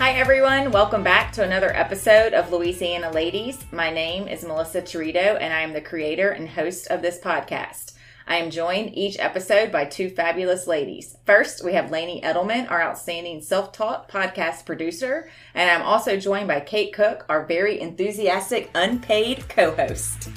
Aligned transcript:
Hi, 0.00 0.12
everyone. 0.12 0.72
Welcome 0.72 1.02
back 1.02 1.30
to 1.32 1.44
another 1.44 1.76
episode 1.76 2.32
of 2.32 2.50
Louisiana 2.50 3.10
Ladies. 3.10 3.58
My 3.70 3.90
name 3.90 4.28
is 4.28 4.42
Melissa 4.42 4.80
Torito, 4.80 5.36
and 5.38 5.52
I 5.52 5.60
am 5.60 5.74
the 5.74 5.82
creator 5.82 6.30
and 6.30 6.48
host 6.48 6.86
of 6.86 7.02
this 7.02 7.18
podcast. 7.18 7.92
I 8.26 8.36
am 8.36 8.50
joined 8.50 8.96
each 8.96 9.18
episode 9.18 9.70
by 9.70 9.84
two 9.84 10.08
fabulous 10.08 10.66
ladies. 10.66 11.18
First, 11.26 11.62
we 11.62 11.74
have 11.74 11.90
Lainey 11.90 12.22
Edelman, 12.22 12.70
our 12.70 12.80
outstanding 12.80 13.42
self 13.42 13.72
taught 13.72 14.10
podcast 14.10 14.64
producer, 14.64 15.28
and 15.52 15.68
I'm 15.68 15.82
also 15.82 16.16
joined 16.16 16.48
by 16.48 16.60
Kate 16.60 16.94
Cook, 16.94 17.26
our 17.28 17.44
very 17.44 17.78
enthusiastic 17.78 18.70
unpaid 18.74 19.50
co 19.50 19.72
host. 19.72 20.30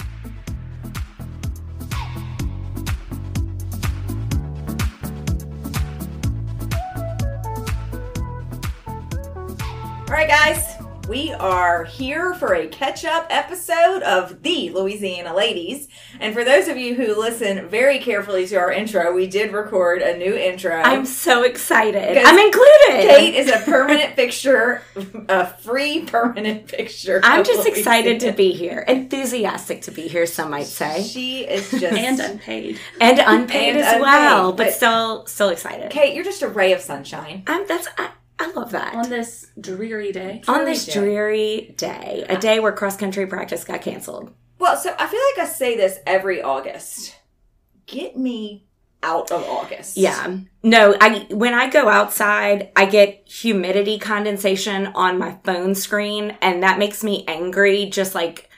Right, 10.28 10.56
guys, 10.56 10.78
we 11.10 11.34
are 11.34 11.84
here 11.84 12.34
for 12.36 12.54
a 12.54 12.68
catch 12.68 13.04
up 13.04 13.28
episode 13.30 14.04
of 14.04 14.42
the 14.42 14.70
Louisiana 14.70 15.36
Ladies. 15.36 15.90
And 16.22 16.34
for 16.34 16.46
those 16.46 16.70
of 16.70 16.78
you 16.78 16.96
who 16.96 17.20
listen 17.20 17.68
very 17.68 18.00
carefully 18.00 18.48
to 18.48 18.56
our 18.56 18.72
intro, 18.72 19.14
we 19.14 19.28
did 19.28 19.52
record 19.52 20.02
a 20.02 20.16
new 20.16 20.34
intro. 20.34 20.76
I'm 20.76 21.06
so 21.06 21.44
excited. 21.44 22.18
I'm 22.18 22.40
included. 22.40 23.10
Kate 23.10 23.36
is 23.36 23.50
a 23.50 23.58
permanent 23.70 24.16
fixture, 24.16 24.82
a 25.28 25.48
free 25.58 26.06
permanent 26.06 26.70
fixture. 26.70 27.20
I'm 27.22 27.44
just 27.44 27.68
excited 27.68 28.22
to 28.22 28.32
be 28.32 28.54
here. 28.54 28.80
Enthusiastic 28.88 29.82
to 29.82 29.92
be 29.92 30.08
here, 30.08 30.26
some 30.26 30.52
might 30.52 30.68
say. 30.68 31.04
She 31.04 31.42
is 31.42 31.70
just. 31.70 31.84
and 31.84 32.20
unpaid. 32.22 32.80
And 33.02 33.20
unpaid 33.20 33.76
And 33.76 33.80
as 33.80 33.88
unpaid, 33.88 34.02
well, 34.02 34.54
but, 34.54 34.68
but- 34.68 34.74
still 34.74 35.26
still 35.26 35.50
excited. 35.50 35.92
Kate, 35.92 36.16
you're 36.16 36.24
just 36.24 36.44
a 36.44 36.48
ray 36.48 36.72
of 36.72 36.80
sunshine. 36.80 37.44
I'm 37.46 37.68
that's 37.68 37.90
I, 37.98 38.12
I 38.40 38.52
love 38.52 38.72
that. 38.72 38.96
On 38.96 39.10
this 39.10 39.52
dreary 39.60 40.12
day. 40.12 40.42
On 40.48 40.66
this 40.66 40.86
Dreary 40.86 41.12
dreary 41.12 41.76
day, 41.78 42.26
a 42.28 42.38
day 42.38 42.60
where 42.60 42.72
cross 42.72 42.98
country 42.98 43.26
practice 43.28 43.64
got 43.64 43.82
canceled. 43.82 44.34
Well, 44.60 44.78
so 44.78 44.96
I 44.98 45.08
feel 45.08 45.22
like 45.36 45.48
I 45.48 45.52
say 45.52 45.78
this 45.78 46.00
every 46.06 46.42
August. 46.42 47.16
Get 47.86 48.18
me 48.18 48.66
out 49.04 49.32
of 49.32 49.44
August. 49.44 49.98
Yeah. 49.98 50.38
No, 50.64 50.96
I 51.00 51.28
when 51.30 51.54
I 51.54 51.70
go 51.70 51.90
outside, 51.90 52.72
I 52.76 52.86
get 52.86 53.28
humidity 53.28 54.00
condensation 54.00 54.88
on 54.88 55.20
my 55.20 55.38
phone 55.44 55.76
screen 55.76 56.38
and 56.42 56.64
that 56.64 56.80
makes 56.80 57.04
me 57.04 57.26
angry 57.28 57.88
just 57.88 58.16
like 58.16 58.50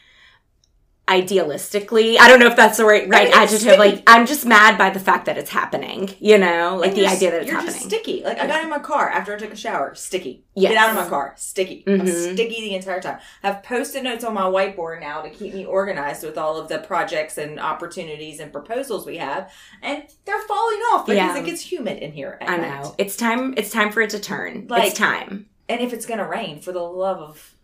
idealistically. 1.08 2.18
I 2.20 2.28
don't 2.28 2.40
know 2.40 2.48
if 2.48 2.56
that's 2.56 2.78
the 2.78 2.86
right, 2.86 3.08
right 3.08 3.32
adjective. 3.34 3.78
Like 3.78 4.04
I'm 4.08 4.26
just 4.26 4.46
mad 4.46 4.78
by 4.78 4.90
the 4.90 5.00
fact 5.00 5.26
that 5.26 5.38
it's 5.38 5.50
happening, 5.50 6.10
you 6.20 6.38
know? 6.38 6.78
Like 6.80 6.96
the 6.96 7.08
idea 7.08 7.32
that 7.32 7.42
it's 7.42 7.48
you're 7.52 7.56
happening. 7.60 7.74
just 7.76 7.86
sticky. 7.86 8.24
Like 8.24 8.40
I 8.40 8.48
got 8.48 8.64
in 8.64 8.70
my 8.70 8.80
car 8.80 9.10
after 9.10 9.36
I 9.36 9.38
took 9.38 9.54
a 9.54 9.56
shower, 9.56 9.94
sticky. 9.96 10.44
Yes. 10.56 10.72
Get 10.74 10.78
out 10.82 10.90
of 10.92 10.96
my 10.96 11.08
car, 11.10 11.34
sticky. 11.38 11.84
I'm 11.88 12.02
Mhm. 12.02 12.34
sticky 12.34 12.62
the 12.62 12.76
entire 12.76 13.02
time. 13.02 13.20
I 13.44 13.48
have 13.52 13.64
post-it 13.64 14.04
notes 14.04 14.24
on 14.24 14.34
my 14.34 14.44
whiteboard 14.44 15.02
now 15.02 15.22
to 15.22 15.30
keep 15.30 15.54
me 15.54 15.66
organized 15.66 16.24
with 16.24 16.38
all 16.38 16.58
of 16.58 16.70
the 16.70 16.80
projects 16.80 17.38
and 17.38 17.60
opportunities 17.60 18.40
and 18.40 18.52
proposals 18.52 19.06
we 19.06 19.18
have, 19.18 19.52
and 19.82 20.04
they're 20.26 20.40
falling 20.48 20.80
off 20.94 21.06
because 21.06 21.18
Yeah. 21.36 21.38
it 21.38 21.46
gets 21.46 21.62
humid 21.62 21.98
in 22.00 22.12
here. 22.14 22.38
I 22.42 22.58
night. 22.58 22.62
know. 22.84 22.96
It's 22.98 23.16
time 23.16 23.54
it's 23.58 23.70
time 23.72 23.92
for 23.92 24.02
it 24.02 24.10
to 24.12 24.20
turn. 24.20 24.68
Like- 24.70 24.88
it's 24.90 24.98
time. 24.98 25.48
And 25.68 25.82
if 25.82 25.94
it's 25.94 26.06
gonna 26.06 26.28
rain, 26.28 26.60
for 26.62 26.72
the 26.72 26.80
love 26.82 27.18
of 27.20 27.55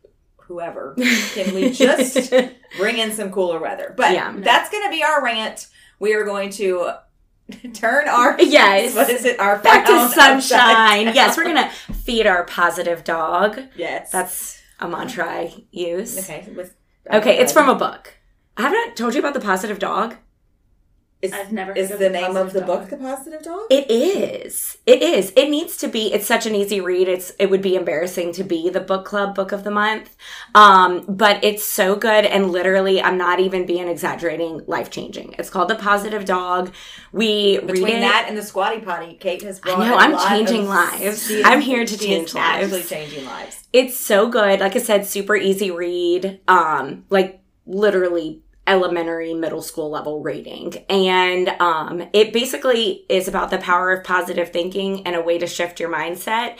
whoever, 0.51 0.95
can 1.33 1.53
we 1.55 1.71
just 1.71 2.33
bring 2.77 2.97
in 2.97 3.11
some 3.13 3.31
cooler 3.31 3.59
weather? 3.59 3.93
But 3.95 4.11
Yeah. 4.13 4.33
that's 4.37 4.69
gonna 4.69 4.89
be 4.91 5.03
our 5.03 5.23
rant. 5.23 5.67
We 5.99 6.13
are 6.13 6.25
going 6.25 6.49
to 6.51 6.91
turn 7.73 8.07
our 8.09 8.35
Yes. 8.41 8.95
What 8.95 9.09
is 9.09 9.23
it? 9.25 9.39
Our 9.39 9.59
Back 9.59 9.85
to 9.85 10.09
sunshine. 10.09 11.13
Yes, 11.15 11.37
we're 11.37 11.45
gonna 11.45 11.69
feed 12.03 12.27
our 12.27 12.43
positive 12.45 13.03
dog. 13.03 13.59
Yes. 13.75 14.11
That's 14.11 14.61
a 14.79 14.87
mantra 14.87 15.25
I 15.25 15.63
use. 15.71 16.17
okay. 16.19 16.47
With 16.55 16.75
Okay, 17.11 17.37
it's 17.39 17.51
uh, 17.51 17.55
from 17.55 17.69
a 17.69 17.75
book. 17.75 18.13
I 18.57 18.63
haven't 18.63 18.95
told 18.95 19.13
you 19.13 19.19
about 19.19 19.33
the 19.33 19.39
positive 19.39 19.79
dog. 19.79 20.15
Is, 21.21 21.33
I've 21.33 21.51
never 21.51 21.71
is 21.73 21.91
of 21.91 21.99
the 21.99 22.05
The 22.05 22.09
name 22.09 22.35
of 22.35 22.51
the 22.51 22.61
Dog. 22.61 22.67
book 22.67 22.89
the 22.89 22.97
positive 22.97 23.43
dog? 23.43 23.61
It 23.69 23.91
is. 23.91 24.77
It 24.87 25.03
is. 25.03 25.31
It 25.35 25.49
needs 25.51 25.77
to 25.77 25.87
be. 25.87 26.11
It's 26.11 26.25
such 26.25 26.47
an 26.47 26.55
easy 26.55 26.81
read. 26.81 27.07
It's. 27.07 27.31
It 27.37 27.49
would 27.51 27.61
be 27.61 27.75
embarrassing 27.75 28.33
to 28.33 28.43
be 28.43 28.69
the 28.69 28.79
book 28.79 29.05
club 29.05 29.35
book 29.35 29.51
of 29.51 29.63
the 29.63 29.69
month. 29.69 30.15
Um, 30.55 31.05
but 31.07 31.43
it's 31.43 31.63
so 31.63 31.95
good 31.95 32.25
and 32.25 32.51
literally, 32.51 33.01
I'm 33.01 33.17
not 33.19 33.39
even 33.39 33.65
being 33.67 33.87
exaggerating. 33.87 34.61
Life 34.65 34.89
changing. 34.89 35.35
It's 35.37 35.49
called 35.51 35.69
The 35.69 35.75
Positive 35.75 36.25
Dog. 36.25 36.73
We 37.11 37.59
Between 37.59 37.83
read 37.83 37.93
it. 37.97 37.99
that 38.01 38.25
and 38.27 38.35
the 38.37 38.41
squatty 38.43 38.79
potty, 38.81 39.15
Kate 39.19 39.43
has 39.43 39.59
brought. 39.59 39.79
know, 39.79 39.93
a 39.93 39.97
I'm 39.97 40.13
lot 40.13 40.27
changing 40.27 40.67
lives. 40.67 41.27
she 41.27 41.35
is- 41.35 41.45
I'm 41.45 41.61
here 41.61 41.85
to 41.85 41.97
she 41.97 42.05
change 42.07 42.29
is 42.29 42.35
Actually, 42.35 42.71
lives. 42.71 42.89
changing 42.89 43.25
lives. 43.25 43.67
It's 43.71 43.95
so 43.97 44.27
good. 44.27 44.59
Like 44.59 44.75
I 44.75 44.79
said, 44.79 45.05
super 45.05 45.35
easy 45.35 45.69
read. 45.71 46.39
Um, 46.47 47.05
like 47.11 47.41
literally 47.67 48.41
elementary 48.71 49.33
middle 49.33 49.61
school 49.61 49.89
level 49.89 50.23
rating. 50.23 50.73
And 50.89 51.49
um 51.59 52.07
it 52.13 52.31
basically 52.31 53.05
is 53.09 53.27
about 53.27 53.51
the 53.51 53.57
power 53.57 53.91
of 53.91 54.05
positive 54.05 54.51
thinking 54.51 55.05
and 55.05 55.15
a 55.15 55.21
way 55.21 55.37
to 55.37 55.45
shift 55.45 55.79
your 55.79 55.91
mindset. 55.91 56.57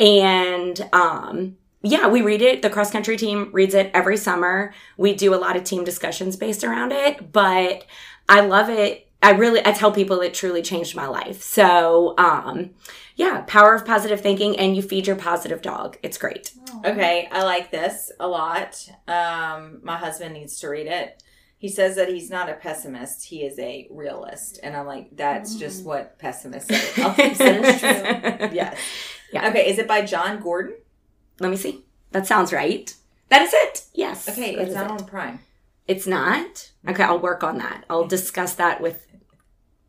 And 0.00 0.88
um 0.92 1.58
yeah, 1.82 2.08
we 2.08 2.22
read 2.22 2.42
it. 2.42 2.62
The 2.62 2.70
cross 2.70 2.90
country 2.90 3.16
team 3.16 3.50
reads 3.52 3.74
it 3.74 3.90
every 3.92 4.16
summer. 4.16 4.72
We 4.96 5.14
do 5.14 5.34
a 5.34 5.36
lot 5.36 5.56
of 5.56 5.64
team 5.64 5.84
discussions 5.84 6.36
based 6.36 6.64
around 6.64 6.92
it, 6.92 7.32
but 7.32 7.84
I 8.28 8.40
love 8.40 8.70
it. 8.70 9.08
I 9.22 9.32
really 9.32 9.60
I 9.64 9.72
tell 9.72 9.92
people 9.92 10.20
it 10.22 10.32
truly 10.32 10.62
changed 10.62 10.96
my 10.96 11.06
life. 11.06 11.42
So, 11.42 12.14
um 12.16 12.70
yeah, 13.14 13.44
power 13.46 13.74
of 13.74 13.84
positive 13.84 14.22
thinking 14.22 14.58
and 14.58 14.74
you 14.74 14.80
feed 14.80 15.06
your 15.06 15.16
positive 15.16 15.60
dog. 15.60 15.98
It's 16.02 16.16
great. 16.16 16.52
Okay, 16.84 17.28
I 17.30 17.42
like 17.42 17.70
this 17.70 18.10
a 18.18 18.26
lot. 18.26 18.88
Um, 19.06 19.80
my 19.82 19.96
husband 19.96 20.32
needs 20.32 20.58
to 20.60 20.68
read 20.68 20.86
it. 20.86 21.22
He 21.62 21.68
says 21.68 21.94
that 21.94 22.08
he's 22.08 22.28
not 22.28 22.48
a 22.48 22.54
pessimist; 22.54 23.26
he 23.26 23.44
is 23.44 23.56
a 23.60 23.86
realist, 23.88 24.58
and 24.64 24.76
I'm 24.76 24.84
like, 24.84 25.16
that's 25.16 25.54
just 25.54 25.82
mm. 25.82 25.86
what 25.86 26.18
pessimists 26.18 26.68
say. 26.68 27.02
I'll 27.04 27.14
keep 27.14 27.36
saying 27.36 27.62
it's 27.64 27.78
true. 27.78 28.48
Yes. 28.52 28.76
Yeah. 29.32 29.48
Okay, 29.48 29.70
is 29.70 29.78
it 29.78 29.86
by 29.86 30.02
Jon 30.04 30.40
Gordon? 30.40 30.74
Let 31.38 31.52
me 31.52 31.56
see. 31.56 31.84
That 32.10 32.26
sounds 32.26 32.52
right. 32.52 32.92
That 33.28 33.42
is 33.42 33.52
it. 33.54 33.84
Yes. 33.94 34.28
Okay, 34.28 34.56
it's 34.56 34.74
not 34.74 34.86
it. 34.86 34.90
on 34.90 35.06
Prime. 35.06 35.38
It's 35.86 36.04
not? 36.04 36.72
Okay, 36.88 37.04
I'll 37.04 37.20
work 37.20 37.44
on 37.44 37.58
that. 37.58 37.84
I'll 37.88 38.08
discuss 38.08 38.56
that 38.56 38.80
with 38.80 39.06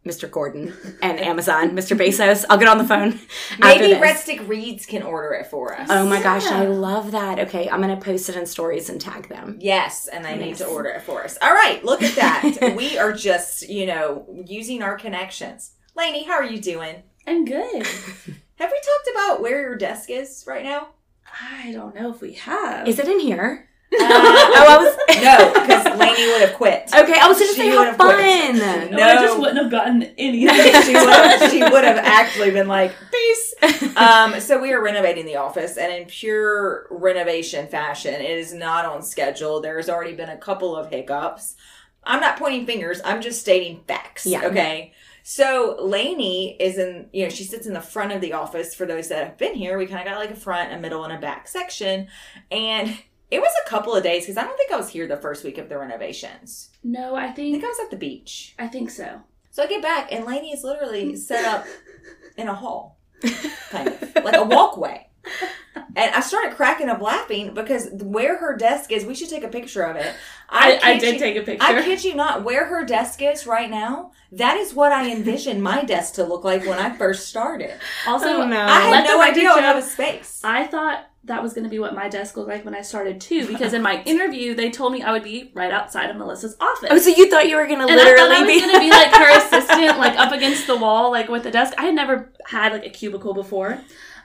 Mr. 0.05 0.29
Gordon 0.29 0.73
and 1.01 1.19
Amazon, 1.19 1.71
Mr. 1.71 1.97
Bezos. 1.97 2.43
I'll 2.49 2.57
get 2.57 2.67
on 2.67 2.77
the 2.77 2.83
phone. 2.83 3.13
after 3.13 3.59
Maybe 3.59 3.87
this. 3.93 4.01
Red 4.01 4.17
Stick 4.17 4.47
Reads 4.47 4.85
can 4.85 5.01
order 5.01 5.33
it 5.33 5.47
for 5.47 5.73
us. 5.73 5.87
Oh 5.89 6.05
my 6.05 6.21
gosh, 6.21 6.45
I 6.45 6.65
love 6.65 7.11
that. 7.11 7.39
Okay, 7.39 7.69
I'm 7.69 7.81
going 7.81 7.97
to 7.97 8.03
post 8.03 8.27
it 8.27 8.35
in 8.35 8.45
stories 8.45 8.89
and 8.89 8.99
tag 8.99 9.29
them. 9.29 9.57
Yes, 9.61 10.09
and 10.09 10.25
they 10.25 10.37
need 10.37 10.57
to 10.57 10.65
order 10.65 10.89
it 10.89 11.03
for 11.03 11.23
us. 11.23 11.37
All 11.41 11.53
right, 11.53 11.83
look 11.85 12.03
at 12.03 12.15
that. 12.15 12.73
we 12.77 12.97
are 12.97 13.13
just, 13.13 13.69
you 13.69 13.85
know, 13.85 14.25
using 14.45 14.81
our 14.81 14.97
connections. 14.97 15.71
Lainey, 15.95 16.23
how 16.23 16.33
are 16.33 16.45
you 16.45 16.59
doing? 16.59 17.03
I'm 17.25 17.45
good. 17.45 17.85
Have 18.55 18.71
we 18.71 18.81
talked 18.81 19.09
about 19.13 19.41
where 19.41 19.61
your 19.61 19.75
desk 19.75 20.09
is 20.09 20.43
right 20.45 20.63
now? 20.63 20.89
I 21.41 21.71
don't 21.71 21.95
know 21.95 22.13
if 22.13 22.21
we 22.21 22.33
have. 22.33 22.87
Is 22.87 22.99
it 22.99 23.07
in 23.07 23.19
here? 23.19 23.69
Uh, 23.93 24.05
oh, 24.05 24.65
I 24.69 24.77
was. 24.77 24.97
no, 25.23 25.53
because 25.53 25.97
Lainey 25.99 26.27
would 26.31 26.41
have 26.41 26.53
quit. 26.55 26.89
Okay, 26.93 27.19
I 27.19 27.27
was 27.27 27.37
going 27.37 27.49
to 27.49 27.55
She 27.55 27.61
say 27.61 27.69
would 27.69 27.77
how 27.77 27.83
have 27.85 27.97
quit. 27.97 28.17
fun. 28.17 28.57
no, 28.91 28.97
no. 28.97 29.03
I 29.03 29.15
just 29.15 29.39
wouldn't 29.39 29.57
have 29.57 29.71
gotten 29.71 30.03
anything. 30.17 30.81
she 30.83 30.93
would 30.93 31.09
have, 31.09 31.51
she 31.51 31.61
would 31.63 31.83
have 31.83 31.97
actually 31.97 32.51
been 32.51 32.67
like, 32.67 32.93
peace. 33.11 33.53
Um, 33.95 34.39
so 34.39 34.59
we 34.59 34.73
are 34.73 34.81
renovating 34.81 35.25
the 35.25 35.35
office, 35.35 35.77
and 35.77 35.93
in 35.93 36.05
pure 36.05 36.87
renovation 36.89 37.67
fashion, 37.67 38.15
it 38.15 38.37
is 38.39 38.51
not 38.51 38.85
on 38.85 39.03
schedule. 39.03 39.61
There's 39.61 39.87
already 39.87 40.13
been 40.15 40.29
a 40.29 40.37
couple 40.37 40.75
of 40.75 40.89
hiccups. 40.89 41.55
I'm 42.03 42.19
not 42.19 42.37
pointing 42.39 42.65
fingers. 42.65 43.01
I'm 43.05 43.21
just 43.21 43.39
stating 43.41 43.83
facts. 43.87 44.25
Yeah. 44.25 44.45
Okay. 44.45 44.93
So 45.21 45.77
Lainey 45.79 46.57
is 46.59 46.77
in, 46.77 47.07
you 47.13 47.23
know, 47.23 47.29
she 47.29 47.43
sits 47.43 47.65
in 47.67 47.73
the 47.73 47.81
front 47.81 48.11
of 48.11 48.19
the 48.19 48.33
office. 48.33 48.73
For 48.75 48.85
those 48.85 49.07
that 49.09 49.23
have 49.23 49.37
been 49.37 49.53
here, 49.55 49.77
we 49.77 49.85
kind 49.85 50.01
of 50.01 50.07
got 50.11 50.19
like 50.19 50.31
a 50.31 50.35
front, 50.35 50.73
a 50.73 50.77
middle, 50.79 51.03
and 51.03 51.13
a 51.13 51.17
back 51.19 51.47
section. 51.47 52.07
And 52.51 52.97
it 53.33 53.41
was 53.41 53.51
a 53.65 53.69
couple 53.69 53.93
of 53.95 54.03
days 54.03 54.23
because 54.23 54.37
I 54.37 54.43
don't 54.43 54.55
think 54.57 54.71
I 54.71 54.77
was 54.77 54.89
here 54.89 55.07
the 55.07 55.17
first 55.17 55.43
week 55.43 55.57
of 55.57 55.67
the 55.69 55.77
renovations. 55.77 56.69
no, 56.83 57.15
I 57.15 57.25
I 57.25 57.31
think 57.31 57.53
think 57.53 57.63
I 57.63 57.67
was 57.67 57.79
at 57.83 57.91
the 57.91 57.97
beach. 57.97 58.55
I 58.59 58.67
think 58.67 58.89
so. 58.89 59.21
So 59.51 59.63
I 59.63 59.67
get 59.67 59.81
back, 59.81 60.11
and 60.11 60.25
Lainey 60.25 60.51
is 60.51 60.63
literally 60.63 61.15
set 61.15 61.45
up 61.45 61.65
in 62.37 62.47
a 62.47 62.55
hall, 62.55 62.97
kind 63.69 63.87
of 63.89 64.15
like 64.23 64.35
a 64.35 64.43
walkway. 64.43 65.07
And 65.95 66.13
I 66.13 66.21
started 66.21 66.55
cracking 66.55 66.89
up 66.89 67.01
laughing 67.01 67.53
because 67.53 67.89
where 67.93 68.37
her 68.37 68.55
desk 68.57 68.91
is, 68.91 69.05
we 69.05 69.15
should 69.15 69.29
take 69.29 69.43
a 69.43 69.47
picture 69.47 69.83
of 69.83 69.95
it. 69.95 70.13
I, 70.49 70.79
I 70.83 70.93
kid 70.95 70.99
did 71.01 71.13
you- 71.13 71.19
take 71.19 71.35
a 71.37 71.41
picture. 71.43 71.65
I 71.65 71.81
kid 71.83 72.03
you 72.03 72.15
not, 72.15 72.43
where 72.43 72.65
her 72.65 72.83
desk 72.83 73.21
is 73.21 73.45
right 73.47 73.69
now, 73.69 74.11
that 74.31 74.57
is 74.57 74.73
what 74.73 74.91
I 74.91 75.11
envisioned 75.11 75.61
my 75.63 75.83
desk 75.83 76.15
to 76.15 76.23
look 76.23 76.43
like 76.43 76.65
when 76.65 76.79
I 76.79 76.95
first 76.95 77.27
started. 77.27 77.73
also, 78.07 78.27
Oh, 78.41 78.47
no. 78.47 78.59
I 78.61 78.81
had 78.81 78.91
let 78.91 79.03
no 79.05 79.21
idea 79.21 79.49
I 79.49 79.55
would 79.55 79.63
have 79.63 79.77
a 79.77 79.81
space. 79.87 80.41
I 80.43 80.65
thought 80.67 81.05
that 81.25 81.41
was 81.41 81.53
going 81.53 81.63
to 81.63 81.69
be 81.69 81.79
what 81.79 81.95
my 81.95 82.09
desk 82.09 82.35
looked 82.35 82.49
like 82.49 82.65
when 82.65 82.75
I 82.75 82.81
started 82.81 83.21
too, 83.21 83.47
because 83.51 83.73
in 83.73 83.81
my 83.81 84.03
interview 84.03 84.53
they 84.55 84.69
told 84.69 84.93
me 84.93 85.01
I 85.01 85.11
would 85.11 85.23
be 85.23 85.51
right 85.53 85.71
outside 85.71 86.09
of 86.09 86.17
Melissa's 86.17 86.55
office. 86.59 86.89
Oh, 86.91 86.97
so 86.97 87.09
you 87.09 87.29
thought 87.29 87.47
you 87.47 87.55
were 87.55 87.67
going 87.67 87.85
to 87.85 87.91
I 87.91 87.95
literally 87.95 88.35
I 88.35 88.41
was 88.41 88.47
be. 88.47 88.59
going 88.59 88.73
to 88.73 88.79
be 88.79 88.89
like 88.89 89.13
her 89.13 89.37
assistant, 89.37 89.97
like 89.97 90.17
up 90.17 90.31
against 90.31 90.67
the 90.67 90.77
wall, 90.77 91.11
like 91.11 91.29
with 91.29 91.43
the 91.43 91.51
desk. 91.51 91.73
I 91.77 91.85
had 91.85 91.95
never 91.95 92.31
had 92.47 92.73
like 92.73 92.85
a 92.85 92.89
cubicle 92.89 93.33
before. 93.33 93.79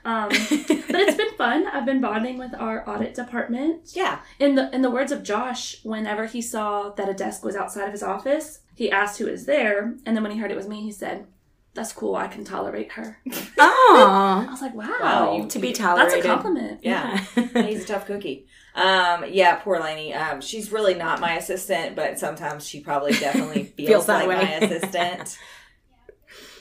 Um, 0.05 0.29
but 0.29 0.37
it's 0.41 1.17
been 1.17 1.35
fun. 1.37 1.67
I've 1.67 1.85
been 1.85 2.01
bonding 2.01 2.39
with 2.39 2.55
our 2.55 2.89
audit 2.89 3.15
department. 3.15 3.93
Yeah. 3.95 4.21
In 4.39 4.55
the 4.55 4.75
in 4.75 4.83
the 4.83 4.91
words 4.91 5.13
of 5.13 5.23
Josh, 5.23 5.77
whenever 5.83 6.27
he 6.27 6.41
saw 6.41 6.91
that 6.91 7.09
a 7.09 7.15
desk 7.15 7.45
was 7.45 7.57
outside 7.57 7.85
of 7.85 7.93
his 7.93 8.03
office, 8.03 8.61
he 8.75 8.91
asked 8.91 9.19
who 9.19 9.27
was 9.27 9.45
there, 9.45 9.97
and 10.07 10.17
then 10.17 10.23
when 10.23 10.33
he 10.33 10.39
heard 10.39 10.51
it 10.51 10.57
was 10.57 10.69
me, 10.69 10.83
he 10.83 10.93
said, 10.93 11.27
"That's 11.79 11.93
cool. 11.93 12.15
I 12.17 12.27
can 12.29 12.45
tolerate 12.45 12.93
her." 12.93 13.19
Oh, 13.61 14.45
I 14.47 14.51
was 14.51 14.61
like, 14.61 14.75
"Wow, 14.75 14.95
Wow. 15.01 15.37
you- 15.37 15.49
to 15.49 15.59
be 15.59 15.73
tolerated. 15.73 16.13
that's 16.15 16.25
a 16.25 16.29
compliment." 16.29 16.81
Yeah. 16.83 17.17
He's 17.67 17.85
a 17.85 17.87
tough 17.87 18.07
cookie. 18.07 18.47
Um, 18.75 19.25
yeah, 19.29 19.57
poor 19.57 19.81
Lainey. 19.81 20.13
Um, 20.15 20.41
she's 20.41 20.71
really 20.71 20.95
not 20.95 21.21
my 21.21 21.37
assistant, 21.37 21.97
but 21.97 22.19
sometimes 22.19 22.67
she 22.69 22.81
probably 22.81 23.13
definitely 23.13 23.65
feels, 23.77 23.89
Feels 23.89 24.09
like 24.09 24.29
way. 24.29 24.35
my 24.37 24.51
assistant. 24.67 25.39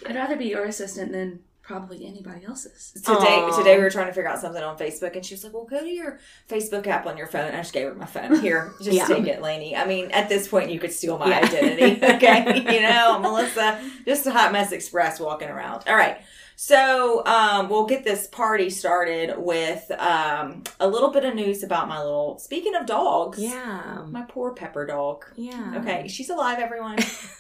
I'd 0.08 0.16
rather 0.16 0.36
be 0.38 0.46
your 0.46 0.66
assistant 0.66 1.12
than 1.12 1.42
probably 1.68 2.08
anybody 2.08 2.46
else's. 2.46 2.94
today 2.94 3.12
Aw. 3.14 3.58
today 3.58 3.76
we 3.78 3.84
were 3.84 3.90
trying 3.90 4.08
to 4.08 4.14
figure 4.14 4.30
out 4.30 4.40
something 4.40 4.64
on 4.64 4.78
Facebook 4.78 5.16
and 5.18 5.26
she 5.26 5.34
was 5.34 5.44
like, 5.44 5.54
Well 5.54 5.66
go 5.66 5.82
to 5.82 5.90
your 5.90 6.18
Facebook 6.50 6.88
app 6.88 7.06
on 7.06 7.18
your 7.18 7.28
phone. 7.28 7.54
I 7.54 7.58
just 7.58 7.74
gave 7.74 7.88
her 7.88 7.94
my 7.94 8.06
phone. 8.06 8.40
Here, 8.40 8.72
just 8.82 8.94
Yeah. 8.96 9.06
take 9.06 9.28
it, 9.28 9.42
Lainey. 9.42 9.76
I 9.76 9.86
mean, 9.86 10.10
at 10.12 10.30
this 10.30 10.48
point 10.48 10.72
you 10.72 10.80
could 10.80 10.94
steal 10.94 11.18
my 11.18 11.28
Yeah. 11.30 11.40
identity. 11.46 12.00
Okay. 12.18 12.74
you 12.74 12.82
know, 12.82 13.20
Melissa, 13.20 13.82
just 14.06 14.26
a 14.26 14.32
hot 14.32 14.54
mess 14.54 14.72
express 14.72 15.20
walking 15.20 15.50
around. 15.50 15.84
All 15.88 15.96
right. 15.96 16.18
So 16.60 17.24
um, 17.28 17.70
we'll 17.70 17.86
get 17.86 18.04
this 18.04 18.26
party 18.28 18.70
started 18.72 19.36
with 19.38 19.92
um, 20.00 20.64
a 20.80 20.88
little 20.88 21.12
bit 21.12 21.24
of 21.26 21.36
news 21.36 21.62
about 21.64 21.88
my 21.88 22.00
little. 22.02 22.40
Speaking 22.40 22.74
of 22.76 22.88
dogs, 22.88 23.38
yeah. 23.40 24.04
my 24.10 24.24
poor 24.24 24.54
Pepper 24.54 24.86
dog. 24.88 25.26
Yeah. 25.36 25.76
Okay, 25.78 26.08
she's 26.08 26.32
alive, 26.32 26.58
everyone. 26.60 26.98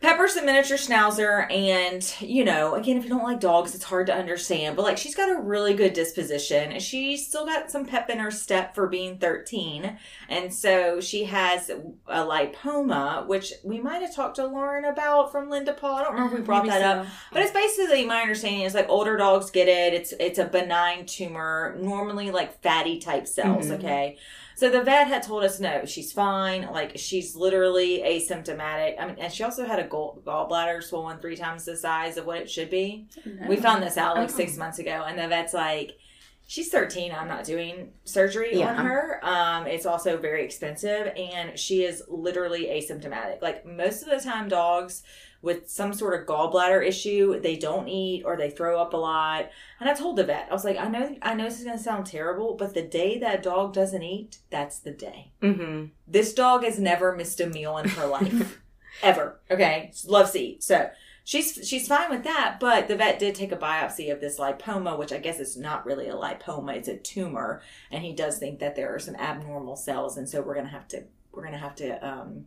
Pepper's 0.00 0.34
a 0.36 0.42
miniature 0.42 0.78
schnauzer, 0.78 1.50
and 1.52 2.14
you 2.20 2.42
know, 2.42 2.74
again, 2.74 2.96
if 2.96 3.04
you 3.04 3.10
don't 3.10 3.22
like 3.22 3.38
dogs, 3.38 3.74
it's 3.74 3.84
hard 3.84 4.06
to 4.06 4.14
understand. 4.14 4.74
But 4.74 4.82
like, 4.84 4.96
she's 4.96 5.14
got 5.14 5.28
a 5.30 5.38
really 5.38 5.74
good 5.74 5.92
disposition. 5.92 6.72
And 6.72 6.82
she's 6.82 7.26
still 7.26 7.44
got 7.44 7.70
some 7.70 7.84
pep 7.84 8.08
in 8.08 8.18
her 8.18 8.30
step 8.30 8.74
for 8.74 8.86
being 8.86 9.18
13, 9.18 9.98
and 10.30 10.54
so 10.54 11.00
she 11.00 11.24
has 11.24 11.68
a 11.68 12.24
lipoma, 12.24 13.26
which 13.26 13.52
we 13.62 13.78
might 13.78 14.00
have 14.00 14.14
talked 14.14 14.36
to 14.36 14.46
Lauren 14.46 14.86
about 14.86 15.30
from 15.32 15.50
Linda 15.50 15.74
Paul. 15.74 15.96
I 15.96 16.02
don't 16.04 16.14
remember 16.14 16.34
if 16.36 16.40
we 16.40 16.46
brought 16.46 16.64
Maybe 16.64 16.78
that 16.78 16.98
up, 16.98 17.06
but 17.30 17.42
it's 17.42 17.52
basically 17.52 18.06
my 18.06 18.22
understanding 18.22 18.62
is 18.62 18.72
like 18.74 18.88
older 18.88 19.18
dogs 19.18 19.50
get 19.50 19.68
it. 19.68 19.92
It's 19.92 20.14
it's 20.18 20.38
a 20.38 20.46
benign 20.46 21.04
tumor, 21.04 21.76
normally 21.78 22.30
like 22.30 22.62
fatty 22.62 23.00
type 23.00 23.26
cells. 23.26 23.66
Mhm. 23.66 23.78
Okay, 23.78 24.16
so 24.60 24.68
the 24.68 24.82
vet 24.82 25.08
had 25.08 25.22
told 25.22 25.42
us 25.42 25.58
no, 25.58 25.86
she's 25.86 26.12
fine. 26.12 26.68
Like 26.70 26.92
she's 26.98 27.34
literally 27.34 28.00
asymptomatic. 28.04 28.96
I 29.00 29.06
mean, 29.06 29.16
and 29.18 29.32
she 29.32 29.42
also 29.42 29.64
had 29.64 29.78
a 29.78 29.84
gall- 29.88 30.20
gallbladder 30.26 30.82
swollen 30.82 31.18
three 31.18 31.34
times 31.36 31.64
the 31.64 31.78
size 31.78 32.18
of 32.18 32.26
what 32.26 32.36
it 32.36 32.50
should 32.50 32.68
be. 32.68 33.06
No. 33.24 33.48
We 33.48 33.56
found 33.56 33.82
this 33.82 33.96
out 33.96 34.16
like 34.16 34.28
Oh. 34.28 34.32
six 34.36 34.58
months 34.58 34.78
ago, 34.78 35.04
and 35.06 35.18
the 35.18 35.26
vet's 35.28 35.54
like. 35.54 35.92
She's 36.46 36.68
13. 36.68 37.12
I'm 37.12 37.28
not 37.28 37.44
doing 37.44 37.92
surgery 38.02 38.56
Yeah. 38.58 38.70
on 38.70 38.84
her. 38.84 39.20
Um, 39.22 39.68
it's 39.68 39.86
also 39.86 40.16
very 40.16 40.44
expensive, 40.44 41.12
and 41.16 41.56
she 41.56 41.84
is 41.84 42.02
literally 42.08 42.64
asymptomatic. 42.64 43.40
Like 43.40 43.64
most 43.64 44.02
of 44.02 44.08
the 44.10 44.18
time, 44.18 44.48
dogs 44.48 45.04
with 45.42 45.70
some 45.70 45.92
sort 45.92 46.20
of 46.20 46.26
gallbladder 46.26 46.86
issue, 46.86 47.40
they 47.40 47.56
don't 47.56 47.88
eat 47.88 48.24
or 48.24 48.36
they 48.36 48.50
throw 48.50 48.80
up 48.80 48.92
a 48.92 48.96
lot. 48.96 49.50
And 49.78 49.88
I 49.88 49.94
told 49.94 50.16
the 50.16 50.24
vet, 50.24 50.48
I 50.50 50.52
was 50.52 50.64
like, 50.64 50.76
I 50.76 50.88
know, 50.88 51.16
I 51.22 51.34
know 51.34 51.44
this 51.44 51.58
is 51.58 51.64
gonna 51.64 51.78
sound 51.78 52.06
terrible, 52.06 52.54
but 52.54 52.74
the 52.74 52.82
day 52.82 53.18
that 53.18 53.42
dog 53.42 53.72
doesn't 53.72 54.02
eat, 54.02 54.38
that's 54.50 54.78
the 54.78 54.92
day. 54.92 55.32
Mm-hmm. 55.42 55.86
This 56.06 56.34
dog 56.34 56.64
has 56.64 56.78
never 56.78 57.16
missed 57.16 57.40
a 57.40 57.46
meal 57.46 57.78
in 57.78 57.88
her 57.88 58.06
life, 58.06 58.60
ever. 59.02 59.40
Okay, 59.50 59.92
loves 60.06 60.32
to 60.32 60.40
eat. 60.40 60.62
So 60.62 60.90
she's 61.24 61.66
she's 61.66 61.88
fine 61.88 62.10
with 62.10 62.24
that. 62.24 62.58
But 62.60 62.88
the 62.88 62.96
vet 62.96 63.18
did 63.18 63.34
take 63.34 63.52
a 63.52 63.56
biopsy 63.56 64.12
of 64.12 64.20
this 64.20 64.38
lipoma, 64.38 64.98
which 64.98 65.12
I 65.12 65.18
guess 65.18 65.40
is 65.40 65.56
not 65.56 65.86
really 65.86 66.08
a 66.08 66.14
lipoma; 66.14 66.76
it's 66.76 66.88
a 66.88 66.96
tumor, 66.96 67.62
and 67.90 68.04
he 68.04 68.12
does 68.12 68.38
think 68.38 68.58
that 68.58 68.76
there 68.76 68.94
are 68.94 68.98
some 68.98 69.16
abnormal 69.16 69.76
cells, 69.76 70.16
and 70.16 70.28
so 70.28 70.42
we're 70.42 70.54
gonna 70.54 70.68
have 70.68 70.88
to 70.88 71.04
we're 71.32 71.44
gonna 71.44 71.58
have 71.58 71.76
to 71.76 72.06
um 72.06 72.46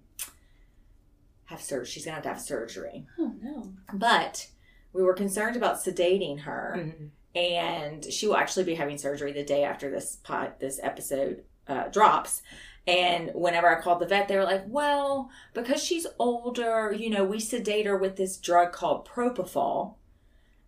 have 1.46 1.62
surgery. 1.62 1.86
She's 1.86 2.06
gonna 2.06 2.16
have 2.16 2.24
to 2.24 2.30
have 2.30 2.42
surgery. 2.42 3.06
Oh 3.20 3.34
no. 3.42 3.74
But 3.94 4.48
we 4.94 5.02
were 5.04 5.14
concerned 5.14 5.56
about 5.56 5.78
sedating 5.84 6.42
her 6.42 6.76
Mm-hmm. 6.78 7.06
and 7.38 8.06
she 8.06 8.28
will 8.28 8.38
actually 8.38 8.64
be 8.66 8.76
having 8.76 8.98
surgery 8.98 9.32
the 9.32 9.44
day 9.44 9.64
after 9.64 9.90
this 9.90 10.18
pod 10.24 10.54
this 10.60 10.80
episode 10.84 11.44
uh, 11.68 11.88
drops 11.88 12.42
and 12.86 13.32
whenever 13.34 13.68
i 13.68 13.82
called 13.82 14.00
the 14.02 14.06
vet 14.06 14.28
they 14.28 14.36
were 14.36 14.44
like 14.44 14.64
well 14.68 15.30
because 15.54 15.82
she's 15.82 16.06
older 16.20 16.94
you 16.96 17.10
know 17.10 17.24
we 17.24 17.40
sedate 17.40 17.86
her 17.86 17.98
with 17.98 18.18
this 18.18 18.38
drug 18.38 18.72
called 18.74 19.08
propofol 19.08 19.96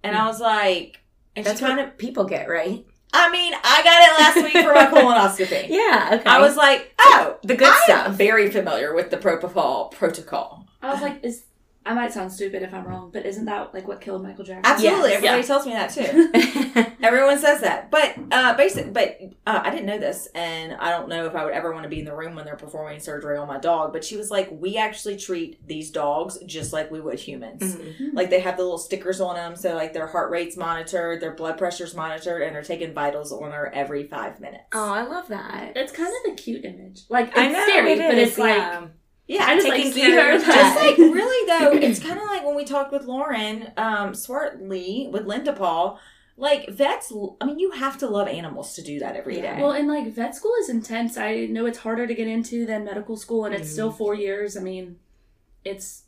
and 0.02 0.16
i 0.16 0.26
was 0.26 0.40
like 0.40 1.02
and 1.36 1.46
That's 1.46 1.60
kind 1.60 1.78
what 1.78 1.88
of 1.90 1.98
people 1.98 2.24
get, 2.24 2.48
right? 2.50 2.86
i 3.14 3.30
mean 3.30 3.54
i 3.64 3.82
got 3.84 4.02
it 4.08 4.44
last 4.44 4.54
week 4.54 4.66
for 4.66 4.74
my 4.74 4.86
colonoscopy 5.02 5.68
Yeah. 5.70 6.12
Okay. 6.14 6.24
i 6.30 6.40
was 6.40 6.56
like 6.56 6.94
oh 7.00 7.38
the 7.44 7.56
good 7.56 7.68
I 7.72 7.82
stuff. 7.84 8.16
very 8.16 8.50
familiar 8.50 8.96
with 8.96 9.12
the 9.12 9.18
propofol 9.18 9.92
protocol 9.92 10.65
I 10.86 10.94
was 10.94 11.02
like, 11.02 11.24
is 11.24 11.44
I 11.88 11.94
might 11.94 12.12
sound 12.12 12.32
stupid 12.32 12.64
if 12.64 12.74
I'm 12.74 12.84
wrong, 12.84 13.12
but 13.14 13.28
isn't 13.28 13.46
that 13.46 13.72
like 13.74 13.88
what 13.88 14.02
killed 14.02 14.24
Michael 14.24 14.44
Jackson? 14.44 14.66
absolutely 14.66 15.10
Yes. 15.12 15.18
everybody 15.18 15.42
Yeah. 15.42 15.46
tells 15.48 15.66
me 15.68 15.74
that 15.74 15.92
too 15.92 16.92
Everyone 17.06 17.38
says 17.38 17.62
that, 17.62 17.92
but 17.92 18.16
uh, 18.32 18.56
basic. 18.58 18.92
But 18.92 19.20
uh, 19.46 19.62
I 19.64 19.70
didn't 19.70 19.86
know 19.86 20.00
this, 20.00 20.28
and 20.34 20.74
I 20.74 20.90
don't 20.90 21.08
know 21.08 21.28
if 21.28 21.36
I 21.36 21.46
would 21.46 21.54
ever 21.54 21.72
want 21.72 21.84
to 21.84 21.90
be 21.90 22.00
in 22.00 22.06
the 22.06 22.16
room 22.16 22.34
when 22.36 22.46
they're 22.46 22.56
performing 22.56 23.00
surgery 23.00 23.38
on 23.38 23.48
my 23.48 23.60
dog. 23.60 23.94
But 23.94 24.04
she 24.04 24.18
was 24.18 24.32
like, 24.32 24.50
"We 24.52 24.78
actually 24.78 25.16
treat 25.18 25.66
these 25.68 25.92
dogs 25.92 26.40
just 26.48 26.74
like 26.74 26.90
we 26.90 27.00
would 27.00 27.20
humans. 27.20 27.76
Mhm. 27.76 28.14
Like 28.14 28.32
they 28.32 28.40
have 28.40 28.58
the 28.58 28.64
little 28.64 28.80
stickers 28.80 29.22
on 29.22 29.36
them, 29.36 29.56
so 29.56 29.76
like 29.76 29.94
their 29.94 30.08
heart 30.08 30.32
rate's 30.32 30.58
monitored, 30.58 31.22
their 31.22 31.36
blood 31.36 31.60
pressure's 31.60 31.94
monitored, 31.94 32.42
and 32.42 32.56
they're 32.56 32.64
taking 32.64 32.92
vitals 32.96 33.32
on 33.32 33.52
her 33.52 33.72
every 33.76 34.06
five 34.08 34.40
minutes. 34.40 34.64
Oh, 34.74 34.92
I 34.92 35.04
love 35.04 35.28
that. 35.28 35.74
It's 35.76 35.92
kind 35.92 36.12
of 36.26 36.32
a 36.34 36.36
cute 36.36 36.66
image. 36.66 37.02
Like 37.10 37.28
it's 37.28 37.38
I 37.38 37.50
know 37.50 37.64
scary, 37.68 37.94
it 37.94 38.00
but 38.00 38.18
is, 38.18 38.30
it's 38.30 38.40
like 38.40 38.90
yeah. 39.28 39.46
I 39.46 39.56
just 39.56 39.68
like 39.68 39.84
see 39.94 40.02
her 40.02 40.36
of 40.36 40.42
as 40.42 40.46
that. 40.46 40.56
just 40.56 40.76
like 40.86 40.98
really 40.98 41.48
though, 41.48 41.72
it's 41.88 42.00
kind 42.00 42.20
of 42.20 42.26
like 42.28 42.46
when 42.46 42.56
we 42.56 42.66
talked 42.66 42.92
with 42.92 43.06
Lauren 43.06 43.72
um, 43.78 44.14
Swartley 44.14 45.10
with 45.12 45.26
Linda 45.26 45.54
Paul. 45.54 46.00
Like 46.38 46.68
vets, 46.70 47.14
I 47.40 47.46
mean, 47.46 47.60
you 47.60 47.72
have 47.72 47.98
to 48.00 48.08
love 48.08 48.28
animals 48.28 48.74
to 48.76 48.82
do 48.82 49.00
that 49.00 49.16
every 49.16 49.36
day. 49.36 49.44
Yeah. 49.44 49.62
Well, 49.62 49.72
and 49.72 49.88
like 49.88 50.12
vet 50.14 50.36
school 50.36 50.52
is 50.60 50.68
intense. 50.70 51.18
I 51.18 51.46
know 51.46 51.66
it's 51.66 51.78
harder 51.78 52.06
to 52.08 52.14
get 52.14 52.28
into 52.28 52.66
than 52.66 52.84
medical 52.84 53.16
school, 53.16 53.46
and 53.46 53.56
it's 53.56 53.72
still 53.72 53.88
Mm-hmm. 53.88 53.98
four 53.98 54.16
years. 54.16 54.58
I 54.58 54.60
mean, 54.60 54.98
it's 55.64 56.04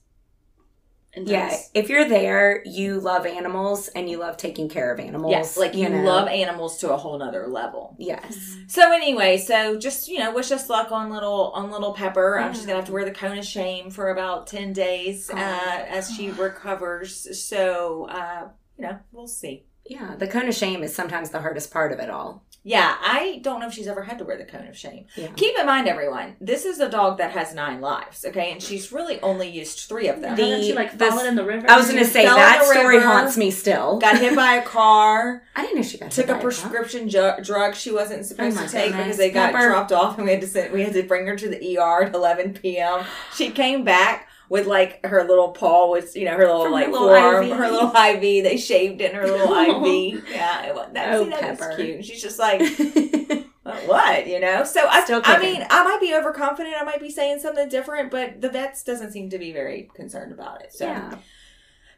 intense. 1.18 1.70
Yeah, 1.74 1.82
if 1.82 1.90
you're 1.90 2.08
there, 2.08 2.62
you 2.66 3.00
love 3.00 3.26
animals 3.26 3.88
and 3.90 4.10
you 4.10 4.18
love 4.20 4.38
taking 4.38 4.70
care 4.70 4.94
of 4.94 5.00
animals. 5.00 5.32
Yes, 5.32 5.58
like 5.58 5.76
you, 5.76 5.90
know. 5.90 6.04
love 6.04 6.28
animals 6.28 6.78
to 6.80 6.94
a 6.94 6.98
whole 6.98 7.18
nother 7.18 7.48
level. 7.48 7.96
Yes. 7.98 8.56
So 8.68 8.94
anyway, 8.94 9.38
so 9.38 9.78
just 9.78 10.08
you 10.08 10.20
know, 10.20 10.34
wish 10.34 10.52
us 10.52 10.70
luck 10.70 10.92
on 10.92 11.10
little 11.10 11.52
on 11.52 11.72
little 11.72 11.94
Pepper. 11.94 12.40
I'm 12.40 12.54
just 12.54 12.66
gonna 12.66 12.78
have 12.78 12.86
to 12.86 12.94
wear 12.94 13.06
the 13.06 13.12
cone 13.12 13.38
of 13.38 13.46
shame 13.46 13.90
for 13.90 14.10
about 14.10 14.48
ten 14.48 14.74
days 14.74 15.30
uh, 15.30 15.36
as 15.36 16.14
she 16.16 16.32
recovers. 16.32 17.38
So 17.40 18.08
uh, 18.10 18.50
you 18.78 18.86
know, 18.86 19.00
we'll 19.12 19.28
see. 19.28 19.66
Yeah, 19.86 20.16
the 20.18 20.28
cone 20.28 20.48
of 20.48 20.56
shame 20.56 20.84
is 20.84 20.94
sometimes 20.94 21.30
the 21.30 21.40
hardest 21.42 21.72
part 21.72 21.92
of 21.92 22.00
it 22.00 22.10
all. 22.10 22.46
Yeah, 22.68 22.96
I 23.00 23.40
don't 23.44 23.62
know 23.62 23.68
if 23.68 23.74
she's 23.74 23.88
ever 23.88 24.04
had 24.04 24.18
to 24.18 24.26
wear 24.26 24.38
the 24.38 24.44
cone 24.44 24.68
of 24.68 24.78
shame. 24.78 25.06
Yeah. 25.16 25.28
Keep 25.38 25.58
in 25.58 25.66
mind, 25.66 25.88
everyone, 25.88 26.36
this 26.42 26.66
is 26.66 26.82
a 26.82 26.90
dog 26.90 27.18
that 27.20 27.32
has 27.32 27.56
nine 27.56 27.80
lives. 27.80 28.26
Okay, 28.26 28.52
and 28.52 28.62
she's 28.62 28.92
really 28.92 29.22
only 29.22 29.48
used 29.48 29.80
three 29.88 30.10
of 30.10 30.20
them. 30.20 30.36
The- 30.36 30.44
Haven't 30.44 30.64
she 30.66 30.74
like 30.74 30.98
this- 30.98 31.08
fallen 31.10 31.28
in 31.28 31.36
the 31.36 31.46
river? 31.46 31.66
I 31.72 31.78
was 31.78 31.86
going 31.90 32.00
to 32.04 32.06
say 32.06 32.26
that 32.26 32.66
story 32.66 32.98
river, 32.98 33.08
haunts 33.08 33.38
me 33.38 33.52
still. 33.52 34.00
Got 34.00 34.18
hit 34.20 34.36
by 34.36 34.56
a 34.56 34.62
car. 34.64 35.44
I 35.56 35.62
didn't 35.62 35.78
know 35.78 35.82
she 35.84 35.98
got 35.98 36.12
took 36.12 36.26
hit 36.26 36.32
a 36.32 36.34
by 36.36 36.40
car. 36.40 36.42
prescription 36.42 37.08
ju- 37.08 37.32
drug 37.42 37.74
she 37.74 37.92
wasn't 37.92 38.26
supposed 38.26 38.58
Oh 38.60 38.66
to 38.66 38.70
take 38.70 38.88
goodness. 38.88 39.04
because 39.06 39.18
they 39.18 39.32
got 39.32 39.54
Pepper. 39.54 39.70
dropped 39.70 39.94
off 39.94 40.18
and 40.18 40.26
we 40.26 40.34
had 40.34 40.42
to 40.42 40.48
send, 40.48 40.74
we 40.74 40.84
had 40.84 40.92
to 40.94 41.04
bring 41.04 41.26
her 41.26 41.38
to 41.38 41.48
the 41.48 41.78
ER 41.78 42.04
at 42.04 42.14
11 42.14 42.56
p.m. 42.56 43.06
She 43.34 43.50
came 43.50 43.86
back 43.86 44.28
with 44.50 44.66
like 44.68 45.06
her 45.06 45.24
little 45.28 45.50
paw 45.52 45.88
was 45.90 46.16
you 46.16 46.26
know 46.26 46.32
her 46.38 46.46
little 46.48 46.64
From 46.64 46.72
her 46.74 46.80
like 46.80 46.88
little 46.90 47.08
forearm 47.08 47.46
IV. 47.46 47.58
her 47.58 47.70
little 47.70 47.90
IV 47.90 48.44
they 48.44 48.58
shaved 48.58 49.02
in 49.02 49.14
her 49.16 49.26
little 49.28 49.54
IV 49.54 50.24
yeah 50.30 50.66
it 50.68 50.76
was, 50.76 50.90
that, 50.94 51.14
Oh, 51.16 51.24
see, 51.26 51.30
that 51.32 51.40
Pepper. 51.42 51.74
cute 51.76 52.06
she's 52.06 52.22
just 52.22 52.40
like 52.48 52.62
"Uh, 52.62 53.76
what 53.86 54.28
you 54.28 54.40
know 54.40 54.64
so 54.64 54.88
I, 54.88 55.04
Still 55.04 55.22
I 55.26 55.38
mean 55.40 55.66
I 55.70 55.84
might 55.84 56.00
be 56.00 56.14
overconfident 56.16 56.76
I 56.80 56.84
might 56.84 57.02
be 57.02 57.10
saying 57.12 57.40
something 57.40 57.68
different 57.68 58.10
but 58.12 58.40
the 58.42 58.50
vets 58.50 58.84
doesn't 58.84 59.12
seem 59.12 59.30
to 59.32 59.38
be 59.38 59.52
very 59.52 59.90
concerned 59.94 60.32
about 60.32 60.62
it 60.64 60.72
so 60.74 60.86
yeah. 60.86 61.18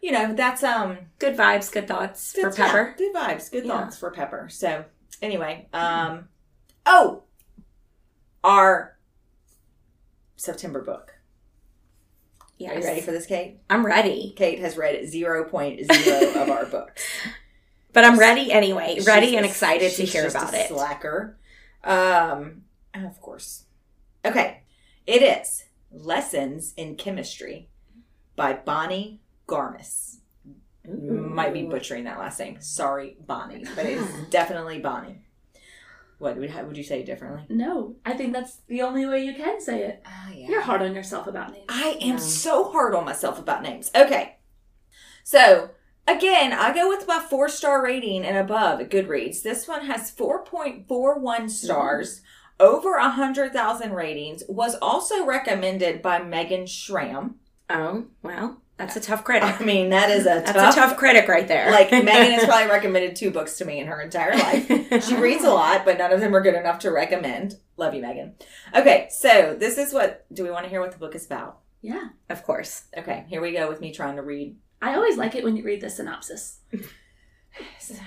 you 0.01 0.11
know 0.11 0.33
that's 0.33 0.63
um 0.63 0.97
Good 1.19 1.37
vibes, 1.37 1.71
good 1.71 1.87
thoughts 1.87 2.31
for 2.33 2.49
yeah, 2.49 2.55
Pepper. 2.55 2.95
good 2.97 3.13
vibes, 3.13 3.51
good 3.51 3.65
Yeah. 3.65 3.81
thoughts 3.81 3.97
for 3.97 4.09
Pepper. 4.09 4.47
So 4.49 4.85
anyway, 5.21 5.67
um 5.73 6.29
oh 6.87 7.23
our 8.43 8.97
September 10.37 10.81
book. 10.81 11.13
Yes. 12.59 12.71
Are 12.75 12.79
you 12.79 12.85
ready 12.85 13.01
for 13.01 13.11
this, 13.11 13.25
Kate? 13.25 13.57
I'm 13.69 13.85
ready. 13.85 14.33
Kate 14.35 14.59
has 14.59 14.77
read 14.77 15.01
0.0 15.05 16.35
of 16.35 16.49
our 16.49 16.65
books. 16.71 17.03
But 17.93 18.03
I'm 18.05 18.19
ready 18.19 18.51
anyway. 18.51 18.95
She's 18.95 19.07
ready 19.07 19.35
and 19.37 19.45
a- 19.45 19.49
excited 19.49 19.91
to 19.93 20.03
hear 20.05 20.27
about 20.27 20.53
a 20.53 20.59
it. 20.65 20.67
Slacker. 20.67 21.37
Um 21.83 22.63
of 22.93 23.19
course. 23.21 23.63
Okay. 24.25 24.61
It 25.07 25.23
is 25.23 25.63
Lessons 25.91 26.73
in 26.77 26.95
Chemistry 26.95 27.69
by 28.35 28.53
Bonnie 28.53 29.21
Garmus. 29.47 30.17
Might 30.85 31.53
be 31.53 31.63
butchering 31.63 32.03
that 32.05 32.19
last 32.19 32.39
name. 32.39 32.57
Sorry, 32.61 33.15
Bonnie, 33.25 33.63
but 33.75 33.85
it 33.85 33.97
is 33.99 34.07
definitely 34.29 34.79
Bonnie. 34.79 35.21
What 36.19 36.37
would 36.37 36.49
how 36.51 36.63
would 36.65 36.77
you 36.77 36.83
say 36.83 36.99
it 36.99 37.05
differently? 37.05 37.43
No, 37.49 37.95
I 38.05 38.13
think 38.13 38.33
that's 38.33 38.57
the 38.67 38.81
only 38.81 39.05
way 39.05 39.23
you 39.25 39.33
can 39.33 39.59
say 39.59 39.83
it. 39.83 40.03
Oh 40.05 40.31
yeah. 40.33 40.47
You're 40.49 40.61
hard 40.61 40.81
on 40.81 40.93
yourself 40.93 41.25
about 41.27 41.51
names. 41.53 41.65
I 41.69 41.97
am 42.01 42.15
Yeah. 42.15 42.17
so 42.17 42.71
hard 42.71 42.93
on 42.93 43.05
myself 43.05 43.39
about 43.39 43.63
names. 43.63 43.89
Okay. 43.95 44.35
So, 45.23 45.69
again, 46.07 46.51
I 46.53 46.73
go 46.73 46.89
with 46.89 47.07
my 47.07 47.19
four 47.19 47.47
star 47.49 47.83
rating 47.83 48.25
and 48.25 48.37
above 48.37 48.81
at 48.81 48.89
Goodreads. 48.89 49.41
This 49.43 49.67
one 49.67 49.85
has 49.85 50.11
4.41 50.11 51.49
stars, 51.49 52.21
over 52.59 52.95
a 52.95 53.03
100,000 53.03 53.93
ratings, 53.93 54.43
was 54.49 54.75
also 54.81 55.23
recommended 55.25 56.01
by 56.01 56.19
Megan 56.21 56.65
Schramm. 56.65 57.35
Oh, 57.69 58.05
well, 58.23 58.61
that's 58.79 58.95
a 58.95 58.99
tough 58.99 59.23
critic. 59.23 59.43
I 59.61 59.63
mean, 59.63 59.89
that 59.89 60.09
is 60.09 60.21
a 60.21 60.41
That's 60.41 60.53
tough, 60.53 60.73
a 60.73 60.79
tough 60.79 60.97
critic 60.97 61.27
right 61.27 61.47
there. 61.47 61.69
Like, 61.69 61.91
Megan 61.91 62.31
has 62.31 62.45
probably 62.45 62.67
recommended 62.67 63.15
two 63.15 63.29
books 63.29 63.57
to 63.59 63.65
me 63.65 63.79
in 63.79 63.85
her 63.85 64.01
entire 64.01 64.35
life. 64.35 64.67
She 65.03 65.15
reads 65.15 65.43
a 65.43 65.51
lot, 65.51 65.85
but 65.85 65.99
none 65.99 66.11
of 66.11 66.19
them 66.19 66.35
are 66.35 66.41
good 66.41 66.55
enough 66.55 66.79
to 66.79 66.91
recommend. 66.91 67.57
Love 67.77 67.93
you, 67.93 68.01
Megan. 68.01 68.33
Okay, 68.75 69.07
so 69.11 69.55
this 69.59 69.77
is 69.77 69.93
what, 69.93 70.25
do 70.33 70.43
we 70.43 70.49
want 70.49 70.63
to 70.63 70.69
hear 70.69 70.81
what 70.81 70.91
the 70.91 70.97
book 70.97 71.13
is 71.13 71.27
about? 71.27 71.59
Yeah. 71.81 72.09
Of 72.29 72.43
course. 72.43 72.85
Okay, 72.97 73.25
here 73.27 73.41
we 73.41 73.51
go 73.51 73.69
with 73.69 73.79
me 73.79 73.93
trying 73.93 74.15
to 74.15 74.21
read 74.23 74.55
I 74.81 74.95
always 74.95 75.17
like 75.17 75.35
it 75.35 75.43
when 75.43 75.55
you 75.55 75.63
read 75.63 75.81
the 75.81 75.89
synopsis. 75.89 76.59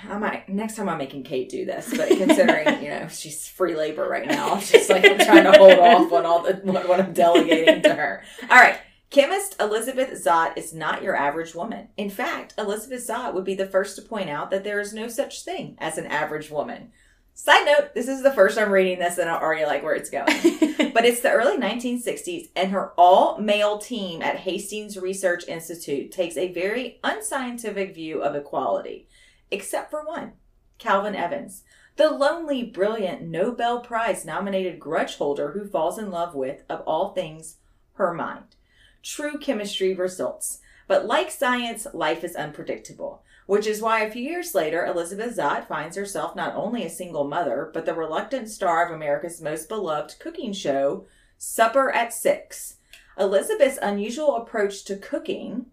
I 0.09 0.19
might 0.19 0.49
next 0.49 0.77
time 0.77 0.89
I'm 0.89 0.99
making 0.99 1.25
Kate 1.25 1.49
do 1.49 1.65
this, 1.67 1.93
but 1.95 2.09
considering 2.09 2.83
you 2.83 2.89
know 2.89 3.09
she's 3.09 3.47
free 3.47 3.75
labor 3.75 4.09
right 4.09 4.27
now, 4.27 4.55
I'm 4.55 4.61
just 4.61 4.89
like 4.89 5.05
I'm 5.05 5.19
trying 5.19 5.45
to 5.45 5.53
hold 5.53 5.79
off 5.79 6.13
on 6.13 6.25
all 6.25 6.43
the 6.43 6.55
what, 6.63 6.89
what 6.89 7.01
I'm 7.01 7.13
delegating 7.13 7.83
to 7.83 7.93
her. 7.93 8.23
All 8.49 8.57
right, 8.57 8.79
chemist 9.13 9.55
Elizabeth 9.61 10.11
Zott 10.11 10.57
is 10.57 10.73
not 10.73 11.03
your 11.03 11.15
average 11.15 11.55
woman. 11.55 11.89
In 11.99 12.09
fact, 12.09 12.55
Elizabeth 12.57 13.07
Zott 13.07 13.35
would 13.35 13.45
be 13.45 13.55
the 13.55 13.67
first 13.67 13.95
to 13.97 14.03
point 14.03 14.31
out 14.31 14.51
that 14.51 14.65
there 14.65 14.81
is 14.81 14.95
no 14.95 15.07
such 15.07 15.45
thing 15.45 15.77
as 15.79 15.99
an 15.99 16.07
average 16.07 16.51
woman. 16.51 16.91
Side 17.35 17.67
note: 17.67 17.95
This 17.95 18.09
is 18.09 18.23
the 18.23 18.33
first 18.33 18.59
I'm 18.59 18.73
reading 18.73 18.99
this, 18.99 19.19
and 19.19 19.29
I 19.29 19.39
already 19.39 19.65
like 19.65 19.83
where 19.83 19.95
it's 19.95 20.11
going. 20.11 20.27
But 20.93 21.07
it's 21.07 21.21
the 21.21 21.31
early 21.31 21.57
1960s, 21.57 22.51
and 22.55 22.71
her 22.71 22.93
all 22.99 23.39
male 23.39 23.79
team 23.79 24.21
at 24.21 24.41
Hastings 24.41 24.99
Research 24.99 25.49
Institute 25.49 26.13
takes 26.13 26.37
a 26.37 26.53
very 26.53 27.01
unscientific 27.03 27.95
view 27.95 28.23
of 28.23 28.35
equality, 28.35 29.09
except 29.51 29.91
for 29.91 30.05
one 30.05 30.33
Calvin 30.77 31.15
Evans, 31.15 31.63
the 31.97 32.11
lonely, 32.11 32.63
brilliant 32.63 33.23
Nobel 33.23 33.81
Prize 33.81 34.27
nominated 34.27 34.79
grudge 34.79 35.17
holder 35.17 35.53
who 35.53 35.67
falls 35.67 35.99
in 35.99 36.11
love 36.11 36.35
with, 36.35 36.63
of 36.69 36.81
all 36.87 37.15
things, 37.15 37.57
her 37.95 38.13
mind. 38.13 38.57
True 39.03 39.39
chemistry 39.39 39.95
results. 39.95 40.61
But 40.87 41.07
like 41.07 41.31
science, 41.31 41.87
life 41.93 42.23
is 42.23 42.37
unpredictable, 42.37 43.23
which 43.47 43.67
is 43.67 43.83
why 43.83 44.01
a 44.01 44.11
few 44.11 44.23
years 44.23 44.55
later, 44.55 44.85
Elizabeth 44.85 45.37
Zott 45.37 45.67
finds 45.67 45.97
herself 45.97 46.37
not 46.37 46.55
only 46.55 46.85
a 46.85 46.91
single 46.91 47.25
mother, 47.25 47.71
but 47.73 47.87
the 47.87 47.95
reluctant 47.95 48.49
star 48.49 48.87
of 48.87 48.93
America's 48.93 49.41
most 49.41 49.69
beloved 49.69 50.19
cooking 50.19 50.53
show, 50.53 51.07
Supper 51.39 51.91
at 51.91 52.13
Six. 52.13 52.77
Elizabeth's 53.19 53.79
unusual 53.83 54.37
approach 54.37 54.85
to 54.85 54.97
cooking, 54.97 55.67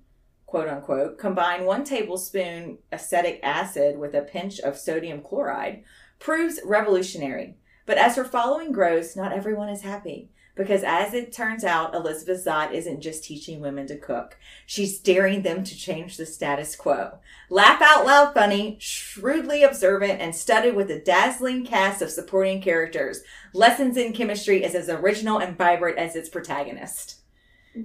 quote 0.46 0.68
unquote, 0.68 1.18
combine 1.18 1.66
one 1.66 1.84
tablespoon 1.84 2.80
acetic 2.92 3.40
acid 3.44 3.98
with 3.98 4.16
a 4.16 4.22
pinch 4.22 4.60
of 4.60 4.78
sodium 4.78 5.22
chloride, 5.22 5.84
proves 6.18 6.60
revolutionary. 6.66 7.56
But 7.86 7.98
as 7.98 8.16
her 8.16 8.26
following 8.26 8.72
grows, 8.72 9.16
not 9.16 9.32
everyone 9.32 9.70
is 9.70 9.82
happy. 9.82 10.30
Because 10.60 10.84
as 10.84 11.14
it 11.14 11.32
turns 11.32 11.64
out, 11.64 11.96
Elizabeth 11.96 12.44
Zott 12.44 12.74
isn't 12.74 13.00
just 13.00 13.24
teaching 13.24 13.62
women 13.62 13.88
to 13.88 13.96
cook. 13.96 14.36
She's 14.66 15.00
daring 15.00 15.42
them 15.42 15.64
to 15.64 15.74
change 15.74 16.18
the 16.18 16.26
status 16.26 16.76
quo. 16.76 17.20
Laugh 17.50 17.82
out 17.82 18.06
loud 18.06 18.34
funny, 18.34 18.76
shrewdly 18.78 19.64
observant, 19.64 20.20
and 20.20 20.36
studded 20.36 20.76
with 20.76 20.92
a 20.92 21.00
dazzling 21.00 21.66
cast 21.66 22.02
of 22.02 22.12
supporting 22.12 22.62
characters. 22.62 23.22
Lessons 23.54 23.96
in 23.96 24.12
Chemistry 24.12 24.62
is 24.62 24.76
as 24.76 24.90
original 24.90 25.38
and 25.38 25.58
vibrant 25.58 25.98
as 25.98 26.18
its 26.18 26.28
protagonist. 26.28 27.19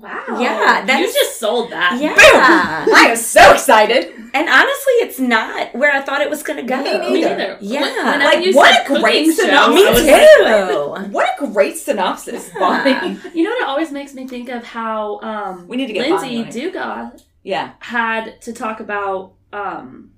Wow. 0.00 0.24
Yeah, 0.40 0.80
you 0.80 0.86
that's- 0.86 1.14
just 1.14 1.38
sold 1.40 1.70
that. 1.70 1.98
Yeah. 2.00 2.14
I 2.94 3.10
am 3.10 3.16
so 3.16 3.52
excited! 3.52 4.12
And 4.34 4.48
honestly, 4.48 4.92
it's 5.04 5.18
not 5.20 5.74
where 5.74 5.92
I 5.92 6.00
thought 6.02 6.20
it 6.20 6.28
was 6.30 6.42
going 6.42 6.56
to 6.58 6.66
go. 6.66 6.82
Me 6.82 6.98
Me 6.98 7.20
neither. 7.20 7.36
neither. 7.36 7.58
Yeah. 7.60 7.80
When- 7.82 7.94
whenever 8.20 8.44
Like, 8.44 8.54
what 8.56 8.90
a 8.90 9.00
great 9.00 9.26
synopsis. 9.32 9.84
show, 9.86 10.04
Me 10.04 10.74
too. 10.84 10.90
like, 10.90 11.10
What 11.12 11.28
a 11.40 11.46
great 11.52 11.76
synopsis, 11.76 12.50
Bonnie. 12.58 13.18
you 13.34 13.42
know 13.44 13.50
what 13.50 13.62
it 13.62 13.68
always 13.68 13.92
makes 13.92 14.14
me 14.14 14.26
think 14.26 14.48
of 14.48 14.64
how 14.64 15.20
um, 15.20 15.68
We 15.68 15.76
need 15.76 15.86
to 15.86 15.92
get 15.92 16.08
Lindsay 16.08 16.38
on 16.38 16.46
Dugas 16.46 17.22
Yeah. 17.42 17.72
had 17.80 18.40
to 18.42 18.52
talk 18.52 18.80
about 18.80 19.34
um, 19.52 20.10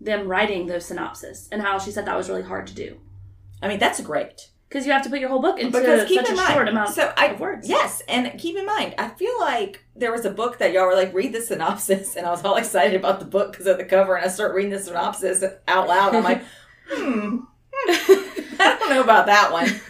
them 0.00 0.26
writing 0.28 0.66
those 0.66 0.86
synopsis 0.86 1.48
and 1.52 1.60
how 1.60 1.78
she 1.78 1.90
said 1.90 2.06
that 2.06 2.16
was 2.16 2.28
really 2.30 2.42
hard 2.42 2.66
to 2.68 2.74
do 2.74 2.98
I 3.60 3.66
mean, 3.66 3.80
that's 3.80 4.00
great. 4.00 4.50
Because 4.68 4.86
you 4.86 4.92
have 4.92 5.02
to 5.02 5.10
put 5.10 5.20
your 5.20 5.30
whole 5.30 5.40
book 5.40 5.58
into 5.58 5.78
Because 5.78 6.06
keep 6.06 6.20
such 6.20 6.28
in 6.28 6.34
a 6.34 6.36
mind, 6.36 6.52
short 6.52 6.68
amount 6.68 6.90
so 6.90 7.12
I, 7.16 7.28
of 7.28 7.40
words. 7.40 7.68
Yes, 7.68 8.02
and 8.08 8.38
keep 8.38 8.56
in 8.56 8.66
mind, 8.66 8.94
I 8.98 9.08
feel 9.08 9.38
like 9.40 9.82
there 9.96 10.12
was 10.12 10.24
a 10.24 10.30
book 10.30 10.58
that 10.58 10.72
y'all 10.72 10.86
were 10.86 10.94
like, 10.94 11.14
read 11.14 11.32
the 11.32 11.40
synopsis, 11.40 12.16
and 12.16 12.26
I 12.26 12.30
was 12.30 12.44
all 12.44 12.56
excited 12.56 12.94
about 12.94 13.18
the 13.18 13.26
book 13.26 13.52
because 13.52 13.66
of 13.66 13.78
the 13.78 13.84
cover, 13.84 14.16
and 14.16 14.24
I 14.24 14.28
start 14.28 14.54
reading 14.54 14.72
the 14.72 14.78
synopsis 14.78 15.42
out 15.66 15.88
loud. 15.88 16.14
I'm 16.14 16.24
like, 16.24 16.42
hmm, 16.88 17.38
I 17.88 18.76
don't 18.78 18.90
know 18.90 19.02
about 19.02 19.26
that 19.26 19.52
one. 19.52 19.68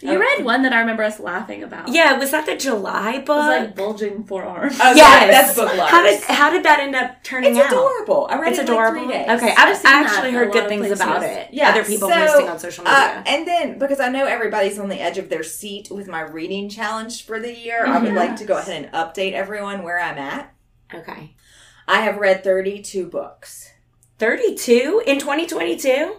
You 0.00 0.20
read 0.20 0.40
um, 0.40 0.44
one 0.44 0.62
that 0.62 0.72
I 0.72 0.80
remember 0.80 1.02
us 1.02 1.18
laughing 1.18 1.62
about. 1.62 1.88
Yeah, 1.88 2.18
was 2.18 2.30
that 2.30 2.46
the 2.46 2.56
July 2.56 3.18
book? 3.18 3.28
It 3.28 3.30
was 3.30 3.60
like 3.66 3.76
bulging 3.76 4.24
forearms. 4.24 4.78
Oh, 4.80 4.92
yes, 4.94 5.30
that's 5.30 5.54
book 5.54 5.74
lovers. 5.76 5.90
How 5.90 6.02
did 6.02 6.22
how 6.22 6.50
did 6.50 6.64
that 6.64 6.80
end 6.80 6.94
up 6.94 7.22
turning 7.22 7.50
it's 7.50 7.58
out? 7.58 7.64
It's 7.66 7.72
adorable. 7.72 8.26
I 8.30 8.38
read 8.38 8.52
it's 8.52 8.58
it 8.58 8.64
adorable. 8.64 9.06
Like 9.06 9.28
okay, 9.28 9.54
I've, 9.56 9.84
i 9.84 10.02
actually 10.02 10.32
heard 10.32 10.52
good 10.52 10.68
things 10.68 10.90
about 10.90 11.22
it. 11.22 11.48
Yeah, 11.52 11.70
other 11.70 11.84
people 11.84 12.08
so, 12.08 12.14
posting 12.14 12.48
on 12.48 12.58
social 12.58 12.84
media. 12.84 12.98
Uh, 12.98 13.22
and 13.26 13.46
then 13.46 13.78
because 13.78 14.00
I 14.00 14.08
know 14.08 14.26
everybody's 14.26 14.78
on 14.78 14.88
the 14.88 15.00
edge 15.00 15.18
of 15.18 15.28
their 15.28 15.42
seat 15.42 15.88
with 15.90 16.08
my 16.08 16.20
reading 16.20 16.68
challenge 16.68 17.24
for 17.24 17.40
the 17.40 17.54
year, 17.54 17.84
mm-hmm. 17.84 17.92
I 17.92 17.98
would 17.98 18.14
like 18.14 18.36
to 18.36 18.44
go 18.44 18.58
ahead 18.58 18.84
and 18.84 18.92
update 18.92 19.32
everyone 19.32 19.82
where 19.82 20.00
I'm 20.00 20.18
at. 20.18 20.54
Okay, 20.92 21.34
I 21.88 22.00
have 22.02 22.18
read 22.18 22.44
32 22.44 23.06
books. 23.06 23.72
32 24.18 25.02
in 25.06 25.18
2022. 25.18 26.16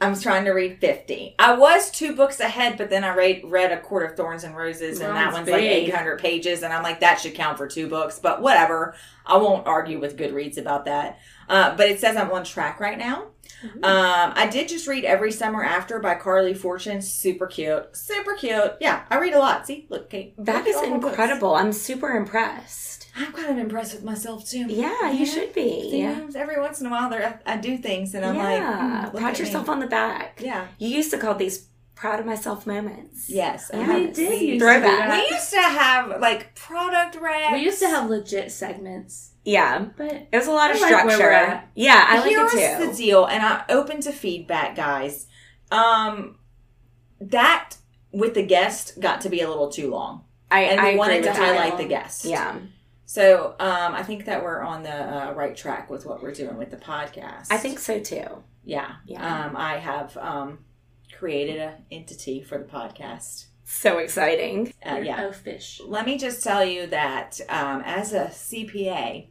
I 0.00 0.08
was 0.08 0.22
trying 0.22 0.44
to 0.44 0.52
read 0.52 0.80
50. 0.80 1.34
I 1.40 1.54
was 1.56 1.90
two 1.90 2.14
books 2.14 2.38
ahead, 2.38 2.78
but 2.78 2.88
then 2.88 3.02
I 3.02 3.14
read, 3.14 3.42
read 3.44 3.72
A 3.72 3.80
Court 3.80 4.08
of 4.08 4.16
Thorns 4.16 4.44
and 4.44 4.56
Roses, 4.56 5.00
and 5.00 5.16
that 5.16 5.32
one's 5.32 5.46
big. 5.46 5.54
like 5.54 5.62
800 5.62 6.20
pages. 6.20 6.62
And 6.62 6.72
I'm 6.72 6.84
like, 6.84 7.00
that 7.00 7.20
should 7.20 7.34
count 7.34 7.58
for 7.58 7.66
two 7.66 7.88
books, 7.88 8.20
but 8.20 8.40
whatever. 8.40 8.94
I 9.26 9.36
won't 9.38 9.66
argue 9.66 9.98
with 9.98 10.16
Goodreads 10.16 10.56
about 10.56 10.84
that. 10.84 11.18
Uh, 11.48 11.76
but 11.76 11.88
it 11.88 11.98
says 11.98 12.16
I'm 12.16 12.30
on 12.30 12.44
track 12.44 12.78
right 12.78 12.96
now. 12.98 13.28
Mm-hmm. 13.62 13.84
Um, 13.84 14.32
I 14.36 14.46
did 14.46 14.68
just 14.68 14.86
read 14.86 15.04
Every 15.04 15.32
Summer 15.32 15.64
After 15.64 15.98
by 15.98 16.14
Carly 16.14 16.54
Fortune. 16.54 17.02
Super 17.02 17.46
cute. 17.46 17.96
Super 17.96 18.34
cute. 18.34 18.74
Yeah, 18.80 19.04
I 19.10 19.18
read 19.18 19.34
a 19.34 19.38
lot. 19.38 19.66
See, 19.66 19.86
look, 19.88 20.10
Kate. 20.10 20.34
That 20.38 20.66
is 20.66 20.80
incredible. 20.80 21.50
Books. 21.50 21.60
I'm 21.60 21.72
super 21.72 22.10
impressed. 22.10 22.97
I'm 23.18 23.32
kind 23.32 23.50
of 23.50 23.58
impressed 23.58 23.94
with 23.94 24.04
myself, 24.04 24.48
too. 24.48 24.66
Yeah, 24.68 25.10
you 25.10 25.26
should 25.26 25.52
be. 25.52 25.90
Yeah, 25.92 26.26
every 26.36 26.60
once 26.60 26.80
in 26.80 26.86
a 26.86 26.90
while, 26.90 27.10
there 27.10 27.40
I, 27.46 27.54
I 27.54 27.56
do 27.56 27.76
things, 27.76 28.14
and 28.14 28.24
I'm 28.24 28.36
like, 28.36 28.62
mm, 29.12 29.18
pat 29.20 29.38
yourself 29.38 29.66
me. 29.66 29.72
on 29.74 29.80
the 29.80 29.86
back. 29.88 30.40
Yeah. 30.42 30.68
You 30.78 30.88
used 30.88 31.10
to 31.10 31.18
call 31.18 31.34
these 31.34 31.66
proud 31.94 32.20
of 32.20 32.26
myself 32.26 32.64
moments. 32.66 33.28
Yes. 33.28 33.70
I 33.74 33.78
Yeah. 33.78 33.94
We 33.96 34.06
did 34.12 34.28
We 34.30 34.36
used 34.52 34.60
Throwback. 34.64 35.10
to. 35.10 35.16
We 35.26 35.34
used 35.34 35.50
to 35.50 35.60
have 35.62 36.20
like 36.20 36.54
product 36.54 37.16
racks. 37.16 37.52
We 37.54 37.64
used 37.64 37.80
to 37.80 37.88
have 37.88 38.08
legit 38.08 38.52
segments, 38.52 39.32
Yeah. 39.44 39.86
but 39.96 40.12
It 40.12 40.28
was 40.32 40.46
a 40.46 40.52
lot 40.52 40.70
of 40.70 40.76
I 40.76 40.80
like 40.80 40.90
where 41.06 41.16
structure. 41.16 41.24
we're 41.24 41.32
at. 41.32 41.68
Yeah, 41.74 42.04
I 42.08 42.20
like 42.20 42.30
Here's 42.30 42.54
it 42.54 42.78
too. 42.78 42.86
the 42.86 42.92
deal, 42.96 43.24
and 43.24 43.42
I'm 43.44 43.62
open 43.68 44.00
to 44.02 44.12
feedback, 44.12 44.76
guys. 44.76 45.26
Um, 45.72 46.38
that 47.20 47.74
with 48.12 48.34
the 48.34 48.44
guest 48.44 49.00
got 49.00 49.20
to 49.22 49.28
be 49.28 49.40
a 49.40 49.48
little 49.48 49.68
too 49.68 49.90
long, 49.90 50.24
I, 50.50 50.60
and 50.62 50.80
I 50.80 50.92
we 50.92 50.98
wanted 50.98 51.16
agree 51.16 51.22
to 51.24 51.28
with 51.30 51.38
that. 51.38 51.56
highlight 51.58 51.78
the 51.78 51.84
guest. 51.88 52.24
Yeah, 52.24 52.56
So, 53.10 53.54
um, 53.58 53.94
I 53.94 54.02
think 54.02 54.26
that 54.26 54.42
we're 54.42 54.60
on 54.60 54.82
the 54.82 54.92
uh, 54.92 55.32
right 55.32 55.56
track 55.56 55.88
with 55.88 56.04
what 56.04 56.22
we're 56.22 56.34
doing 56.34 56.58
with 56.58 56.70
the 56.70 56.76
podcast. 56.76 57.46
I 57.50 57.56
think 57.56 57.78
so 57.78 58.00
too. 58.00 58.44
yeah. 58.64 58.96
Yeah. 59.06 59.46
Um, 59.46 59.56
I 59.56 59.78
have 59.78 60.14
um 60.18 60.58
created 61.18 61.58
an 61.58 61.72
entity 61.90 62.42
for 62.42 62.58
the 62.58 62.64
podcast. 62.64 63.46
So 63.64 63.96
exciting. 63.96 64.74
Uh, 64.84 64.96
You're 64.96 65.04
yeah. 65.04 65.28
a 65.28 65.32
fish. 65.32 65.80
Let 65.82 66.04
me 66.04 66.18
just 66.18 66.44
tell 66.44 66.62
you 66.62 66.86
that 66.88 67.40
um, 67.48 67.80
as 67.86 68.12
a 68.12 68.26
CPA, 68.26 69.28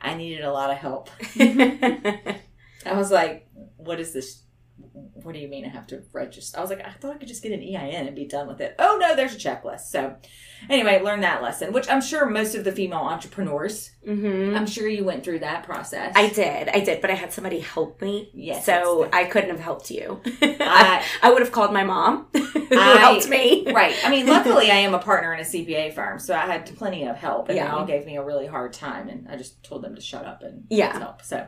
I 0.00 0.14
needed 0.14 0.42
a 0.42 0.50
lot 0.52 0.70
of 0.70 0.78
help. 0.78 1.10
I 1.38 2.40
was 2.92 3.10
like, 3.10 3.48
what 3.76 4.00
is 4.00 4.14
this? 4.14 4.43
What 4.96 5.32
do 5.34 5.38
you 5.40 5.48
mean 5.48 5.64
I 5.64 5.68
have 5.68 5.86
to 5.88 6.02
register? 6.12 6.58
I 6.58 6.60
was 6.60 6.68
like, 6.70 6.84
I 6.84 6.90
thought 6.90 7.14
I 7.14 7.18
could 7.18 7.28
just 7.28 7.42
get 7.42 7.52
an 7.52 7.60
EIN 7.62 8.06
and 8.06 8.14
be 8.16 8.26
done 8.26 8.46
with 8.48 8.60
it. 8.60 8.74
Oh 8.78 8.98
no, 9.00 9.14
there's 9.14 9.34
a 9.34 9.38
checklist. 9.38 9.82
So 9.82 10.16
anyway, 10.68 11.00
learn 11.00 11.20
that 11.20 11.42
lesson, 11.42 11.72
which 11.72 11.88
I'm 11.88 12.02
sure 12.02 12.26
most 12.26 12.54
of 12.54 12.64
the 12.64 12.72
female 12.72 12.98
entrepreneurs, 13.00 13.92
hmm 14.04 14.52
I'm 14.56 14.66
sure 14.66 14.86
you 14.88 15.04
went 15.04 15.24
through 15.24 15.38
that 15.40 15.62
process. 15.62 16.12
I 16.16 16.28
did, 16.28 16.68
I 16.68 16.80
did, 16.80 17.00
but 17.00 17.10
I 17.10 17.14
had 17.14 17.32
somebody 17.32 17.60
help 17.60 18.02
me. 18.02 18.30
Yes, 18.34 18.66
so 18.66 19.08
I 19.12 19.24
couldn't 19.24 19.50
have 19.50 19.60
helped 19.60 19.90
you. 19.90 20.20
I- 20.42 21.04
I, 21.22 21.30
would 21.32 21.40
have 21.42 21.52
called 21.52 21.72
my 21.72 21.84
mom, 21.84 22.26
who 22.34 22.66
I- 22.78 22.96
helped 22.98 23.28
me. 23.28 23.70
right. 23.72 23.94
I 24.04 24.10
mean, 24.10 24.26
luckily 24.36 24.70
I 24.70 24.76
am 24.76 24.94
a 24.94 24.98
partner 24.98 25.32
in 25.34 25.40
a 25.40 25.44
CPA 25.44 25.94
firm, 25.94 26.18
so 26.18 26.34
I 26.34 26.40
had 26.46 26.66
plenty 26.76 27.06
of 27.06 27.16
help, 27.16 27.48
and 27.48 27.56
Yeah. 27.56 27.66
they 27.66 27.70
all 27.70 27.86
gave 27.86 28.04
me 28.06 28.16
a 28.16 28.24
really 28.24 28.46
hard 28.46 28.72
time, 28.72 29.08
and 29.08 29.28
I 29.28 29.36
just 29.36 29.62
told 29.62 29.82
them 29.82 29.94
to 29.94 30.00
shut 30.00 30.24
up 30.26 30.42
and 30.42 30.64
Yeah. 30.68 30.98
help. 30.98 31.22
So 31.22 31.46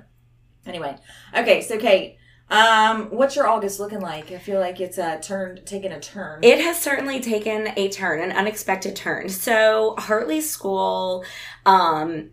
anyway, 0.64 0.97
okay, 1.37 1.61
so 1.61 1.78
Kate, 1.78 2.16
um, 2.50 3.07
what's 3.11 3.35
your 3.35 3.49
August 3.49 3.81
looking 3.81 4.00
like? 4.00 4.31
I 4.31 4.38
feel 4.38 4.61
like 4.61 4.81
it's 4.81 4.99
a 4.99 5.19
turn, 5.21 5.61
taking 5.65 5.93
a 5.93 6.00
turn. 6.00 6.41
It 6.43 6.61
has 6.61 6.81
certainly 6.81 7.21
taken 7.21 7.69
a 7.76 7.88
turn, 7.88 8.21
an 8.21 8.31
unexpected 8.31 8.95
turn. 8.95 9.29
So 9.29 9.97
Hartley 9.99 10.41
School 10.41 11.25
um, 11.65 12.31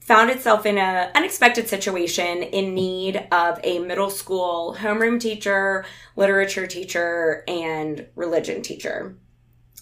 found 0.00 0.30
itself 0.30 0.66
in 0.66 0.76
an 0.76 1.10
unexpected 1.14 1.68
situation 1.68 2.42
in 2.42 2.74
need 2.74 3.26
of 3.32 3.58
a 3.64 3.78
middle 3.78 4.10
school 4.10 4.76
homeroom 4.78 5.18
teacher, 5.18 5.86
literature 6.16 6.66
teacher, 6.66 7.44
and 7.48 8.06
religion 8.14 8.60
teacher. 8.60 9.16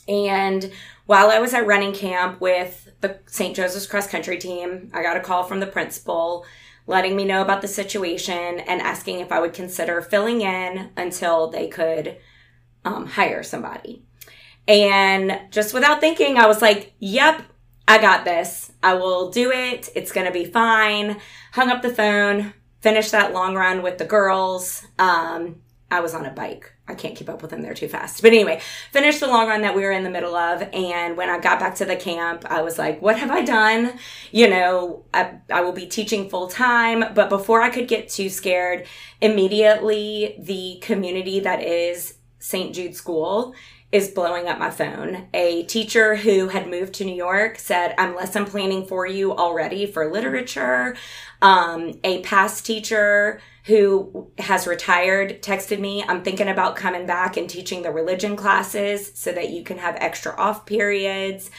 And 0.07 0.71
while 1.07 1.31
I 1.31 1.41
was 1.41 1.53
at 1.53 1.67
running 1.67 1.93
camp 1.93 2.41
with 2.41 2.93
the 3.01 3.19
St. 3.27 3.57
Joseph's 3.57 3.87
cross 3.87 4.07
country 4.07 4.39
team, 4.39 4.91
I 4.95 5.03
got 5.03 5.17
a 5.17 5.21
call 5.21 5.43
from 5.43 5.59
the 5.59 5.67
principal 5.67 6.47
letting 6.87 7.17
me 7.17 7.25
know 7.25 7.43
about 7.43 7.63
the 7.63 7.69
situation 7.69 8.61
and 8.61 8.81
asking 8.81 9.21
if 9.21 9.31
I 9.31 9.41
would 9.41 9.53
consider 9.53 10.01
filling 10.01 10.41
in 10.41 10.91
until 10.97 11.49
they 11.49 11.69
could 11.69 12.19
um, 12.85 13.07
hire 13.07 13.43
somebody. 13.43 14.03
And 14.67 15.41
just 15.51 15.75
without 15.75 16.01
thinking, 16.01 16.39
I 16.39 16.47
was 16.47 16.63
like, 16.63 16.93
yep, 16.99 17.43
I 17.87 17.99
got 17.99 18.25
this. 18.25 18.73
I 18.83 18.95
will 18.95 19.31
do 19.31 19.51
it. 19.51 19.89
It's 19.95 20.13
going 20.13 20.27
to 20.27 20.33
be 20.33 20.45
fine. 20.45 21.21
Hung 21.53 21.71
up 21.71 21.83
the 21.83 21.95
phone, 21.95 22.55
finished 22.81 23.13
that 23.13 23.33
long 23.33 23.55
run 23.55 23.83
with 23.83 23.99
the 23.99 24.05
girls. 24.05 24.85
Um, 24.99 25.63
I 25.91 26.01
was 26.01 26.15
on 26.15 26.27
a 26.27 26.31
bike. 26.31 26.72
I 26.89 26.95
can't 26.95 27.15
keep 27.15 27.29
up 27.29 27.43
with 27.43 27.53
them. 27.53 27.63
They're 27.63 27.75
too 27.75 27.89
fast. 27.89 28.23
But 28.23 28.33
anyway, 28.33 28.61
finished 28.91 29.21
the 29.21 29.29
long 29.29 29.47
run 29.47 29.63
that 29.63 29.77
we 29.77 29.83
were 29.83 29.93
in 29.93 30.03
the 30.03 30.11
middle 30.11 30.35
of. 30.35 30.63
And 30.73 31.17
when 31.17 31.31
I 31.31 31.39
got 31.39 31.61
back 31.61 31.77
to 31.77 31.85
the 31.85 31.95
camp, 31.95 32.45
I 32.51 32.63
was 32.63 32.77
like, 32.77 33.01
what 33.01 33.19
have 33.19 33.31
I 33.31 33.43
done? 33.43 33.99
You 34.33 34.51
know, 34.51 35.05
I, 35.15 35.35
I 35.51 35.61
will 35.61 35.73
be 35.73 35.87
teaching 35.87 36.29
full 36.29 36.49
time. 36.49 37.15
But 37.15 37.29
before 37.29 37.63
I 37.63 37.71
could 37.71 37.87
get 37.87 38.09
too 38.09 38.29
scared, 38.29 38.87
immediately 39.21 40.37
the 40.41 40.79
community 40.83 41.39
that 41.41 41.63
is 41.63 42.15
St. 42.41 42.75
Jude 42.75 42.97
School 42.97 43.55
is 43.93 44.09
blowing 44.09 44.49
up 44.49 44.59
my 44.59 44.71
phone. 44.71 45.29
A 45.35 45.63
teacher 45.65 46.17
who 46.17 46.49
had 46.49 46.67
moved 46.67 46.95
to 46.95 47.05
New 47.05 47.15
York 47.15 47.59
said, 47.59 47.95
I'm 47.99 48.17
lesson 48.17 48.47
planning 48.47 48.87
for 48.87 49.07
you 49.07 49.37
already 49.37 49.87
for 49.87 50.11
literature. 50.11 50.97
Um, 51.43 52.01
a 52.03 52.23
past 52.23 52.67
teacher 52.67 53.41
who 53.65 54.31
has 54.39 54.67
retired 54.67 55.43
texted 55.43 55.79
me, 55.79 56.03
I'm 56.03 56.23
thinking 56.23 56.49
about 56.49 56.77
coming 56.77 57.07
back 57.07 57.37
and 57.37 57.49
teaching 57.49 57.83
the 57.83 57.93
religion 57.93 58.37
classes 58.37 59.13
so 59.15 59.33
that 59.33 59.51
you 59.51 59.63
can 59.63 59.79
have 59.79 59.97
extra 60.01 60.35
off 60.37 60.67
periods. 60.67 61.51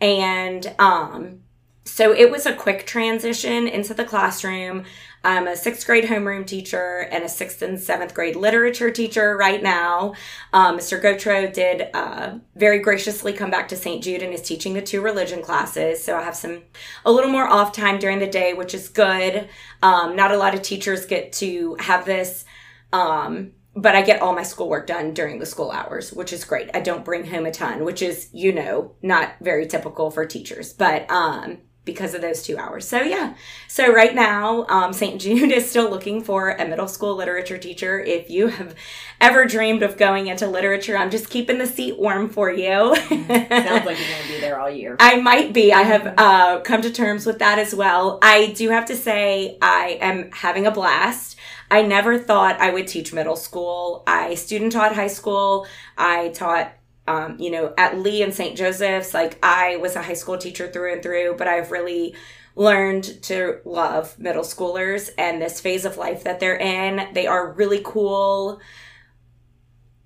And, 0.00 0.74
um, 0.78 1.42
so 1.84 2.12
it 2.12 2.30
was 2.30 2.46
a 2.46 2.54
quick 2.54 2.86
transition 2.86 3.66
into 3.66 3.92
the 3.92 4.04
classroom. 4.04 4.84
I'm 5.24 5.46
a 5.46 5.56
sixth 5.56 5.86
grade 5.86 6.04
homeroom 6.04 6.46
teacher 6.46 7.08
and 7.10 7.22
a 7.24 7.28
sixth 7.28 7.62
and 7.62 7.78
seventh 7.78 8.12
grade 8.14 8.34
literature 8.34 8.90
teacher 8.90 9.36
right 9.36 9.62
now. 9.62 10.14
Um, 10.52 10.78
Mr. 10.78 11.00
Gotro 11.00 11.52
did 11.52 11.88
uh, 11.94 12.38
very 12.56 12.80
graciously 12.80 13.32
come 13.32 13.50
back 13.50 13.68
to 13.68 13.76
St. 13.76 14.02
Jude 14.02 14.22
and 14.22 14.32
is 14.32 14.42
teaching 14.42 14.74
the 14.74 14.82
two 14.82 15.00
religion 15.00 15.42
classes. 15.42 16.02
So 16.02 16.16
I 16.16 16.22
have 16.22 16.36
some 16.36 16.62
a 17.04 17.12
little 17.12 17.30
more 17.30 17.46
off 17.46 17.72
time 17.72 17.98
during 17.98 18.18
the 18.18 18.26
day, 18.26 18.52
which 18.52 18.74
is 18.74 18.88
good. 18.88 19.48
Um, 19.82 20.16
not 20.16 20.32
a 20.32 20.36
lot 20.36 20.54
of 20.54 20.62
teachers 20.62 21.06
get 21.06 21.32
to 21.34 21.76
have 21.78 22.04
this. 22.04 22.44
Um, 22.92 23.52
but 23.74 23.94
I 23.94 24.02
get 24.02 24.20
all 24.20 24.34
my 24.34 24.42
schoolwork 24.42 24.86
done 24.86 25.14
during 25.14 25.38
the 25.38 25.46
school 25.46 25.70
hours, 25.70 26.12
which 26.12 26.32
is 26.32 26.44
great. 26.44 26.68
I 26.74 26.80
don't 26.80 27.04
bring 27.04 27.24
home 27.26 27.46
a 27.46 27.50
ton, 27.50 27.84
which 27.84 28.02
is, 28.02 28.28
you 28.32 28.52
know, 28.52 28.94
not 29.02 29.34
very 29.40 29.66
typical 29.66 30.10
for 30.10 30.26
teachers, 30.26 30.72
but 30.74 31.10
um, 31.10 31.58
because 31.84 32.14
of 32.14 32.20
those 32.20 32.42
two 32.42 32.56
hours. 32.58 32.86
So 32.86 33.00
yeah. 33.00 33.34
So 33.66 33.92
right 33.92 34.14
now, 34.14 34.66
um, 34.68 34.92
St. 34.92 35.20
Jude 35.20 35.50
is 35.52 35.68
still 35.68 35.90
looking 35.90 36.22
for 36.22 36.50
a 36.50 36.66
middle 36.66 36.86
school 36.88 37.16
literature 37.16 37.58
teacher. 37.58 37.98
If 38.00 38.30
you 38.30 38.48
have 38.48 38.74
ever 39.20 39.46
dreamed 39.46 39.82
of 39.82 39.96
going 39.96 40.28
into 40.28 40.46
literature, 40.46 40.96
I'm 40.96 41.10
just 41.10 41.28
keeping 41.28 41.58
the 41.58 41.66
seat 41.66 41.98
warm 41.98 42.28
for 42.28 42.52
you. 42.52 42.94
Sounds 42.94 43.10
like 43.10 43.28
you're 43.28 43.48
going 43.48 44.22
to 44.22 44.28
be 44.28 44.40
there 44.40 44.60
all 44.60 44.70
year. 44.70 44.96
I 45.00 45.20
might 45.20 45.52
be. 45.52 45.72
I 45.72 45.82
have 45.82 46.14
uh, 46.16 46.60
come 46.60 46.82
to 46.82 46.90
terms 46.90 47.26
with 47.26 47.40
that 47.40 47.58
as 47.58 47.74
well. 47.74 48.18
I 48.22 48.52
do 48.56 48.70
have 48.70 48.86
to 48.86 48.96
say, 48.96 49.58
I 49.60 49.98
am 50.00 50.30
having 50.32 50.66
a 50.66 50.70
blast. 50.70 51.36
I 51.70 51.82
never 51.82 52.18
thought 52.18 52.60
I 52.60 52.70
would 52.70 52.86
teach 52.86 53.12
middle 53.14 53.34
school. 53.36 54.02
I 54.06 54.34
student 54.34 54.72
taught 54.72 54.94
high 54.94 55.06
school. 55.06 55.66
I 55.96 56.28
taught, 56.28 56.72
um, 57.06 57.36
you 57.38 57.50
know, 57.50 57.74
at 57.76 57.98
Lee 57.98 58.22
and 58.22 58.34
St. 58.34 58.56
Joseph's. 58.56 59.14
Like, 59.14 59.38
I 59.42 59.76
was 59.76 59.96
a 59.96 60.02
high 60.02 60.14
school 60.14 60.38
teacher 60.38 60.70
through 60.70 60.94
and 60.94 61.02
through, 61.02 61.36
but 61.36 61.48
I've 61.48 61.70
really 61.70 62.14
learned 62.54 63.22
to 63.22 63.60
love 63.64 64.18
middle 64.18 64.42
schoolers 64.42 65.10
and 65.16 65.40
this 65.40 65.60
phase 65.60 65.84
of 65.84 65.96
life 65.96 66.24
that 66.24 66.38
they're 66.38 66.56
in. 66.56 67.12
They 67.14 67.26
are 67.26 67.52
really 67.52 67.80
cool 67.84 68.60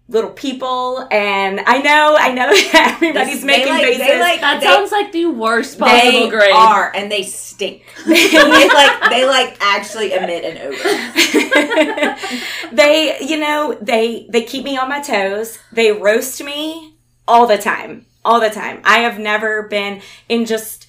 little 0.09 0.31
people 0.31 1.07
and 1.11 1.59
I 1.66 1.79
know 1.83 2.16
I 2.19 2.33
know 2.33 2.47
that 2.53 2.92
everybody's 2.95 3.40
They 3.40 3.47
making 3.47 3.69
like- 3.73 3.83
they 3.83 3.99
faces 3.99 4.21
like- 4.21 4.40
That 4.40 4.61
They- 4.61 4.66
sounds 4.66 4.92
like 4.92 5.11
the 5.11 5.27
worst 5.27 5.79
possible 5.79 6.11
They 6.21 6.29
grade. 6.29 6.53
are, 6.53 6.92
and 6.95 7.11
they 7.11 7.23
stink. 7.25 7.83
they 8.07 8.69
like 8.69 9.11
they 9.11 9.27
like 9.27 9.57
actually 9.61 10.12
emit 10.12 10.45
an 10.45 10.59
odor. 10.59 12.16
they 12.73 13.19
you 13.21 13.37
know 13.38 13.77
they 13.81 14.27
they 14.31 14.42
keep 14.42 14.64
me 14.64 14.77
on 14.77 14.88
my 14.88 15.01
toes 15.01 15.59
they 15.73 15.92
roast 15.92 16.42
me 16.42 16.95
all 17.27 17.47
the 17.47 17.59
time 17.59 18.07
all 18.25 18.40
the 18.40 18.51
time 18.51 18.81
i 18.85 18.99
have 18.99 19.19
never 19.19 19.64
been 19.69 20.01
in 20.29 20.45
just 20.47 20.86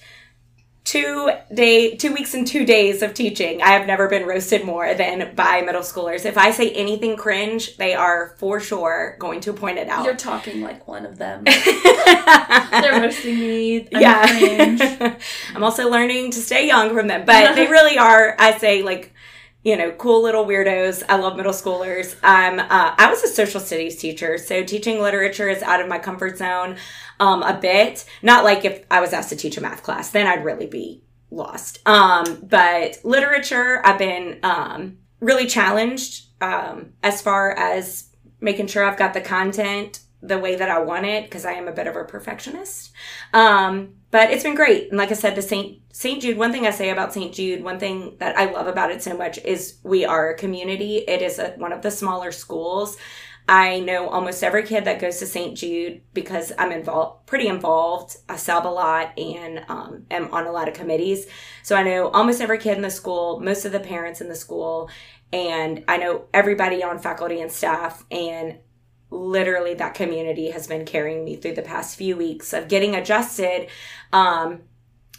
two 0.88 1.30
day 1.52 1.94
two 1.96 2.14
weeks 2.14 2.32
and 2.32 2.46
two 2.46 2.64
days 2.64 3.02
of 3.02 3.12
teaching 3.12 3.60
i 3.60 3.72
have 3.72 3.86
never 3.86 4.08
been 4.08 4.26
roasted 4.26 4.64
more 4.64 4.94
than 4.94 5.34
by 5.34 5.60
middle 5.60 5.82
schoolers 5.82 6.24
if 6.24 6.38
i 6.38 6.50
say 6.50 6.70
anything 6.70 7.14
cringe 7.14 7.76
they 7.76 7.92
are 7.92 8.34
for 8.38 8.58
sure 8.58 9.14
going 9.18 9.38
to 9.38 9.52
point 9.52 9.76
it 9.76 9.86
out 9.86 10.06
You're 10.06 10.16
talking 10.16 10.62
like 10.62 10.88
one 10.88 11.04
of 11.04 11.18
them. 11.18 11.44
They're 11.44 13.02
roasting 13.02 13.38
me. 13.38 13.86
I'm 13.94 14.00
yeah 14.00 14.38
cringe. 14.38 14.80
i'm 15.54 15.62
also 15.62 15.90
learning 15.90 16.30
to 16.30 16.38
stay 16.38 16.66
young 16.66 16.94
from 16.94 17.06
them 17.06 17.26
but 17.26 17.54
they 17.54 17.66
really 17.66 17.98
are 17.98 18.34
i 18.38 18.56
say 18.56 18.82
like 18.82 19.12
you 19.62 19.76
know 19.76 19.90
cool 19.92 20.22
little 20.22 20.44
weirdos. 20.44 21.02
I 21.08 21.16
love 21.16 21.36
middle 21.36 21.52
schoolers. 21.52 22.16
I'm 22.22 22.60
uh, 22.60 22.94
i 22.96 23.10
was 23.10 23.22
a 23.22 23.28
social 23.28 23.60
studies 23.60 23.96
teacher 23.96 24.38
so 24.38 24.62
teaching 24.64 25.00
literature 25.00 25.48
is 25.48 25.62
out 25.62 25.80
of 25.80 25.88
my 25.88 25.98
comfort 25.98 26.38
zone 26.38 26.76
um, 27.20 27.42
a 27.42 27.58
bit. 27.58 28.04
Not 28.22 28.44
like 28.44 28.64
if 28.64 28.84
i 28.90 29.00
was 29.00 29.12
asked 29.12 29.30
to 29.30 29.36
teach 29.36 29.56
a 29.56 29.60
math 29.60 29.82
class 29.82 30.10
then 30.10 30.26
i'd 30.26 30.44
really 30.44 30.66
be 30.66 31.02
lost. 31.30 31.86
Um, 31.86 32.40
but 32.42 32.98
literature 33.04 33.80
i've 33.84 33.98
been 33.98 34.38
um, 34.42 34.98
really 35.20 35.46
challenged 35.46 36.26
um, 36.40 36.92
as 37.02 37.20
far 37.20 37.52
as 37.52 38.08
making 38.40 38.68
sure 38.68 38.84
i've 38.84 38.98
got 38.98 39.14
the 39.14 39.20
content 39.20 40.00
the 40.22 40.38
way 40.38 40.56
that 40.56 40.70
i 40.70 40.78
want 40.78 41.06
it 41.06 41.24
because 41.24 41.44
i 41.44 41.52
am 41.52 41.68
a 41.68 41.72
bit 41.72 41.86
of 41.86 41.96
a 41.96 42.04
perfectionist 42.04 42.92
um, 43.32 43.94
but 44.10 44.30
it's 44.30 44.42
been 44.42 44.54
great. 44.54 44.88
And 44.88 44.98
like 44.98 45.10
I 45.10 45.14
said, 45.14 45.34
the 45.34 45.42
St. 45.42 45.80
St. 45.92 46.22
Jude, 46.22 46.38
one 46.38 46.52
thing 46.52 46.66
I 46.66 46.70
say 46.70 46.90
about 46.90 47.12
St. 47.12 47.34
Jude, 47.34 47.62
one 47.62 47.78
thing 47.78 48.16
that 48.18 48.38
I 48.38 48.46
love 48.46 48.66
about 48.66 48.90
it 48.90 49.02
so 49.02 49.16
much 49.16 49.38
is 49.44 49.78
we 49.82 50.04
are 50.04 50.30
a 50.30 50.36
community. 50.36 50.98
It 50.98 51.20
is 51.20 51.38
a, 51.38 51.50
one 51.56 51.72
of 51.72 51.82
the 51.82 51.90
smaller 51.90 52.32
schools. 52.32 52.96
I 53.50 53.80
know 53.80 54.08
almost 54.08 54.44
every 54.44 54.62
kid 54.62 54.84
that 54.84 55.00
goes 55.00 55.18
to 55.18 55.26
St. 55.26 55.56
Jude 55.56 56.02
because 56.12 56.52
I'm 56.58 56.70
involved, 56.70 57.26
pretty 57.26 57.48
involved. 57.48 58.16
I 58.28 58.36
sub 58.36 58.66
a 58.66 58.68
lot 58.68 59.18
and 59.18 59.64
um, 59.68 60.06
am 60.10 60.32
on 60.32 60.46
a 60.46 60.52
lot 60.52 60.68
of 60.68 60.74
committees. 60.74 61.26
So 61.62 61.74
I 61.74 61.82
know 61.82 62.08
almost 62.08 62.40
every 62.40 62.58
kid 62.58 62.76
in 62.76 62.82
the 62.82 62.90
school, 62.90 63.40
most 63.40 63.64
of 63.64 63.72
the 63.72 63.80
parents 63.80 64.20
in 64.20 64.28
the 64.28 64.34
school, 64.34 64.90
and 65.32 65.84
I 65.88 65.96
know 65.96 66.24
everybody 66.32 66.82
on 66.82 66.98
faculty 66.98 67.40
and 67.40 67.50
staff. 67.50 68.04
And 68.10 68.58
literally 69.10 69.74
that 69.74 69.94
community 69.94 70.50
has 70.50 70.66
been 70.66 70.84
carrying 70.84 71.24
me 71.24 71.36
through 71.36 71.54
the 71.54 71.62
past 71.62 71.96
few 71.96 72.16
weeks 72.16 72.52
of 72.52 72.68
getting 72.68 72.94
adjusted. 72.94 73.68
Um 74.12 74.62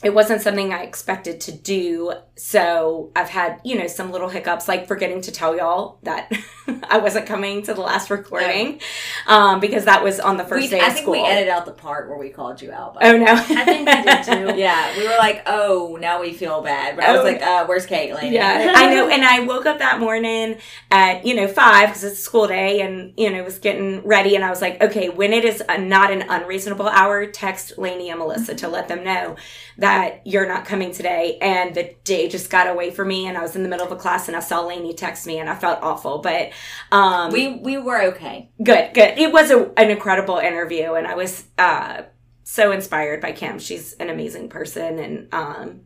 it 0.02 0.14
wasn't 0.14 0.42
something 0.42 0.74
i 0.74 0.84
expected 0.84 1.42
to 1.42 1.52
do. 1.52 2.14
So 2.36 3.12
i've 3.16 3.30
had 3.30 3.60
you 3.64 3.78
know 3.78 3.88
some 3.88 4.12
little 4.12 4.30
hiccups 4.30 4.68
like 4.68 4.88
forgetting 4.88 5.22
to 5.22 5.32
tell 5.32 5.56
y'all 5.56 6.00
that 6.04 6.32
I 6.90 6.98
wasn't 7.00 7.26
coming 7.26 7.64
to 7.64 7.74
the 7.74 7.82
last 7.82 8.10
recording 8.10 8.80
um, 9.28 9.60
because 9.60 9.86
that 9.86 10.04
was 10.04 10.20
on 10.20 10.38
the 10.38 10.44
first 10.44 10.64
We, 10.64 10.70
day 10.70 10.80
I 10.82 10.88
of 10.88 10.94
think 10.94 11.08
we 11.08 11.20
edited 11.20 11.50
out 11.50 11.66
the 11.66 11.72
part 11.72 12.10
where 12.10 12.18
we 12.18 12.30
called 12.30 12.62
you 12.62 12.72
out. 12.72 12.98
oh 13.02 13.18
no, 13.18 13.26
I 13.34 13.66
think 13.66 13.88
we 13.88 14.02
did 14.04 14.24
too. 14.24 14.56
Yeah, 14.60 14.98
we 14.98 15.04
were 15.08 15.18
like, 15.18 15.44
oh, 15.46 15.98
now 16.02 16.20
we 16.22 16.34
feel 16.34 16.62
bad. 16.62 16.96
But 16.96 17.06
I 17.06 17.12
was 17.12 17.22
Oh. 17.22 17.24
like, 17.24 17.42
uh, 17.42 17.66
where's 17.66 17.86
Caitlin? 17.88 18.32
Yeah, 18.32 18.74
I 18.76 18.94
know. 18.94 19.08
And 19.10 19.24
I 19.24 19.42
woke 19.42 19.66
up 19.66 19.80
that 19.80 20.00
morning 20.00 20.58
at, 20.92 21.26
you 21.26 21.36
know, 21.36 21.48
five 21.48 21.90
because 21.90 22.04
it's 22.04 22.20
school 22.20 22.48
day 22.48 22.82
and, 22.82 23.14
you 23.18 23.30
know, 23.30 23.44
was 23.44 23.60
getting 23.60 24.06
ready. 24.06 24.36
And 24.36 24.44
I 24.44 24.50
was 24.50 24.62
like, 24.62 24.82
okay, 24.82 25.10
when 25.10 25.32
it 25.34 25.46
is 25.46 25.64
a, 25.70 25.78
not 25.78 26.12
an 26.12 26.24
unreasonable 26.28 26.88
hour, 26.90 27.26
text 27.28 27.78
Lainey 27.78 28.10
and 28.10 28.20
Melissa 28.20 28.56
to 28.56 28.68
let 28.68 28.88
them 28.88 29.04
know 29.04 29.36
that 29.78 30.26
you're 30.26 30.48
not 30.48 30.66
coming 30.66 30.92
today. 30.92 31.38
And 31.42 31.74
the 31.76 31.96
day 32.04 32.28
just 32.28 32.50
got 32.50 32.68
away 32.68 32.92
from 32.92 33.08
me. 33.08 33.28
And 33.28 33.38
I 33.38 33.42
was 33.42 33.56
in 33.56 33.64
the 33.64 33.70
middle 33.70 33.86
of 33.86 33.92
a 33.92 33.96
class 33.96 34.28
and 34.28 34.36
I 34.36 34.42
saw 34.42 34.62
Lainey 34.66 34.94
text 34.94 35.26
me 35.26 35.40
and 35.40 35.50
I 35.50 35.56
felt 35.56 35.80
awful. 35.82 36.18
But, 36.20 36.52
um, 36.92 37.32
We 37.32 37.56
we 37.56 37.78
were 37.78 38.02
okay. 38.10 38.50
good, 38.62 38.94
good. 38.94 39.18
It 39.18 39.32
was 39.32 39.52
a, 39.52 39.72
an 39.78 39.90
incredible 39.90 40.38
interview. 40.38 40.94
And 40.94 41.08
I 41.08 41.16
was, 41.16 41.46
uh, 41.58 42.04
so 42.44 42.72
inspired 42.72 43.22
by 43.22 43.32
Kim. 43.32 43.60
She's 43.60 43.94
an 43.94 44.10
amazing 44.10 44.50
person. 44.50 45.00
And, 45.00 45.34
um, 45.34 45.82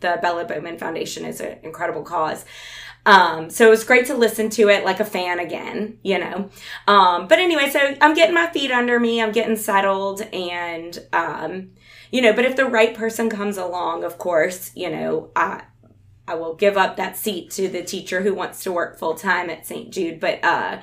the 0.00 0.18
Bella 0.20 0.44
Bowman 0.44 0.78
Foundation 0.78 1.24
is 1.24 1.40
an 1.40 1.58
incredible 1.62 2.02
cause. 2.02 2.44
Um, 3.06 3.50
so 3.50 3.66
it 3.66 3.70
was 3.70 3.84
great 3.84 4.06
to 4.06 4.14
listen 4.14 4.50
to 4.50 4.68
it 4.68 4.84
like 4.84 5.00
a 5.00 5.04
fan 5.04 5.38
again, 5.38 5.98
you 6.02 6.18
know. 6.18 6.50
Um, 6.86 7.26
but 7.28 7.38
anyway, 7.38 7.68
so 7.70 7.96
I'm 8.00 8.14
getting 8.14 8.34
my 8.34 8.48
feet 8.48 8.70
under 8.70 8.98
me, 8.98 9.20
I'm 9.20 9.32
getting 9.32 9.56
settled, 9.56 10.22
and 10.32 10.98
um, 11.12 11.70
you 12.10 12.22
know, 12.22 12.32
but 12.32 12.44
if 12.44 12.56
the 12.56 12.66
right 12.66 12.94
person 12.94 13.28
comes 13.28 13.56
along, 13.56 14.04
of 14.04 14.18
course, 14.18 14.70
you 14.74 14.90
know, 14.90 15.30
I 15.36 15.64
I 16.26 16.34
will 16.34 16.54
give 16.54 16.76
up 16.76 16.96
that 16.96 17.16
seat 17.16 17.50
to 17.52 17.68
the 17.68 17.82
teacher 17.82 18.22
who 18.22 18.34
wants 18.34 18.62
to 18.64 18.72
work 18.72 18.98
full 18.98 19.14
time 19.14 19.50
at 19.50 19.66
St. 19.66 19.90
Jude. 19.90 20.20
But 20.20 20.42
uh, 20.44 20.80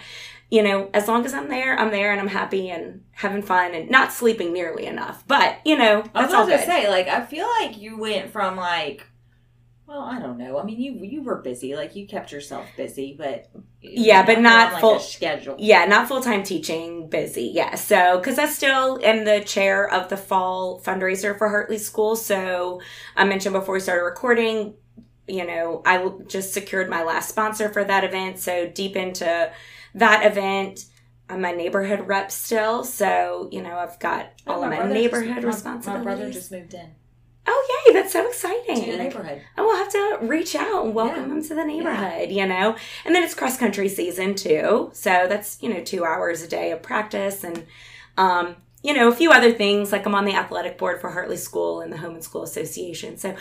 you 0.50 0.62
know, 0.62 0.90
as 0.94 1.08
long 1.08 1.26
as 1.26 1.34
I'm 1.34 1.48
there, 1.50 1.78
I'm 1.80 1.92
there 1.92 2.12
and 2.12 2.20
I'm 2.20 2.28
happy 2.28 2.70
and 2.70 3.04
having 3.12 3.42
fun 3.42 3.74
and 3.74 3.90
not 3.90 4.12
sleeping 4.12 4.52
nearly 4.54 4.86
enough. 4.86 5.24
But 5.28 5.60
you 5.66 5.78
know, 5.78 6.04
I 6.14 6.22
was 6.24 6.32
that's 6.32 6.34
all 6.34 6.46
to 6.48 6.58
say, 6.60 6.90
like, 6.90 7.08
I 7.08 7.26
feel 7.26 7.48
like 7.62 7.78
you 7.78 7.98
went 7.98 8.32
from 8.32 8.58
like, 8.58 9.08
well, 9.88 10.02
I 10.02 10.20
don't 10.20 10.38
know. 10.38 10.60
I 10.60 10.64
mean, 10.64 10.80
you 10.80 10.94
you 11.04 11.24
were 11.24 11.38
busy, 11.42 11.76
like 11.76 11.96
you 11.96 12.06
kept 12.08 12.32
yourself 12.32 12.68
busy, 12.78 13.16
but 13.18 13.50
Yeah, 13.82 14.26
but 14.26 14.38
on, 14.38 14.44
not 14.44 14.74
like 14.74 14.82
full- 14.82 15.00
schedule. 15.00 15.56
Yeah, 15.58 15.86
not 15.86 16.08
full 16.08 16.22
time 16.22 16.44
teaching, 16.44 17.10
busy. 17.10 17.52
Yeah. 17.54 17.76
So, 17.76 18.18
because 18.20 18.38
I 18.38 18.46
still 18.46 19.00
am 19.04 19.26
the 19.26 19.42
chair 19.42 19.90
of 19.92 20.10
the 20.10 20.18
fall 20.18 20.82
fundraiser 20.82 21.38
for 21.38 21.50
Hartley 21.50 21.78
School. 21.78 22.16
So, 22.16 22.82
I 23.16 23.24
mentioned 23.24 23.54
before 23.54 23.74
we 23.74 23.80
started 23.80 24.04
recording, 24.04 24.76
you 25.32 25.46
know, 25.46 25.82
I 25.86 26.10
just 26.28 26.54
secured 26.54 26.90
my 26.90 27.04
last 27.04 27.30
sponsor 27.30 27.70
for 27.70 27.84
that 27.84 28.04
event. 28.04 28.40
So, 28.40 28.68
deep 28.68 28.96
into 28.96 29.52
that 29.96 30.26
event. 30.26 30.86
I'm 31.30 31.40
my 31.42 31.54
neighborhood 31.54 32.08
rep 32.08 32.30
still. 32.30 32.84
So, 32.84 33.48
you 33.54 33.62
know, 33.62 33.78
I've 33.78 33.98
got 34.00 34.32
Oh, 34.46 34.56
all 34.56 34.64
of 34.66 34.70
my 34.70 34.86
neighborhood 34.86 35.36
just, 35.36 35.42
my- 35.44 35.48
responsibilities. 35.48 36.06
My 36.06 36.16
brother 36.16 36.32
just 36.32 36.52
moved 36.52 36.74
in 36.74 36.90
oh, 37.48 37.84
yay. 37.88 37.94
That's 37.94 38.14
so 38.14 38.22
to 38.24 38.28
exciting. 38.30 38.92
the 38.92 38.98
neighborhood. 38.98 39.42
I 39.58 39.62
will 39.62 39.76
have 39.76 39.90
to 39.92 40.18
reach 40.22 40.56
out 40.56 40.86
and 40.86 40.94
welcome 40.94 41.24
Yeah. 41.24 41.28
them 41.30 41.44
to 41.44 41.56
the 41.56 41.64
neighborhood, 41.66 42.30
you 42.32 42.46
know? 42.46 42.76
And 43.06 43.16
then 43.16 43.24
it's 43.24 43.34
cross 43.34 43.58
country 43.58 43.90
season 43.90 44.36
too. 44.36 44.90
So 44.94 45.26
that's, 45.28 45.58
you 45.62 45.70
know, 45.74 45.82
two 45.84 46.04
hours 46.06 46.42
a 46.44 46.48
day 46.48 46.72
of 46.72 46.82
practice 46.82 47.44
and, 47.44 47.66
um, 48.18 48.58
you 48.84 48.94
know, 48.94 49.08
a 49.08 49.16
few 49.16 49.32
other 49.32 49.52
things. 49.52 49.92
Like 49.92 50.06
I'm 50.06 50.16
on 50.16 50.26
the 50.26 50.34
athletic 50.36 50.78
board 50.78 51.02
for 51.02 51.10
Hartley 51.10 51.38
School 51.38 51.82
and 51.82 51.92
the 51.92 51.98
Home 51.98 52.14
and 52.16 52.24
School 52.24 52.44
Association. 52.44 53.18
So 53.18 53.36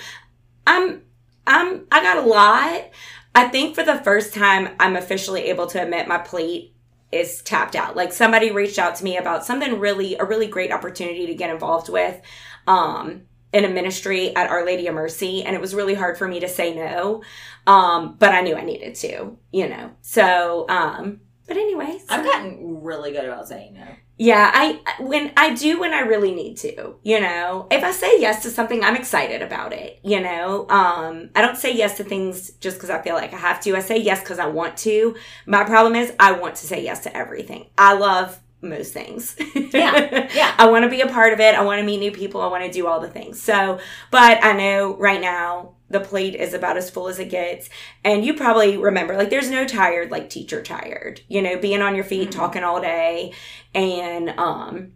I'm, 0.66 1.02
I'm, 1.46 1.86
I 1.90 2.02
got 2.02 2.18
a 2.18 2.28
lot. 2.28 2.90
I 3.34 3.48
think 3.48 3.74
for 3.74 3.84
the 3.84 3.98
first 3.98 4.34
time, 4.34 4.74
I'm 4.78 4.96
officially 4.96 5.44
able 5.44 5.66
to 5.68 5.82
admit 5.82 6.08
my 6.08 6.18
plate 6.18 6.74
is 7.12 7.42
tapped 7.42 7.74
out. 7.74 7.96
Like 7.96 8.12
somebody 8.12 8.50
reached 8.50 8.78
out 8.78 8.96
to 8.96 9.04
me 9.04 9.16
about 9.16 9.44
something 9.44 9.78
really, 9.78 10.16
a 10.16 10.24
really 10.24 10.46
great 10.46 10.72
opportunity 10.72 11.26
to 11.26 11.34
get 11.34 11.50
involved 11.50 11.88
with. 11.88 12.20
Um, 12.66 13.22
in 13.52 13.64
a 13.64 13.68
ministry 13.68 14.34
at 14.36 14.48
Our 14.48 14.64
Lady 14.64 14.86
of 14.86 14.94
Mercy, 14.94 15.42
and 15.42 15.56
it 15.56 15.60
was 15.60 15.74
really 15.74 15.94
hard 15.94 16.16
for 16.16 16.28
me 16.28 16.40
to 16.40 16.48
say 16.48 16.74
no. 16.74 17.22
Um, 17.66 18.16
but 18.18 18.30
I 18.30 18.42
knew 18.42 18.54
I 18.54 18.64
needed 18.64 18.94
to, 18.96 19.36
you 19.50 19.68
know. 19.68 19.90
So, 20.02 20.66
um, 20.68 21.20
but 21.50 21.56
anyway, 21.56 21.98
so- 21.98 22.14
I've 22.14 22.24
gotten 22.24 22.82
really 22.84 23.10
good 23.10 23.24
about 23.24 23.48
saying 23.48 23.74
no. 23.74 23.84
yeah, 24.18 24.52
I 24.54 24.78
when 25.02 25.32
I 25.36 25.52
do 25.54 25.80
when 25.80 25.92
I 25.92 26.00
really 26.02 26.32
need 26.32 26.58
to, 26.58 26.94
you 27.02 27.18
know. 27.20 27.66
If 27.72 27.82
I 27.82 27.90
say 27.90 28.20
yes 28.20 28.44
to 28.44 28.50
something, 28.50 28.84
I'm 28.84 28.94
excited 28.94 29.42
about 29.42 29.72
it, 29.72 29.98
you 30.04 30.20
know. 30.20 30.68
Um, 30.68 31.30
I 31.34 31.40
don't 31.42 31.56
say 31.56 31.74
yes 31.74 31.96
to 31.96 32.04
things 32.04 32.52
just 32.60 32.76
because 32.76 32.88
I 32.90 33.02
feel 33.02 33.16
like 33.16 33.32
I 33.34 33.38
have 33.38 33.60
to. 33.62 33.74
I 33.74 33.80
say 33.80 33.98
yes 33.98 34.20
because 34.20 34.38
I 34.38 34.46
want 34.46 34.76
to. 34.78 35.16
My 35.44 35.64
problem 35.64 35.96
is 35.96 36.12
I 36.20 36.30
want 36.32 36.54
to 36.56 36.66
say 36.68 36.84
yes 36.84 37.00
to 37.00 37.16
everything. 37.16 37.66
I 37.76 37.94
love 37.94 38.38
most 38.62 38.92
things. 38.92 39.34
Yeah, 39.54 40.28
yeah. 40.34 40.54
I 40.58 40.68
want 40.70 40.84
to 40.84 40.88
be 40.90 41.00
a 41.00 41.08
part 41.08 41.32
of 41.32 41.40
it. 41.40 41.54
I 41.56 41.62
want 41.62 41.80
to 41.80 41.84
meet 41.84 41.98
new 41.98 42.12
people. 42.12 42.40
I 42.42 42.46
want 42.46 42.62
to 42.64 42.70
do 42.70 42.86
all 42.86 43.00
the 43.00 43.08
things. 43.08 43.42
So, 43.42 43.80
but 44.12 44.44
I 44.44 44.52
know 44.52 44.94
right 44.96 45.20
now 45.20 45.74
the 45.90 46.00
plate 46.00 46.34
is 46.36 46.54
about 46.54 46.76
as 46.76 46.88
full 46.88 47.08
as 47.08 47.18
it 47.18 47.28
gets. 47.30 47.68
And 48.04 48.24
you 48.24 48.34
probably 48.34 48.76
remember, 48.76 49.16
like, 49.16 49.28
there's 49.30 49.50
no 49.50 49.66
tired, 49.66 50.10
like, 50.10 50.30
teacher 50.30 50.62
tired, 50.62 51.20
you 51.28 51.42
know, 51.42 51.58
being 51.58 51.82
on 51.82 51.94
your 51.96 52.04
feet, 52.04 52.28
Mhm. 52.28 52.32
talking 52.32 52.62
all 52.64 52.80
day. 52.80 53.32
And, 53.74 54.30
um, 54.38 54.92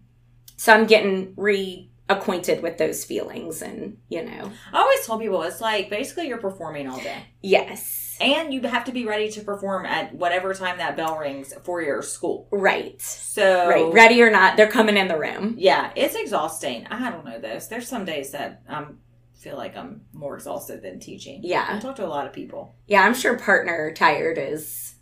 so 0.57 0.73
I'm 0.73 0.87
getting 0.87 1.35
reacquainted 1.35 2.61
with 2.63 2.79
those 2.79 3.05
feelings 3.05 3.61
and, 3.61 3.99
you 4.09 4.23
know, 4.25 4.51
I 4.73 4.79
always 4.81 5.05
tell 5.07 5.19
people 5.19 5.43
it's 5.43 5.61
like 5.61 5.91
basically 5.91 6.29
you're 6.29 6.39
performing 6.39 6.89
all 6.89 6.99
day. 7.01 7.25
yes. 7.43 8.01
And 8.21 8.55
you 8.55 8.61
have 8.63 8.85
to 8.85 8.93
be 8.93 9.05
ready 9.07 9.29
to 9.33 9.41
perform 9.41 9.85
at 9.87 10.15
whatever 10.15 10.55
time 10.55 10.79
that 10.79 10.97
bell 10.97 11.19
rings 11.19 11.53
for 11.65 11.83
your 11.83 12.01
school. 12.01 12.47
Right. 12.53 13.03
So 13.03 13.69
Right. 13.69 13.93
Ready 13.93 14.23
or 14.23 14.31
not, 14.31 14.57
they're 14.57 14.69
coming 14.71 14.97
in 14.97 15.09
the 15.09 15.19
room. 15.19 15.57
Yeah, 15.59 15.91
it's 15.97 16.15
exhausting. 16.15 16.87
I 16.89 17.11
don't 17.11 17.25
know 17.25 17.41
this. 17.41 17.67
There's 17.67 17.89
some 17.89 18.05
days 18.05 18.31
that 18.31 18.63
I'm 18.69 19.01
feel 19.45 19.57
like 19.57 19.77
I'm 19.77 20.01
more 20.13 20.35
exhausted 20.35 20.83
than 20.83 20.99
teaching. 20.99 21.41
Yeah. 21.45 21.67
I 21.69 21.79
talk 21.79 21.97
to 21.97 22.07
a 22.07 22.09
lot 22.09 22.27
of 22.27 22.33
people. 22.33 22.75
Yeah. 22.89 23.03
I'm 23.05 23.15
sure 23.15 23.39
partner 23.39 23.93
tired 23.93 24.39
is 24.39 24.95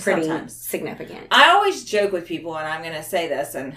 pretty 0.00 0.22
Sometimes. 0.22 0.54
significant. 0.56 1.26
I 1.30 1.50
always 1.50 1.84
joke 1.84 2.12
with 2.12 2.26
people, 2.26 2.56
and 2.56 2.66
I'm 2.66 2.82
going 2.82 2.94
to 2.94 3.02
say 3.02 3.28
this, 3.28 3.54
and 3.54 3.76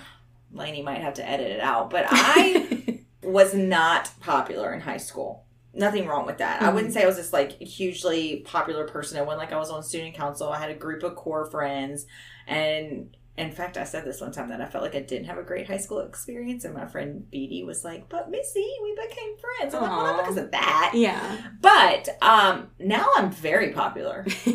Lainey 0.51 0.81
might 0.83 1.01
have 1.01 1.15
to 1.15 1.27
edit 1.27 1.47
it 1.51 1.59
out, 1.59 1.89
but 1.89 2.05
I 2.09 2.99
was 3.23 3.53
not 3.53 4.11
popular 4.19 4.73
in 4.73 4.81
high 4.81 4.97
school. 4.97 5.45
Nothing 5.73 6.07
wrong 6.07 6.25
with 6.25 6.37
that. 6.39 6.61
I 6.61 6.67
Mhm. 6.67 6.73
wouldn't 6.75 6.93
say 6.93 7.03
I 7.03 7.07
was 7.07 7.17
this 7.17 7.33
like 7.33 7.51
hugely 7.59 8.41
popular 8.45 8.87
person. 8.87 9.17
I 9.17 9.21
went 9.23 9.39
like 9.39 9.51
I 9.51 9.57
was 9.57 9.69
on 9.71 9.81
student 9.83 10.15
council. 10.15 10.49
I 10.49 10.59
had 10.59 10.69
a 10.71 10.75
group 10.75 11.03
of 11.03 11.15
core 11.15 11.45
friends, 11.45 12.05
and 12.47 13.15
in 13.37 13.51
fact, 13.51 13.77
I 13.77 13.85
said 13.85 14.03
this 14.03 14.19
one 14.19 14.31
time 14.33 14.49
that 14.49 14.59
I 14.59 14.65
felt 14.65 14.83
like 14.83 14.95
I 14.95 14.99
didn't 15.01 15.25
have 15.27 15.37
a 15.37 15.43
great 15.43 15.67
high 15.67 15.77
school 15.77 15.99
experience, 15.99 16.65
and 16.65 16.73
my 16.73 16.85
friend 16.85 17.29
Beatty 17.31 17.63
was 17.63 17.83
like, 17.85 18.09
"But 18.09 18.29
Missy, 18.29 18.67
we 18.83 18.95
became 18.95 19.35
friends." 19.37 19.73
I'm 19.73 19.81
like, 19.83 19.91
"Well, 19.91 20.03
not 20.05 20.17
because 20.23 20.37
of 20.37 20.51
that." 20.51 20.91
yeah. 20.93 21.37
But 21.61 22.09
um, 22.21 22.69
now 22.79 23.07
I'm 23.15 23.31
very 23.31 23.71
popular. 23.71 24.25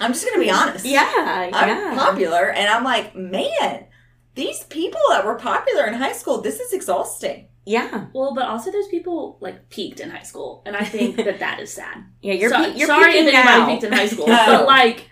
I'm 0.00 0.12
just 0.12 0.26
gonna 0.26 0.42
be 0.42 0.50
honest. 0.50 0.84
yeah. 0.84 1.50
I'm 1.52 1.68
yeah. 1.68 1.94
popular, 1.94 2.50
and 2.50 2.68
I'm 2.68 2.84
like, 2.84 3.14
man, 3.14 3.86
these 4.34 4.64
people 4.64 5.00
that 5.10 5.24
were 5.26 5.34
popular 5.36 5.86
in 5.86 5.94
high 5.94 6.12
school, 6.12 6.40
this 6.40 6.60
is 6.60 6.72
exhausting. 6.72 7.48
Yeah. 7.66 8.06
Well, 8.14 8.34
but 8.34 8.46
also 8.46 8.70
those 8.72 8.88
people 8.88 9.36
like 9.40 9.68
peaked 9.68 10.00
in 10.00 10.08
high 10.10 10.22
school, 10.22 10.62
and 10.64 10.74
I 10.74 10.84
think 10.84 11.16
that 11.16 11.38
that 11.40 11.60
is 11.60 11.72
sad. 11.72 12.04
Yeah, 12.22 12.34
you're, 12.34 12.50
So- 12.50 12.64
pe- 12.64 12.76
you're 12.78 12.86
sorry 12.86 13.12
peaking 13.12 13.28
if 13.28 13.34
anybody 13.34 13.58
now. 13.60 13.66
peaked 13.66 13.84
in 13.84 13.92
high 13.92 14.06
school, 14.08 14.24
Oh. 14.28 14.46
but 14.46 14.66
like, 14.66 15.10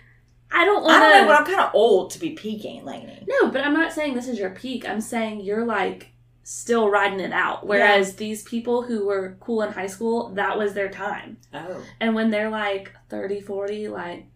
I 0.51 0.65
don't 0.65 0.83
want 0.83 0.95
I 0.95 0.99
don't 0.99 1.21
know, 1.21 1.27
but. 1.27 1.39
I'm 1.39 1.45
kind 1.45 1.59
of 1.59 1.71
old 1.73 2.11
to 2.11 2.19
be 2.19 2.31
peaking, 2.31 2.85
Lainey. 2.85 3.25
No, 3.27 3.51
but 3.51 3.61
I'm 3.61 3.73
not 3.73 3.91
saying 3.91 4.13
this 4.13 4.27
is 4.27 4.39
your 4.39 4.51
peak. 4.51 4.87
I'm 4.87 5.01
saying 5.01 5.41
you're 5.41 5.65
like 5.65 6.11
still 6.43 6.89
riding 6.89 7.19
it 7.19 7.33
out. 7.33 7.67
Whereas 7.67 8.15
these 8.15 8.43
people 8.43 8.81
who 8.83 9.05
were 9.05 9.35
cool 9.41 9.61
in 9.63 9.73
high 9.73 9.87
school, 9.87 10.29
that 10.35 10.57
was 10.57 10.73
their 10.73 10.87
time. 10.89 11.37
Oh, 11.53 11.83
And 11.99 12.15
when 12.15 12.29
they're 12.29 12.49
like 12.49 12.93
30, 13.09 13.41
40, 13.41 13.89
like, 13.89 14.27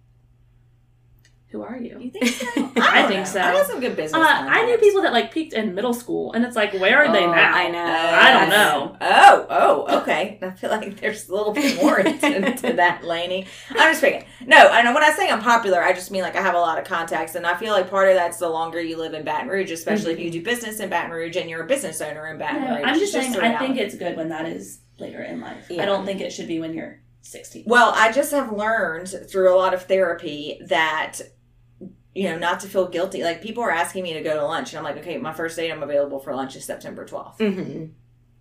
who 1.52 1.62
are 1.64 1.78
you? 1.78 2.00
you 2.00 2.10
think 2.12 2.28
so? 2.28 2.46
I 2.78 3.02
don't 3.02 3.08
think 3.08 3.20
know. 3.20 3.24
so. 3.26 3.42
I 3.42 3.54
got 3.54 3.68
some 3.68 3.80
good 3.80 3.96
business. 3.96 4.14
Uh, 4.22 4.26
I 4.26 4.66
knew 4.66 4.78
people 4.78 5.02
that 5.02 5.12
like 5.14 5.32
peaked 5.34 5.54
in 5.54 5.76
middle 5.76 5.94
school, 5.94 6.32
and 6.34 6.46
it's 6.46 6.56
like, 6.56 6.74
where 6.74 7.00
are 7.04 7.12
they 7.12 7.26
Oh, 7.26 7.32
now? 7.32 7.54
I 7.54 7.68
know. 7.70 7.80
I 7.84 8.32
don't 8.40 8.50
know. 8.50 8.98
Oh, 9.02 9.48
oh, 9.50 10.02
okay. 10.02 10.40
I 10.44 10.52
feel 10.52 10.70
like 10.70 11.00
there's 11.02 11.28
a 11.30 11.36
little 11.36 11.52
bit 11.54 11.82
more 11.82 12.00
into 12.00 12.54
to 12.54 12.74
that, 12.74 13.04
Lainey. 13.04 13.48
I'm 13.72 13.92
just 13.92 14.02
picking. 14.02 14.26
No, 14.46 14.58
I 14.70 14.82
know 14.82 14.94
when 14.94 15.04
I 15.04 15.12
say 15.12 15.30
I'm 15.30 15.42
popular, 15.42 15.84
I 15.84 15.94
just 15.94 16.10
mean 16.12 16.22
like 16.22 16.36
I 16.36 16.42
have 16.42 16.56
a 16.56 16.60
lot 16.60 16.78
of 16.80 16.86
contacts, 16.86 17.36
and 17.36 17.46
I 17.46 17.56
feel 17.58 17.74
like 17.74 17.90
part 17.90 18.08
of 18.10 18.16
that's 18.16 18.38
the 18.38 18.50
longer 18.50 18.80
you 18.82 18.98
live 18.98 19.14
in 19.14 19.24
Baton 19.26 19.48
Rouge, 19.50 19.72
especially 19.72 20.14
if 20.14 20.20
you 20.20 20.32
do 20.32 20.42
business 20.44 20.80
in 20.80 20.90
Baton 20.90 21.12
Rouge 21.12 21.36
and 21.36 21.50
you're 21.50 21.64
a 21.64 21.68
business 21.68 22.00
owner 22.02 22.28
in 22.28 22.38
Baton 22.38 22.62
No, 22.64 22.76
Rouge. 22.76 22.84
I'm 22.86 23.00
just 23.00 23.14
It's 23.14 23.26
saying, 23.34 23.40
I 23.40 23.58
think 23.60 23.78
it's 23.78 23.96
good 23.96 24.16
when 24.16 24.30
that 24.30 24.46
is 24.48 24.80
later 25.00 25.22
in 25.22 25.42
life. 25.42 25.66
Yeah. 25.70 25.84
I 25.84 25.86
don't 25.86 26.06
think 26.06 26.22
it 26.22 26.32
should 26.32 26.48
be 26.48 26.60
when 26.60 26.74
you're 26.74 27.02
60. 27.24 27.66
Well, 27.68 27.92
I 27.96 28.12
just 28.12 28.32
have 28.32 28.52
learned 28.52 29.14
through 29.30 29.54
a 29.54 29.58
lot 29.58 29.74
of 29.74 29.84
therapy 29.84 30.60
that 30.68 31.20
you 32.14 32.30
know 32.30 32.38
not 32.38 32.60
to 32.62 32.68
feel 32.68 32.88
guilty. 32.88 33.24
Like 33.24 33.42
people 33.42 33.64
are 33.64 33.72
asking 33.72 34.04
me 34.04 34.14
to 34.14 34.22
go 34.22 34.36
to 34.36 34.46
lunch, 34.46 34.70
and 34.74 34.78
I'm 34.80 34.84
like, 34.84 34.98
okay, 35.02 35.18
my 35.18 35.34
first 35.34 35.56
date 35.58 35.72
I'm 35.72 35.84
available 35.84 36.20
for 36.20 36.36
lunch 36.36 36.56
is 36.56 36.66
September 36.66 37.06
12th. 37.06 37.38
hmm 37.38 37.86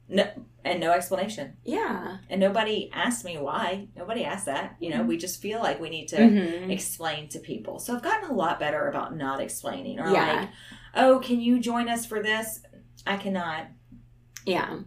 No, 0.09 0.26
and 0.64 0.80
no 0.80 0.90
explanation. 0.90 1.56
Yeah. 1.64 2.18
And 2.28 2.40
nobody 2.40 2.90
asked 2.92 3.24
me 3.24 3.38
why. 3.38 3.88
Nobody 3.96 4.24
asked 4.24 4.46
that. 4.46 4.74
You 4.80 4.90
know, 4.90 5.02
we 5.04 5.16
just 5.16 5.40
feel 5.40 5.61
like 5.61 5.78
we 5.80 5.88
need 5.88 6.09
to 6.09 6.16
Mhm. 6.16 6.70
explain 6.70 7.28
to 7.28 7.38
people. 7.38 7.78
So 7.78 7.94
I've 7.94 8.02
gotten 8.02 8.28
a 8.28 8.35
lot 8.35 8.59
better 8.59 8.88
about 8.88 9.14
not 9.16 9.40
explaining 9.40 10.00
or 10.00 10.09
Yeah. 10.11 10.26
like, 10.40 10.48
oh, 10.96 11.20
can 11.20 11.40
you 11.40 11.61
join 11.61 11.88
us 11.88 12.04
for 12.06 12.20
this? 12.22 12.61
I 13.06 13.16
cannot. 13.18 13.68
Yeah. 14.44 14.80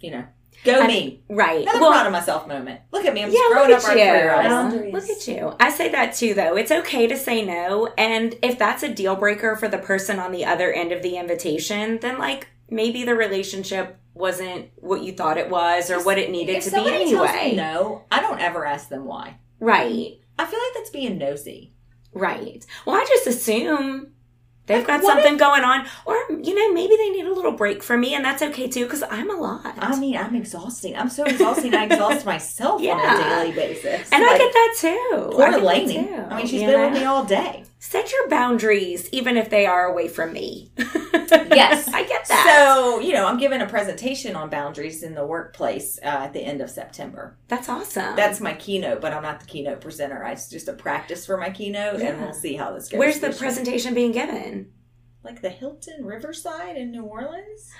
You 0.00 0.10
know, 0.12 0.24
go 0.64 0.80
I- 0.80 0.86
me. 0.86 1.22
Right. 1.28 1.62
Another 1.62 1.80
Well, 1.80 1.90
proud 1.92 2.06
of 2.06 2.12
myself 2.12 2.48
moment. 2.48 2.80
Look 2.92 3.04
at 3.04 3.14
me. 3.14 3.22
I'm 3.22 3.28
Yeah, 3.30 3.34
just 3.38 3.44
look 3.50 3.52
growing 3.58 3.72
at 3.72 3.78
up 3.80 3.88
right 3.88 3.96
you. 3.98 4.04
before 4.04 4.16
your 4.18 4.34
eyes. 4.34 4.48
Boundaries. 4.48 4.92
Look 4.94 5.08
at 5.10 5.28
you. 5.28 5.56
I 5.60 5.70
say 5.70 5.88
that 5.90 6.14
too, 6.14 6.34
though. 6.34 6.56
It's 6.56 6.70
okay 6.70 7.06
to 7.06 7.16
say 7.16 7.44
no. 7.44 7.92
And 7.98 8.34
if 8.42 8.58
that's 8.58 8.82
a 8.82 8.88
deal 8.92 9.14
breaker 9.16 9.56
for 9.56 9.68
the 9.68 9.78
person 9.78 10.18
on 10.18 10.32
the 10.32 10.44
other 10.44 10.72
end 10.72 10.92
of 10.92 11.02
the 11.02 11.16
invitation, 11.16 11.98
then 12.00 12.18
like 12.18 12.48
maybe 12.70 13.04
the 13.04 13.14
relationship 13.14 13.98
wasn't 14.14 14.70
what 14.76 15.02
you 15.02 15.12
thought 15.12 15.36
it 15.38 15.50
was 15.50 15.90
or 15.90 16.02
what 16.04 16.18
it 16.18 16.30
needed 16.30 16.62
to 16.62 16.70
be 16.70 16.76
somebody 16.76 17.10
tells 17.10 17.30
me 17.32 17.38
anyway. 17.38 17.56
no, 17.56 18.04
I 18.10 18.20
don't 18.20 18.40
ever 18.40 18.64
ask 18.64 18.88
them 18.88 19.04
why. 19.06 19.38
Right. 19.60 20.18
I 20.38 20.44
feel 20.46 20.60
like 20.60 20.74
that's 20.74 20.90
being 20.90 21.18
nosy. 21.18 21.72
Right. 22.12 22.64
Well, 22.86 22.94
I 22.96 23.04
just 23.08 23.26
assume 23.26 24.12
they've 24.66 24.78
Like, 24.78 24.86
got 24.86 25.02
what 25.02 25.12
something 25.14 25.36
going 25.36 25.62
on. 25.64 25.86
Or, 26.06 26.14
you 26.30 26.54
know, 26.54 26.72
maybe 26.72 26.96
they 26.96 27.10
need 27.10 27.26
a 27.26 27.32
little 27.34 27.52
break 27.52 27.82
from 27.82 28.00
me, 28.00 28.14
and 28.14 28.24
that's 28.24 28.42
okay 28.42 28.68
too, 28.68 28.84
because 28.84 29.02
I'm 29.10 29.30
a 29.30 29.34
lot. 29.40 29.74
I 29.78 29.98
mean, 29.98 30.16
I'm 30.16 30.34
exhausting. 30.34 30.96
I'm 30.96 31.08
so 31.10 31.24
exhausting. 31.24 31.74
I 31.74 31.84
exhaust 31.84 32.24
myself 32.34 32.80
Yeah. 32.82 32.92
on 32.94 33.20
a 33.20 33.24
daily 33.44 33.52
basis. 33.54 34.08
and 34.12 34.24
I 34.24 34.38
get 34.38 34.52
that 34.52 34.74
too. 34.78 35.28
I 35.32 35.34
Poor 35.34 35.50
get 35.50 35.62
Lainey. 35.62 35.94
too, 36.06 36.14
I 36.30 36.36
mean, 36.36 36.46
she's 36.46 36.60
you 36.62 36.66
been 36.68 36.80
know? 36.80 36.88
with 36.90 36.98
me 36.98 37.04
all 37.04 37.24
day. 37.24 37.64
Set 37.86 38.10
your 38.12 38.28
boundaries, 38.30 39.10
even 39.12 39.36
if 39.36 39.50
they 39.50 39.66
are 39.66 39.84
away 39.84 40.08
from 40.08 40.32
me. 40.32 40.72
Yes. 41.54 41.88
I 41.88 42.02
get 42.04 42.26
that. 42.28 42.64
So, 42.74 42.98
you 43.00 43.12
know, 43.12 43.26
I'm 43.26 43.38
giving 43.38 43.60
a 43.60 43.66
presentation 43.66 44.34
on 44.34 44.50
boundaries 44.50 45.02
in 45.02 45.14
the 45.14 45.24
workplace 45.26 45.98
uh, 46.02 46.06
at 46.06 46.32
the 46.32 46.40
end 46.40 46.60
of 46.60 46.70
September. 46.70 47.36
That's 47.48 47.68
awesome. 47.68 48.16
That's 48.16 48.40
my 48.40 48.54
keynote, 48.54 49.00
but 49.00 49.12
I'm 49.12 49.22
not 49.22 49.40
the 49.40 49.46
keynote 49.46 49.80
presenter. 49.80 50.24
I, 50.24 50.32
it's 50.32 50.48
just 50.48 50.68
a 50.68 50.72
practice 50.72 51.26
for 51.26 51.36
my 51.36 51.50
keynote, 51.50 52.00
and 52.00 52.20
we'll 52.20 52.32
see 52.32 52.54
how 52.54 52.72
this 52.72 52.88
goes. 52.88 52.98
Where's 52.98 53.20
the 53.20 53.30
presentation 53.30 53.94
being 53.94 54.12
given? 54.12 54.72
Like 55.22 55.42
the 55.42 55.50
Hilton 55.50 56.04
Riverside 56.04 56.76
in 56.76 56.90
New 56.90 57.04
Orleans? 57.04 57.70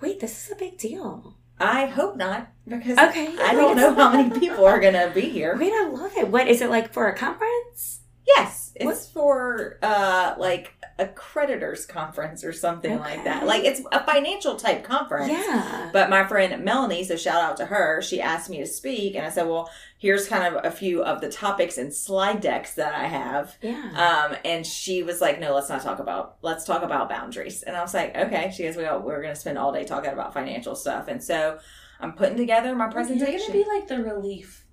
Wait, 0.00 0.18
this 0.20 0.44
is 0.46 0.52
a 0.52 0.56
big 0.56 0.78
deal. 0.78 1.36
I 1.58 1.86
hope 1.86 2.16
not, 2.16 2.48
because 2.66 2.98
Okay. 2.98 3.36
I 3.38 3.54
don't 3.54 3.76
know 3.76 3.94
how 3.94 4.12
many 4.12 4.38
people 4.40 4.64
are 4.64 4.80
going 4.80 4.94
to 4.94 5.12
be 5.14 5.28
here. 5.28 5.56
Wait, 5.58 5.72
I 5.72 5.86
love 5.88 6.12
it. 6.16 6.28
What 6.28 6.48
is 6.48 6.60
it 6.62 6.70
like 6.70 6.92
for 6.92 7.06
a 7.08 7.16
conference? 7.16 7.99
Yes, 8.36 8.72
it's 8.76 9.08
for 9.08 9.78
uh 9.82 10.34
like 10.38 10.74
a 10.98 11.06
creditors 11.06 11.86
conference 11.86 12.44
or 12.44 12.52
something 12.52 12.98
like 12.98 13.24
that. 13.24 13.46
Like 13.46 13.64
it's 13.64 13.80
a 13.92 14.04
financial 14.04 14.56
type 14.56 14.84
conference. 14.84 15.32
Yeah. 15.32 15.90
But 15.92 16.10
my 16.10 16.26
friend 16.26 16.64
Melanie, 16.64 17.04
so 17.04 17.16
shout 17.16 17.42
out 17.42 17.56
to 17.58 17.66
her, 17.66 18.02
she 18.02 18.20
asked 18.20 18.50
me 18.50 18.58
to 18.58 18.66
speak 18.66 19.14
and 19.14 19.26
I 19.26 19.30
said, 19.30 19.46
"Well, 19.46 19.70
here's 19.98 20.28
kind 20.28 20.54
of 20.54 20.64
a 20.64 20.70
few 20.70 21.02
of 21.02 21.20
the 21.20 21.30
topics 21.30 21.78
and 21.78 21.92
slide 21.92 22.40
decks 22.40 22.74
that 22.74 22.94
I 22.94 23.06
have." 23.06 23.56
Yeah. 23.62 24.28
Um, 24.30 24.36
and 24.44 24.66
she 24.66 25.02
was 25.02 25.20
like, 25.20 25.40
"No, 25.40 25.54
let's 25.54 25.68
not 25.68 25.82
talk 25.82 25.98
about. 25.98 26.36
Let's 26.42 26.64
talk 26.64 26.82
about 26.82 27.08
boundaries." 27.08 27.62
And 27.62 27.76
I 27.76 27.82
was 27.82 27.94
like, 27.94 28.16
"Okay." 28.16 28.52
She 28.54 28.64
goes, 28.64 28.76
"Well, 28.76 29.00
we're 29.00 29.22
going 29.22 29.34
to 29.34 29.40
spend 29.40 29.58
all 29.58 29.72
day 29.72 29.84
talking 29.84 30.12
about 30.12 30.34
financial 30.34 30.74
stuff." 30.74 31.08
And 31.08 31.22
so 31.22 31.58
I'm 32.00 32.12
putting 32.12 32.36
together 32.36 32.74
my 32.74 32.88
presentation. 32.88 33.54
You're 33.54 33.64
gonna 33.64 33.64
be 33.64 33.80
like 33.80 33.88
the 33.88 34.02
relief. 34.02 34.66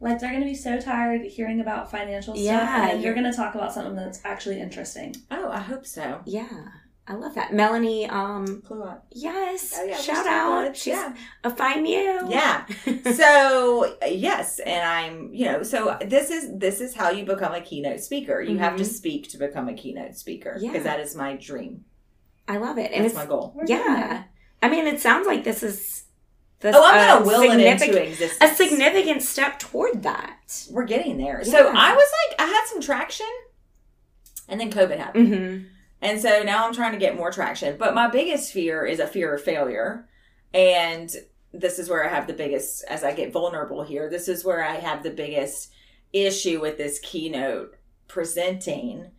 Like 0.00 0.20
they're 0.20 0.32
gonna 0.32 0.44
be 0.44 0.54
so 0.54 0.80
tired 0.80 1.22
hearing 1.22 1.60
about 1.60 1.90
financial 1.90 2.34
stuff, 2.34 2.44
Yeah, 2.44 2.74
and 2.82 2.90
then 2.90 2.96
you're 3.02 3.12
you're- 3.12 3.14
gonna 3.22 3.34
talk 3.34 3.54
about 3.54 3.72
something 3.72 3.96
that's 3.96 4.20
actually 4.24 4.60
interesting. 4.60 5.14
oh, 5.30 5.50
I 5.50 5.58
hope 5.60 5.84
so. 5.86 6.20
yeah. 6.24 6.48
I 7.10 7.14
love 7.14 7.34
that. 7.36 7.54
Melanie, 7.54 8.06
um, 8.06 8.60
Clue 8.60 8.82
on. 8.82 8.98
yes. 9.10 9.72
Oh, 9.78 9.82
yeah, 9.82 9.96
Shout 9.96 10.26
out. 10.26 10.64
buds. 10.66 10.78
She's 10.78 10.92
yeah. 10.92 11.14
a 11.42 11.48
fine 11.48 11.86
you. 11.86 12.20
Yeah. 12.28 12.66
so 13.14 13.96
yes, 14.06 14.58
and 14.58 14.84
I'm, 14.86 15.32
you 15.32 15.46
know, 15.46 15.62
so 15.62 15.96
this 16.04 16.30
is 16.30 16.50
this 16.58 16.82
is 16.82 16.94
how 16.94 17.08
you 17.10 17.24
become 17.24 17.54
a 17.54 17.62
keynote 17.62 18.00
speaker. 18.00 18.42
You 18.42 18.58
have 18.58 18.76
to 18.76 18.82
Mhm. 18.82 18.86
speak 18.86 19.30
to 19.30 19.38
become 19.38 19.68
a 19.68 19.74
keynote 19.74 20.16
speaker 20.16 20.58
Yeah. 20.60 20.70
because 20.70 20.84
that 20.84 21.00
is 21.00 21.16
my 21.16 21.34
dream. 21.36 21.86
I 22.46 22.58
love 22.58 22.76
it. 22.76 22.92
And 22.92 23.02
That's 23.04 23.14
it's 23.14 23.14
my 23.14 23.24
goal. 23.26 23.54
We're 23.56 23.64
yeah. 23.66 24.24
I 24.62 24.68
mean, 24.68 24.86
it 24.86 25.00
sounds 25.00 25.26
like 25.26 25.44
this 25.44 25.62
is 25.62 26.04
this, 26.60 26.74
Oh, 26.76 26.82
I'm 26.84 27.20
gonna 27.20 27.26
will 27.26 27.42
it 27.42 27.60
into 27.60 28.02
existence. 28.02 28.38
a 28.52 28.54
significant 28.54 29.22
step 29.22 29.58
toward 29.58 30.02
that. 30.02 30.66
We're 30.70 30.84
getting 30.86 31.16
there. 31.18 31.44
So 31.44 31.68
I 31.68 31.92
was 31.94 32.08
like, 32.30 32.40
I 32.40 32.46
had 32.50 32.64
some 32.66 32.80
traction, 32.80 33.26
and 34.48 34.60
then 34.60 34.70
COVID 34.72 34.98
happened, 34.98 35.28
Mm-hmm. 35.32 35.64
and 36.02 36.20
so 36.20 36.42
now 36.42 36.66
I'm 36.66 36.74
trying 36.74 36.92
to 36.92 36.98
get 36.98 37.16
more 37.16 37.30
traction. 37.30 37.76
But 37.78 37.94
my 37.94 38.08
biggest 38.08 38.52
fear 38.52 38.84
is 38.84 38.98
a 39.00 39.06
fear 39.06 39.34
of 39.34 39.42
failure, 39.42 40.08
and 40.52 41.10
this 41.52 41.78
is 41.78 41.88
where 41.88 42.04
I 42.04 42.08
have 42.08 42.26
the 42.26 42.32
biggest. 42.32 42.84
As 42.88 43.04
I 43.04 43.12
get 43.12 43.32
vulnerable 43.32 43.82
here, 43.82 44.10
this 44.10 44.28
is 44.28 44.44
where 44.44 44.62
I 44.64 44.74
have 44.76 45.02
the 45.02 45.10
biggest 45.10 45.70
issue 46.12 46.60
with 46.60 46.76
this 46.78 46.98
keynote 47.00 47.76
presenting. 48.08 49.10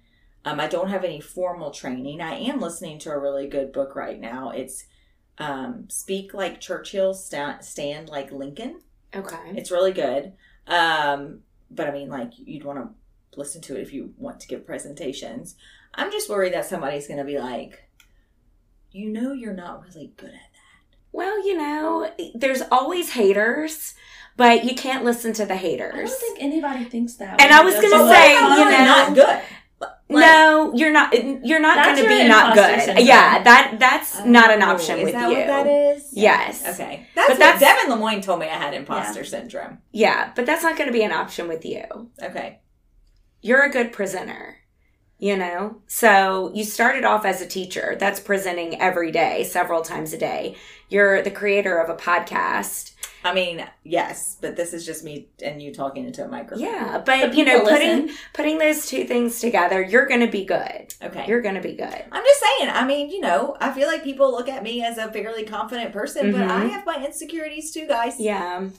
Um, 0.46 0.60
I 0.60 0.68
don't 0.68 0.90
have 0.90 1.04
any 1.04 1.20
formal 1.22 1.72
training. 1.72 2.22
I 2.22 2.36
am 2.36 2.60
listening 2.60 2.98
to 3.00 3.12
a 3.12 3.20
really 3.20 3.48
good 3.48 3.72
book 3.72 3.96
right 3.96 4.20
now. 4.20 4.52
It's 4.52 4.86
um, 5.40 5.86
Speak 5.90 6.34
Like 6.34 6.60
Churchill, 6.62 7.14
Sta- 7.14 7.60
Stand 7.62 8.10
Like 8.10 8.32
Lincoln. 8.32 8.82
Okay. 9.16 9.54
It's 9.56 9.72
really 9.72 9.94
good. 9.94 10.34
Um, 10.68 11.40
but 11.72 11.88
I 11.88 11.92
mean, 11.92 12.10
like, 12.10 12.32
you'd 12.38 12.64
want 12.66 12.80
to 12.80 13.40
listen 13.40 13.62
to 13.64 13.78
it 13.78 13.82
if 13.82 13.94
you 13.94 14.14
want 14.18 14.40
to 14.42 14.48
give 14.48 14.66
presentations. 14.66 15.56
I'm 15.96 16.12
just 16.12 16.30
worried 16.30 16.54
that 16.54 16.66
somebody's 16.66 17.08
going 17.08 17.18
to 17.20 17.24
be 17.26 17.40
like, 17.40 17.90
you 18.92 19.10
know, 19.10 19.34
you're 19.34 19.54
not 19.54 19.84
really 19.84 20.12
good 20.18 20.30
at 20.30 20.34
that. 20.34 20.98
Well, 21.12 21.46
you 21.46 21.58
know, 21.58 22.12
there's 22.36 22.62
always 22.72 23.14
haters, 23.14 23.96
but 24.38 24.64
you 24.64 24.76
can't 24.76 25.04
listen 25.04 25.34
to 25.34 25.46
the 25.46 25.56
haters. 25.56 25.94
I 25.96 26.04
don't 26.06 26.20
think 26.20 26.38
anybody 26.42 26.84
thinks 26.86 27.16
that. 27.16 27.42
And 27.42 27.52
I 27.52 27.64
was 27.64 27.74
gonna 27.76 27.90
go 27.90 27.98
But 28.06 28.10
to 28.10 28.16
say, 28.16 28.34
you 28.34 28.40
know- 28.66 28.86
not 28.86 29.16
good. 29.16 29.42
Like- 30.12 30.22
no, 30.26 30.74
you're 30.74 30.92
not. 30.92 31.14
You're 31.46 31.60
not 31.60 31.86
going 31.86 32.04
to 32.04 32.10
be 32.10 32.28
not 32.28 32.56
good. 32.56 32.82
syndrome. 32.82 33.06
Yeah, 33.06 33.44
that 33.44 33.76
that's 33.80 34.20
oh, 34.20 34.26
not 34.26 34.50
an 34.50 34.64
Oh, 34.64 34.72
option 34.72 34.98
is 34.98 35.04
with 35.06 35.14
that 35.14 35.30
you. 35.30 35.38
what 35.38 35.48
that 35.48 35.68
is? 35.68 36.10
Yes. 36.14 36.66
Okay. 36.68 37.06
That's 37.14 37.30
But 37.30 37.38
that's- 37.38 37.60
Devin 37.62 37.92
Lemoyne 37.92 38.22
told 38.22 38.40
me 38.40 38.48
I 38.48 38.58
had 38.58 38.74
imposter 38.74 39.24
syndrome. 39.24 39.78
Yeah, 39.92 40.32
but 40.36 40.48
that's 40.48 40.64
not 40.64 40.78
going 40.78 40.88
to 40.88 40.94
be 40.94 41.04
an 41.04 41.12
option 41.12 41.48
with 41.48 41.64
you. 41.64 41.84
Okay. 42.22 42.60
You're 43.42 43.64
a 43.64 43.70
good 43.72 43.92
presenter. 43.92 44.58
You 45.22 45.36
know? 45.36 45.82
So 45.86 46.50
you 46.56 46.64
started 46.64 47.04
off 47.04 47.26
as 47.26 47.42
a 47.42 47.46
teacher 47.46 47.98
that's 48.00 48.22
presenting 48.22 48.80
every 48.80 49.12
day, 49.12 49.44
several 49.44 49.82
times 49.82 50.14
a 50.14 50.18
day. 50.18 50.56
You're 50.88 51.22
the 51.22 51.30
creator 51.30 51.78
of 51.78 51.90
a 51.90 51.96
podcast. 52.02 52.94
I 53.24 53.34
mean, 53.34 53.66
yes, 53.84 54.38
but 54.40 54.56
this 54.56 54.74
is 54.74 54.86
just 54.86 55.04
me 55.04 55.28
and 55.44 55.62
you 55.62 55.74
talking 55.74 56.06
into 56.06 56.24
a 56.24 56.28
microphone. 56.28 56.64
Yeah, 56.64 57.02
but, 57.06 57.06
But 57.06 57.36
you 57.36 57.44
know, 57.46 57.58
people 57.60 57.72
putting 57.72 58.02
listen. 58.04 58.18
putting 58.34 58.58
those 58.60 58.86
two 58.88 59.04
things 59.06 59.40
together, 59.40 59.82
you're 59.82 60.06
going 60.08 60.22
to 60.22 60.28
be 60.32 60.46
good. 60.46 60.94
Okay. 61.04 61.26
You're 61.28 61.42
going 61.42 61.56
to 61.56 61.62
be 61.62 61.74
good. 61.74 62.04
I'm 62.12 62.24
just 62.24 62.40
saying, 62.58 62.70
I 62.72 62.86
mean, 62.86 63.10
you 63.10 63.20
know, 63.20 63.58
I 63.60 63.72
feel 63.72 63.88
like 63.88 64.04
people 64.04 64.32
look 64.32 64.48
at 64.48 64.64
me 64.64 64.84
as 64.84 64.98
a 64.98 65.12
fairly 65.12 65.44
confident 65.44 65.92
person, 65.92 66.32
but 66.32 66.42
Mhm. 66.42 66.50
I 66.50 66.66
have 66.68 66.86
my 66.86 67.04
insecurities 67.06 67.72
too, 67.74 67.88
guys. 67.88 68.20
Yeah. 68.20 68.70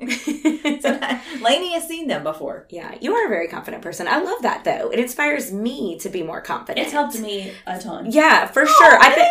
Sometimes- 0.00 1.20
Lainey 1.42 1.72
has 1.74 1.86
seen 1.86 2.06
them 2.08 2.22
before. 2.22 2.66
yeah, 2.70 2.94
you 3.00 3.14
are 3.14 3.26
a 3.26 3.28
very 3.28 3.48
confident 3.48 3.82
person. 3.82 4.08
I 4.08 4.18
love 4.20 4.40
that 4.42 4.64
though. 4.64 4.90
It 4.90 4.98
inspires 4.98 5.52
me 5.52 5.98
to 5.98 6.08
be 6.08 6.22
more 6.22 6.40
confident. 6.40 6.78
It's 6.86 6.92
helped 6.92 7.18
me 7.20 7.52
a 7.66 7.78
ton. 7.78 8.10
Yeah, 8.10 8.46
for 8.46 8.64
sure. 8.66 8.98
I 8.98 9.08
really, 9.08 9.14
think 9.16 9.28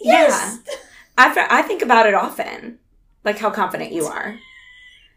Yes. 0.00 0.58
yeah. 0.66 0.74
I 1.18 1.58
I 1.58 1.62
think 1.62 1.82
about 1.82 2.06
it 2.06 2.14
often, 2.14 2.78
like 3.24 3.38
how 3.38 3.50
confident 3.50 3.92
you 3.92 4.06
are, 4.06 4.38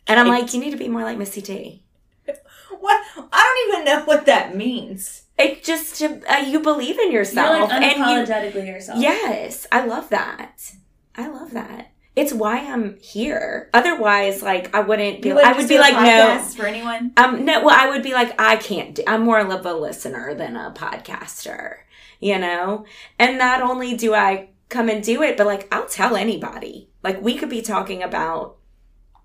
and 0.08 0.20
I'm 0.20 0.28
like, 0.28 0.54
you 0.54 0.60
need 0.60 0.72
to 0.72 0.78
be 0.78 0.88
more 0.88 1.04
like 1.04 1.18
Missy 1.18 1.42
T. 1.42 1.84
What? 2.80 3.04
I 3.32 3.66
don't 3.70 3.76
even 3.76 3.86
know 3.86 4.06
what 4.06 4.26
that 4.26 4.56
means. 4.56 5.24
It 5.38 5.64
just 5.64 5.98
to, 5.98 6.22
uh, 6.32 6.38
you 6.40 6.62
believe 6.62 6.98
in 6.98 7.12
yourself, 7.12 7.60
You're 7.60 7.68
like 7.68 7.82
and 7.82 7.98
you 7.98 8.04
unapologetically 8.06 8.66
yourself. 8.66 9.00
Yes, 9.00 9.68
I 9.72 9.86
love 9.86 10.10
that. 10.10 10.74
I 11.16 11.28
love 11.28 11.52
that. 11.52 11.92
It's 12.16 12.34
why 12.34 12.58
I'm 12.60 12.98
here. 13.00 13.70
Otherwise, 13.74 14.42
like 14.42 14.74
I 14.76 14.82
wouldn't 14.82 15.22
be. 15.22 15.30
You 15.30 15.40
I 15.40 15.54
would 15.54 15.70
be 15.70 15.80
like, 15.80 15.94
no. 15.94 16.40
for 16.56 16.66
anyone. 16.66 17.14
Um, 17.16 17.46
no. 17.46 17.64
Well, 17.64 17.78
I 17.78 17.90
would 17.90 18.04
be 18.04 18.14
like, 18.14 18.40
I 18.40 18.58
can't. 18.58 18.96
Do, 18.96 19.04
I'm 19.08 19.22
more 19.24 19.40
of 19.40 19.66
a 19.66 19.74
listener 19.74 20.34
than 20.34 20.58
a 20.58 20.72
podcaster. 20.72 21.78
You 22.20 22.38
know. 22.38 22.86
And 23.18 23.38
not 23.38 23.62
only 23.62 23.96
do 23.96 24.14
I 24.14 24.50
come 24.70 24.90
and 24.90 25.04
do 25.04 25.24
it, 25.24 25.38
but 25.38 25.48
like 25.48 25.74
I'll 25.74 25.88
tell 25.88 26.16
anybody. 26.16 26.90
Like 27.04 27.22
we 27.22 27.36
could 27.38 27.50
be 27.50 27.62
talking 27.62 28.04
about 28.04 28.58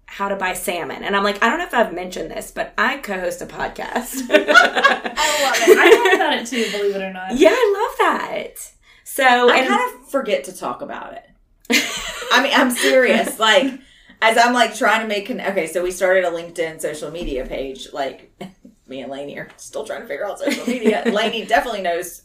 how 0.07 0.29
to 0.29 0.37
buy 0.37 0.53
salmon, 0.55 1.03
and 1.03 1.17
I'm 1.17 1.25
like, 1.25 1.43
I 1.43 1.49
don't 1.49 1.59
know 1.59 1.65
if 1.67 1.75
I've 1.75 1.93
mentioned 1.93 2.31
this, 2.31 2.51
but 2.51 2.73
I 2.79 2.99
co-host 2.99 3.43
a 3.43 3.47
podcast. 3.47 4.23
I 4.31 5.43
love 5.43 5.57
it. 5.69 5.79
I 5.79 5.91
talk 5.91 6.15
about 6.15 6.33
it 6.35 6.47
too, 6.47 6.71
believe 6.71 6.95
it 6.97 7.03
or 7.03 7.12
not. 7.12 7.37
yeah, 7.37 7.51
I 7.53 7.89
love 7.89 7.99
that. 7.99 8.73
So 9.05 9.25
I 9.25 9.59
and 9.59 9.69
kind 9.69 9.95
of 9.95 10.09
forget 10.11 10.45
to 10.45 10.57
talk 10.57 10.83
about 10.83 11.15
it. 11.15 11.25
I 12.33 12.43
mean, 12.43 12.53
I'm 12.55 12.71
serious. 12.71 13.39
Like, 13.47 13.81
as 14.23 14.39
I'm 14.39 14.55
like 14.55 14.75
trying 14.75 15.03
to 15.03 15.07
make. 15.09 15.27
Con- 15.27 15.41
okay, 15.41 15.67
so 15.67 15.83
we 15.83 15.91
started 15.91 16.25
a 16.25 16.31
LinkedIn 16.31 16.81
social 16.81 17.11
media 17.11 17.45
page. 17.47 17.89
Like, 17.93 18.33
me 18.87 19.01
and 19.01 19.11
Lainey 19.11 19.39
are 19.39 19.49
still 19.57 19.85
trying 19.85 20.03
to 20.03 20.07
figure 20.07 20.27
out 20.27 20.39
social 20.39 20.67
media. 20.67 21.03
Lainey 21.07 21.45
definitely 21.45 21.83
knows 21.83 22.23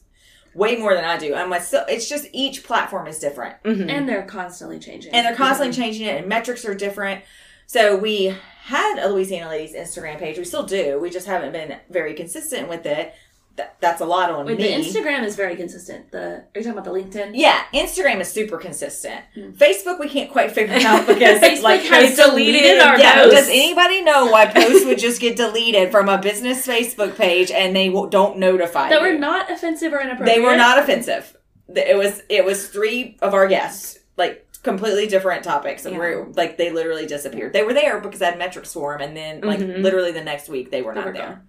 way 0.54 0.76
more 0.76 0.94
than 0.96 1.06
I 1.06 1.18
do. 1.18 1.34
I'm 1.34 1.50
like, 1.50 1.62
so 1.64 1.86
it's 1.88 2.10
just 2.10 2.28
each 2.34 2.64
platform 2.64 3.08
is 3.08 3.20
different. 3.20 3.56
Mhm. 3.64 3.90
And 3.90 4.08
they're 4.10 4.24
constantly 4.24 4.80
changing. 4.80 5.14
and 5.14 5.26
they're 5.26 5.36
constantly 5.36 5.76
changing 5.76 6.08
it 6.08 6.18
and 6.18 6.28
metrics 6.28 6.66
are 6.66 6.74
different 6.76 7.24
so 7.68 7.96
we 7.96 8.36
had 8.64 9.00
a 9.00 9.08
louisiana 9.08 9.50
ladies 9.50 9.74
instagram 9.74 10.18
page 10.20 10.38
we 10.38 10.44
still 10.44 10.64
do 10.64 11.00
we 11.00 11.10
just 11.10 11.26
haven't 11.26 11.52
been 11.54 11.78
very 11.90 12.14
consistent 12.14 12.68
with 12.68 12.86
it 12.86 13.14
That, 13.62 13.76
that's 13.80 14.02
a 14.02 14.06
lot 14.06 14.30
on 14.32 14.46
Wait, 14.46 14.58
me 14.58 14.64
the 14.64 14.74
Instagram 14.84 15.24
is 15.24 15.36
very 15.36 15.56
consistent. 15.56 16.12
The 16.12 16.20
are 16.20 16.46
you 16.56 16.62
talking 16.64 16.72
about 16.72 16.86
the 16.86 16.92
LinkedIn? 16.92 17.32
yeah 17.36 17.64
instagram 17.74 18.20
is 18.20 18.32
super 18.32 18.58
consistent 18.58 19.22
Mm. 19.38 19.54
facebook 19.54 20.00
we 20.00 20.10
can't 20.10 20.32
quite 20.32 20.52
figure 20.52 20.76
out 20.88 21.06
because 21.08 21.40
Facebook 21.40 21.64
like 21.64 21.82
has 21.82 22.10
it's 22.12 22.16
deleted 22.18 22.80
our 22.80 22.98
yeah, 23.00 23.16
posts. 23.24 23.36
does 23.40 23.50
anybody 23.50 24.02
know 24.04 24.26
why 24.28 24.46
posts 24.48 24.86
would 24.86 25.00
just 25.00 25.22
get 25.22 25.36
deleted 25.36 25.92
from 25.92 26.10
a 26.10 26.18
business 26.18 26.66
Facebook 26.68 27.16
page 27.18 27.52
and 27.52 27.76
they 27.76 27.90
don't 28.10 28.38
notify 28.38 28.90
that 28.90 29.02
you? 29.02 29.08
were 29.14 29.18
not 29.20 29.52
offensive 29.52 29.94
or 29.94 30.00
inappropriate. 30.02 30.36
They 30.36 30.42
were 30.42 30.56
not 30.58 30.78
offensive. 30.80 31.38
It 31.74 31.98
was 31.98 32.22
it 32.30 32.44
was 32.44 32.68
three 32.68 33.18
of 33.22 33.34
our 33.34 33.48
guests, 33.48 34.00
like 34.18 34.46
completely 34.64 35.08
different 35.08 35.44
topics, 35.44 35.86
and 35.86 35.94
Yeah. 35.94 36.00
we're 36.00 36.28
like 36.34 36.58
they 36.58 36.70
literally 36.72 37.06
disappeared. 37.06 37.54
They 37.54 37.64
were 37.64 37.74
there 37.74 38.00
because 38.00 38.22
I 38.22 38.26
had 38.32 38.38
metrics 38.38 38.74
for 38.74 38.98
them, 38.98 39.08
and 39.08 39.18
then 39.18 39.42
like 39.42 39.60
Mhm. 39.60 39.82
literally 39.82 40.12
the 40.12 40.24
next 40.24 40.50
week 40.50 40.70
they 40.72 40.82
were 40.82 40.94
They 40.94 41.00
not 41.00 41.08
were 41.08 41.14
there. 41.14 41.28
gone. 41.28 41.48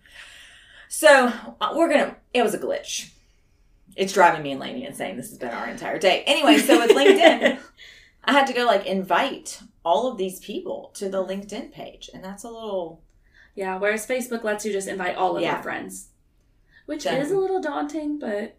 So 0.95 1.33
uh, 1.59 1.73
we're 1.75 1.89
gonna. 1.89 2.17
It 2.35 2.43
was 2.43 2.53
a 2.53 2.59
glitch. 2.59 3.13
It's 3.97 4.13
driving 4.13 4.43
me 4.43 4.53
and 4.53 4.61
Lainey 4.61 4.85
insane. 4.85 5.17
This 5.17 5.31
has 5.31 5.39
been 5.39 5.49
our 5.49 5.67
entire 5.67 5.99
day. 5.99 6.23
Anyway, 6.27 6.59
so 6.59 6.79
with 6.79 6.91
LinkedIn, 6.91 7.59
I 8.25 8.33
had 8.33 8.47
to 8.49 8.53
go 8.53 8.67
like 8.67 8.85
invite 8.85 9.61
all 9.87 10.07
of 10.13 10.19
these 10.19 10.39
people 10.41 10.91
to 10.97 11.09
the 11.09 11.25
LinkedIn 11.25 11.73
page, 11.73 12.11
and 12.13 12.23
that's 12.23 12.45
a 12.45 12.51
little 12.51 13.01
Yeah, 13.55 13.79
whereas 13.79 14.07
Facebook 14.07 14.45
lets 14.45 14.67
you 14.67 14.73
just 14.73 14.87
invite 14.87 15.17
all 15.17 15.35
of 15.35 15.43
Yeah. 15.43 15.55
your 15.55 15.63
friends, 15.63 16.09
which 16.85 17.05
Done. 17.05 17.17
is 17.17 17.31
a 17.31 17.39
little 17.39 17.63
daunting, 17.63 18.19
but 18.19 18.59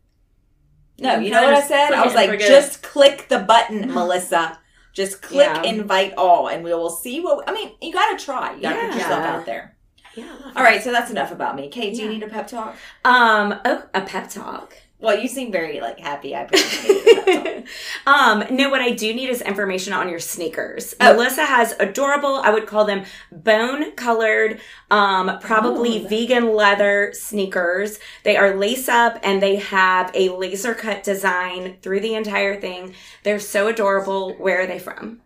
No, 0.97 1.19
you 1.19 1.29
know 1.29 1.43
what 1.43 1.53
I 1.53 1.61
said? 1.61 1.91
I 1.93 2.03
was 2.03 2.15
like, 2.15 2.39
just 2.39 2.81
click 2.81 3.27
the 3.29 3.39
button, 3.39 3.93
Melissa. 3.93 4.57
Just 4.91 5.21
click 5.21 5.45
Yeah. 5.45 5.61
invite 5.63 6.15
all, 6.17 6.47
and 6.47 6.63
we 6.63 6.73
will 6.73 6.89
see 6.89 7.19
what. 7.21 7.47
I 7.47 7.53
mean, 7.53 7.73
you 7.79 7.93
got 7.93 8.17
to 8.17 8.25
try. 8.25 8.55
You 8.55 8.61
got 8.63 8.73
to 8.73 8.79
put 8.87 8.89
Yeah. 8.89 8.95
yourself 8.95 9.23
out 9.23 9.45
there. 9.45 9.72
Yeah. 10.15 10.35
All 10.55 10.63
right, 10.63 10.83
so 10.83 10.91
that's 10.91 11.09
enough 11.11 11.31
about 11.31 11.55
me. 11.55 11.69
Kate, 11.69 11.95
do 11.95 12.01
you 12.03 12.09
need 12.09 12.23
a 12.23 12.27
pep 12.27 12.47
talk? 12.47 12.75
Um, 13.03 13.59
oh, 13.65 13.83
a 13.93 14.01
pep 14.01 14.29
talk. 14.29 14.75
Well, 14.99 15.19
you 15.19 15.27
seem 15.27 15.51
very 15.51 15.81
like 15.81 15.99
happy. 15.99 16.33
I 16.33 16.43
appreciate 16.43 17.67
um, 18.07 18.45
no, 18.51 18.69
what 18.69 18.79
I 18.79 18.91
do 18.91 19.13
need 19.13 19.27
is 19.29 19.41
information 19.41 19.91
on 19.91 20.07
your 20.07 20.19
sneakers. 20.19 20.95
Oh. 21.01 21.13
Melissa 21.13 21.43
has 21.45 21.73
adorable, 21.77 22.35
I 22.37 22.51
would 22.51 22.67
call 22.67 22.85
them 22.85 23.03
bone 23.29 23.91
colored, 23.97 24.61
um, 24.91 25.39
probably 25.41 26.05
Oh. 26.05 26.07
vegan 26.07 26.53
leather 26.55 27.11
sneakers. 27.13 27.99
They 28.23 28.37
are 28.37 28.55
lace 28.55 28.87
up 28.87 29.19
and 29.23 29.41
they 29.41 29.57
have 29.57 30.09
a 30.13 30.29
laser 30.29 30.73
cut 30.73 31.03
design 31.03 31.77
through 31.81 31.99
the 31.99 32.15
entire 32.15 32.55
thing. 32.61 32.93
They're 33.23 33.39
so 33.39 33.67
adorable. 33.67 34.33
Where 34.35 34.61
are 34.61 34.67
they 34.67 34.79
from? 34.79 35.19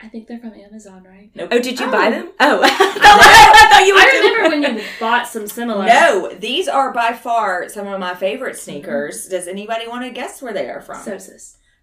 I 0.00 0.08
think 0.08 0.28
they're 0.28 0.38
from 0.38 0.52
Amazon, 0.52 1.04
right? 1.04 1.30
Oh, 1.50 1.58
did 1.60 1.80
you 1.80 1.86
Oh. 1.86 1.90
buy 1.90 2.10
them? 2.10 2.28
Oh, 2.38 2.56
no, 2.60 2.68
I 2.68 3.68
thought 3.70 3.86
you 3.86 3.94
were 3.94 4.00
I 4.00 4.10
doing- 4.10 4.34
remember 4.42 4.68
when 4.68 4.76
you 4.78 4.84
bought 5.00 5.26
some 5.26 5.46
similar. 5.46 5.86
No, 5.86 6.32
these 6.38 6.68
are 6.68 6.92
by 6.92 7.12
far 7.14 7.68
some 7.70 7.86
of 7.86 7.98
my 7.98 8.14
favorite 8.14 8.56
sneakers. 8.58 9.26
Does 9.26 9.48
anybody 9.48 9.88
want 9.88 10.04
to 10.04 10.10
guess 10.10 10.42
where 10.42 10.52
they 10.52 10.68
are 10.68 10.82
from? 10.82 11.02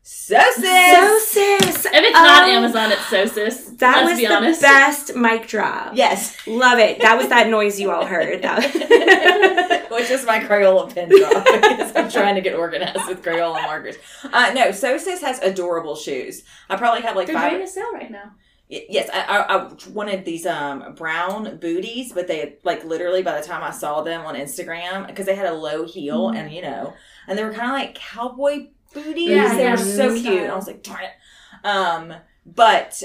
Sosis. 0.04 0.64
Sosis. 0.64 1.78
So. 1.78 1.90
If 1.94 2.04
it's 2.04 2.14
not 2.14 2.44
Um, 2.44 2.50
Amazon, 2.50 2.92
it's 2.92 3.02
Sosis. 3.04 3.78
That 3.78 4.04
Let's 4.04 4.10
was 4.12 4.20
be 4.20 4.28
the 4.28 4.58
best 4.62 5.16
mic 5.16 5.48
drop. 5.48 5.92
Yes. 5.96 6.36
Love 6.46 6.78
it. 6.80 7.00
That 7.02 7.18
was 7.18 7.30
that 7.30 7.48
noise 7.48 7.80
you 7.80 7.90
all 7.92 8.06
heard. 8.06 8.42
That- 8.42 9.88
Which 9.92 10.10
is 10.10 10.26
my 10.26 10.40
Crayola 10.40 10.94
pen 10.94 11.08
drop 11.10 11.46
because 11.46 11.96
I'm 11.96 12.10
trying 12.12 12.36
to 12.36 12.42
get 12.42 12.54
organized 12.56 13.08
with 13.08 13.24
Crayola 13.24 13.62
markers. 13.62 13.96
Uh, 14.24 14.52
no, 14.54 14.70
Sosis 14.70 15.22
has 15.22 15.40
adorable 15.40 15.96
shoes. 15.96 16.44
I 16.70 16.76
probably 16.76 17.02
have 17.04 17.16
like 17.16 17.28
They're 17.28 17.36
five. 17.38 17.52
doing 17.52 17.64
a 17.64 17.68
sale 17.68 17.92
right 17.94 18.12
now. 18.12 18.32
Yes, 18.70 19.10
I, 19.14 19.22
I, 19.24 19.56
I 19.68 19.72
wanted 19.92 20.26
these 20.26 20.46
um 20.48 20.96
brown 20.96 21.58
booties, 21.58 22.12
but 22.12 22.28
they 22.28 22.56
like 22.64 22.84
literally 22.84 23.22
by 23.22 23.40
the 23.40 23.46
time 23.46 23.62
I 23.62 23.70
saw 23.72 24.02
them 24.02 24.26
on 24.26 24.36
Instagram 24.36 25.06
because 25.06 25.28
they 25.28 25.36
had 25.36 25.46
a 25.46 25.54
low 25.54 25.86
heel 25.86 26.32
Mhm. 26.32 26.38
and 26.38 26.52
you 26.54 26.62
know, 26.64 26.94
and 27.28 27.38
they 27.38 27.44
were 27.44 27.54
kind 27.54 27.68
of 27.68 27.74
like 27.78 27.94
cowboy 27.94 28.68
booties. 28.94 29.30
Yeah, 29.30 29.54
they 29.56 29.64
yeah, 29.64 29.72
were 29.72 29.78
so 29.78 30.14
cute. 30.16 30.44
And 30.44 30.52
I 30.52 30.56
was 30.56 30.68
like, 30.68 30.84
darn 30.84 31.04
it. 31.04 31.66
Um, 31.66 32.14
but 32.46 33.02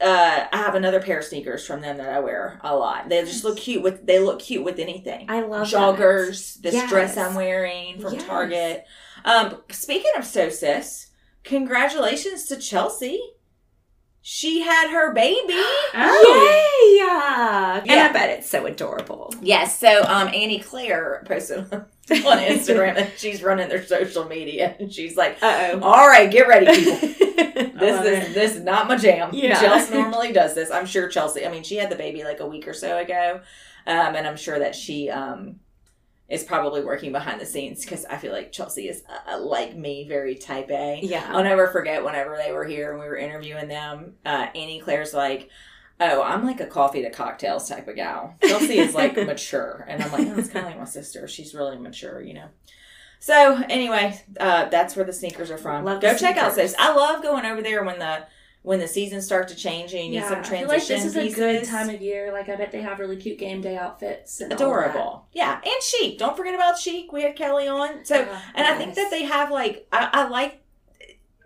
uh, 0.00 0.46
I 0.52 0.56
have 0.56 0.74
another 0.74 1.00
pair 1.00 1.18
of 1.18 1.24
sneakers 1.24 1.66
from 1.66 1.80
them 1.80 1.96
that 1.98 2.08
I 2.08 2.20
wear 2.20 2.60
a 2.62 2.76
lot. 2.76 3.08
They 3.08 3.22
just 3.24 3.44
look 3.44 3.56
cute 3.58 3.82
with. 3.82 4.06
They 4.06 4.18
look 4.18 4.40
cute 4.40 4.64
with 4.64 4.78
anything. 4.78 5.26
I 5.30 5.40
love 5.40 5.66
joggers. 5.68 6.60
This 6.60 6.74
Yes. 6.74 6.90
dress 6.90 7.16
I'm 7.16 7.34
wearing 7.34 7.98
from 8.00 8.14
Yes. 8.14 8.24
Target. 8.24 8.84
Um, 9.24 9.62
speaking 9.70 10.12
of 10.16 10.24
Sosis, 10.24 11.06
congratulations 11.44 12.44
to 12.46 12.56
Chelsea. 12.56 13.20
She 14.28 14.62
had 14.62 14.90
her 14.90 15.12
baby. 15.14 15.54
Oh. 15.94 17.02
That. 17.04 17.80
Yay! 17.80 17.80
And 17.80 17.86
Yeah. 17.86 18.08
I 18.10 18.12
bet 18.12 18.30
it's 18.38 18.50
so 18.50 18.66
adorable. 18.66 19.32
Yes. 19.40 19.78
So 19.80 20.02
um, 20.02 20.28
Annie 20.28 20.58
Claire 20.58 21.24
posted 21.26 21.70
on 22.10 22.38
Instagram 22.38 22.94
that 22.94 23.12
she's 23.18 23.42
running 23.42 23.68
their 23.68 23.84
social 23.84 24.24
media, 24.26 24.76
and 24.78 24.92
she's 24.92 25.16
like, 25.16 25.42
Uh 25.42 25.78
"All 25.82 26.06
right, 26.08 26.30
get 26.30 26.46
ready, 26.48 26.66
people. 26.66 27.10
This 27.76 28.00
is 28.00 28.28
it. 28.30 28.34
this 28.34 28.54
is 28.56 28.62
not 28.62 28.88
my 28.88 28.96
jam. 28.96 29.30
Yeah. 29.32 29.60
Chelsea 29.60 29.94
normally 29.94 30.32
does 30.32 30.54
this. 30.54 30.70
I'm 30.70 30.86
sure 30.86 31.08
Chelsea. 31.08 31.44
I 31.46 31.50
mean, 31.50 31.62
she 31.62 31.76
had 31.76 31.90
the 31.90 31.96
baby 31.96 32.24
like 32.24 32.40
a 32.40 32.46
week 32.46 32.66
or 32.66 32.72
so 32.72 32.96
ago, 32.98 33.40
um, 33.86 34.14
and 34.16 34.26
I'm 34.26 34.36
sure 34.36 34.58
that 34.58 34.74
she 34.74 35.10
um, 35.10 35.56
is 36.28 36.42
probably 36.42 36.82
working 36.82 37.12
behind 37.12 37.40
the 37.40 37.46
scenes 37.46 37.82
because 37.82 38.04
I 38.06 38.16
feel 38.16 38.32
like 38.32 38.50
Chelsea 38.50 38.88
is 38.88 39.02
uh, 39.28 39.38
like 39.40 39.76
me, 39.76 40.06
very 40.08 40.34
type 40.36 40.70
A. 40.70 41.00
yeah. 41.02 41.26
I'll 41.30 41.44
never 41.44 41.68
forget 41.68 42.02
whenever 42.04 42.36
they 42.36 42.52
were 42.52 42.64
here 42.64 42.92
and 42.92 43.00
we 43.00 43.06
were 43.06 43.16
interviewing 43.16 43.68
them. 43.68 44.14
Uh, 44.24 44.46
Annie 44.54 44.80
Claire's 44.80 45.12
like, 45.14 45.50
"Oh, 46.00 46.22
I'm 46.22 46.44
like 46.44 46.60
a 46.60 46.66
coffee 46.66 47.02
to 47.02 47.10
cocktails 47.10 47.68
type 47.68 47.88
of 47.88 47.96
gal." 47.96 48.34
Chelsea 48.42 48.78
is 48.78 48.94
like 48.94 49.16
mature, 49.26 49.84
and 49.88 50.02
I'm 50.02 50.12
like, 50.12 50.34
"That's 50.34 50.48
kind 50.48 50.64
of 50.66 50.72
like 50.72 50.78
my 50.80 50.84
sister. 50.86 51.26
She's 51.28 51.54
really 51.54 51.78
mature, 51.78 52.20
you 52.20 52.34
know." 52.34 52.48
So 53.18 53.62
anyway, 53.70 54.20
uh, 54.38 54.68
that's 54.68 54.94
where 54.94 55.04
the 55.04 55.12
sneakers 55.12 55.50
are 55.50 55.58
from. 55.58 55.84
Love 55.84 56.02
Go 56.02 56.16
check 56.16 56.36
out 56.36 56.54
those. 56.54 56.74
I 56.78 56.94
love 56.94 57.22
going 57.22 57.44
over 57.46 57.62
there 57.62 57.82
when 57.84 57.98
the 57.98 58.24
when 58.62 58.80
the 58.80 58.88
seasons 58.88 59.24
start 59.24 59.46
to 59.46 59.54
change 59.54 59.92
and 59.94 60.02
you 60.02 60.10
need 60.10 60.16
Yeah, 60.16 60.28
some 60.28 60.38
I 60.40 60.42
feel 60.42 60.58
transition 60.68 60.68
like 60.68 60.86
this 60.88 61.04
is 61.04 61.14
pieces. 61.14 61.38
a 61.38 61.40
good 61.60 61.64
time 61.64 61.88
of 61.88 62.00
year. 62.02 62.32
Like 62.32 62.48
I 62.48 62.56
bet 62.56 62.72
they 62.72 62.82
have 62.82 62.98
really 62.98 63.16
cute 63.16 63.38
game 63.38 63.60
day 63.60 63.76
outfits. 63.76 64.40
Adorable, 64.40 65.26
yeah, 65.32 65.60
and 65.64 65.82
chic. 65.82 66.18
Don't 66.18 66.36
forget 66.36 66.54
about 66.54 66.78
chic. 66.78 67.12
We 67.12 67.22
had 67.22 67.36
Kelly 67.36 67.68
on, 67.68 68.04
so. 68.04 68.16
Yeah. 68.16 68.40
and 68.54 68.66
I 68.66 68.76
think 68.76 68.96
that 68.96 69.10
they 69.10 69.22
have 69.24 69.50
like 69.50 69.86
I, 69.92 70.10
I 70.12 70.28
like 70.28 70.62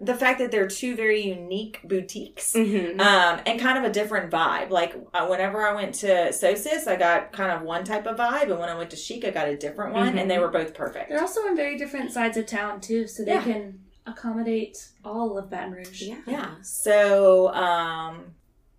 the 0.03 0.15
fact 0.15 0.39
that 0.39 0.51
they're 0.51 0.67
two 0.67 0.97
very 0.97 1.21
unique 1.21 1.81
boutiques. 1.85 2.55
Mhm. 2.55 2.99
Um, 3.01 3.41
and 3.45 3.61
kind 3.61 3.77
of 3.77 3.85
a 3.85 3.93
different 3.93 4.31
vibe. 4.31 4.71
Like 4.71 4.95
uh, 5.13 5.27
whenever 5.27 5.67
I 5.67 5.75
went 5.75 5.95
to 5.97 6.33
Sosis, 6.33 6.87
I 6.87 6.97
got 6.97 7.33
kind 7.33 7.53
of 7.53 7.63
one 7.63 7.85
type 7.85 8.07
of 8.07 8.17
vibe, 8.17 8.45
and 8.51 8.59
when 8.59 8.69
I 8.71 8.75
went 8.77 8.91
to 8.91 8.97
Chic, 8.97 9.25
I 9.27 9.31
got 9.31 9.49
a 9.49 9.57
different 9.57 9.93
one, 9.95 10.17
and 10.19 10.31
they 10.31 10.39
were 10.39 10.49
both 10.49 10.73
perfect. 10.75 11.11
They're 11.11 11.21
also 11.21 11.47
in 11.47 11.55
very 11.57 11.77
different 11.77 12.13
sides 12.13 12.37
of 12.39 12.47
town 12.47 12.81
too, 12.81 13.07
so 13.07 13.25
they 13.25 13.33
Yeah. 13.35 13.43
can 13.43 13.81
accommodate 14.07 14.89
all 15.05 15.37
of 15.37 15.51
Baton 15.51 15.73
Rouge. 15.73 16.03
Yeah. 16.03 16.17
Yeah. 16.27 16.51
So 16.63 17.53
um, 17.55 18.35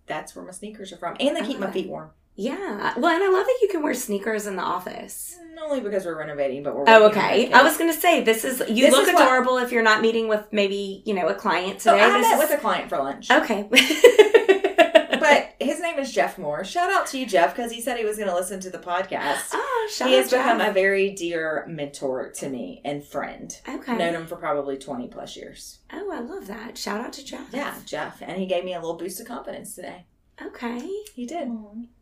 that's 0.06 0.34
where 0.34 0.44
my 0.44 0.50
sneakers 0.50 0.92
are 0.92 0.96
from, 0.96 1.16
and 1.20 1.36
they 1.36 1.42
keep 1.42 1.58
my 1.60 1.70
feet 1.70 1.88
warm. 1.88 2.10
Yeah. 2.34 2.94
Well, 2.98 3.14
and 3.14 3.22
I 3.22 3.28
love 3.28 3.46
that 3.46 3.58
you 3.62 3.68
can 3.68 3.82
wear 3.82 3.94
sneakers 3.94 4.46
in 4.46 4.56
the 4.56 4.62
office. 4.62 5.36
Not 5.54 5.66
Only 5.70 5.80
because 5.80 6.04
we're 6.06 6.18
renovating, 6.18 6.62
but 6.62 6.74
we're 6.74 6.84
Oh, 6.88 7.08
okay. 7.10 7.52
I 7.52 7.62
was 7.62 7.76
gonna 7.76 7.92
say 7.92 8.22
this 8.24 8.44
is 8.44 8.60
you 8.68 8.86
This 8.86 8.92
look 8.92 9.06
is 9.06 9.14
what- 9.14 9.22
adorable 9.22 9.58
if 9.58 9.70
you're 9.70 9.82
not 9.82 10.00
meeting 10.00 10.28
with 10.28 10.46
maybe 10.50 11.02
you 11.04 11.14
know 11.14 11.28
a 11.28 11.34
client 11.34 11.80
So 11.82 11.92
today. 11.92 12.04
Oh, 12.04 12.08
I 12.10 12.18
this 12.18 12.26
met 12.28 12.34
is 12.42 12.50
with 12.50 12.58
a 12.58 12.60
client 12.60 12.88
for 12.88 12.98
lunch, 12.98 13.30
okay. 13.30 13.68
but 15.20 15.54
his 15.60 15.78
name 15.80 15.98
is 15.98 16.12
Jeff 16.12 16.38
Moore. 16.38 16.64
Shout 16.64 16.90
out 16.92 17.06
to 17.08 17.18
you, 17.18 17.26
Jeff, 17.26 17.54
because 17.54 17.70
he 17.70 17.80
said 17.80 17.96
he 17.98 18.04
was 18.04 18.16
going 18.16 18.28
to 18.28 18.34
listen 18.34 18.58
to 18.60 18.70
the 18.70 18.78
podcast. 18.78 19.50
oh, 19.52 19.88
shout 19.92 20.08
he 20.08 20.14
has 20.14 20.30
become 20.30 20.60
a 20.60 20.72
very 20.72 21.10
dear 21.10 21.64
mentor 21.68 22.30
to 22.36 22.48
me 22.48 22.80
and 22.84 23.04
friend. 23.04 23.56
okay. 23.68 23.96
Known 23.96 24.14
him 24.14 24.26
for 24.26 24.36
probably 24.36 24.76
20 24.78 25.08
plus 25.08 25.36
years. 25.36 25.78
Oh, 25.92 26.10
I 26.12 26.20
love 26.20 26.46
that. 26.48 26.76
Shout 26.76 27.00
out 27.00 27.12
to 27.14 27.24
Jeff. 27.24 27.48
Yeah, 27.52 27.74
Jeff. 27.86 28.20
And 28.22 28.38
he 28.40 28.46
gave 28.46 28.64
me 28.64 28.74
a 28.74 28.80
little 28.80 28.96
boost 28.96 29.20
of 29.20 29.28
confidence 29.28 29.74
today. 29.76 30.06
Okay. 30.40 30.88
He 31.14 31.26
did. 31.26 31.48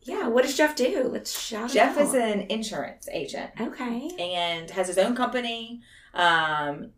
Yeah. 0.02 0.28
What 0.28 0.42
does 0.44 0.56
Jeff 0.56 0.76
do? 0.76 1.08
Let's 1.12 1.38
shout 1.38 1.70
Jeff 1.70 1.98
is 1.98 2.14
an 2.14 2.42
insurance 2.48 3.08
agent 3.12 3.50
Okay. 3.60 4.10
and 4.18 4.70
has 4.70 4.86
his 4.86 4.98
own 4.98 5.16
company. 5.16 5.80
Um, 6.14 6.90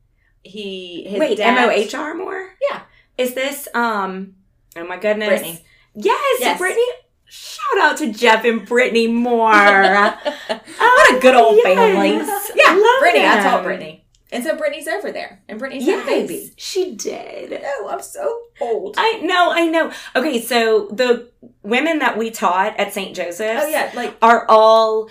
he 0.42 1.04
his 1.08 1.18
Wait, 1.20 1.40
M 1.40 1.56
O 1.58 1.70
H 1.70 1.94
R 1.94 2.14
more? 2.14 2.54
Yeah. 2.70 2.82
Is 3.16 3.34
this 3.34 3.68
um? 3.74 4.34
Oh 4.76 4.86
my 4.86 4.96
goodness. 4.98 5.28
Brittany. 5.28 5.64
Yes, 5.94 6.36
Yes. 6.40 6.58
Brittany. 6.58 6.86
Shout 7.24 7.78
out 7.80 7.96
to 7.98 8.12
Jeff 8.12 8.44
and 8.44 8.66
Brittany 8.66 9.06
Moore. 9.06 9.52
what 9.52 11.16
a 11.16 11.18
good 11.20 11.34
old 11.34 11.56
yes. 11.64 11.76
family. 11.76 12.10
Yeah, 12.54 12.72
Love 12.74 13.00
Brittany. 13.00 13.24
I 13.24 13.34
them. 13.36 13.42
taught 13.44 13.62
Brittany. 13.64 14.01
And 14.32 14.42
so 14.42 14.56
Brittany's 14.56 14.88
over 14.88 15.12
there. 15.12 15.42
And 15.46 15.58
Brittany's 15.58 15.84
had 15.84 16.02
a 16.02 16.06
baby. 16.06 16.52
she 16.56 16.94
did. 16.96 17.60
Oh, 17.62 17.88
I'm 17.90 18.00
so 18.00 18.40
old. 18.60 18.94
I 18.98 19.20
know, 19.20 19.52
I 19.52 19.66
know. 19.66 19.92
Okay, 20.16 20.40
so 20.40 20.88
the 20.90 21.30
women 21.62 21.98
that 21.98 22.16
we 22.16 22.30
taught 22.30 22.78
at 22.78 22.94
St. 22.94 23.14
Joseph's 23.14 23.64
oh, 23.64 23.68
yeah. 23.68 23.92
Like, 23.94 24.16
are 24.22 24.46
all 24.48 25.10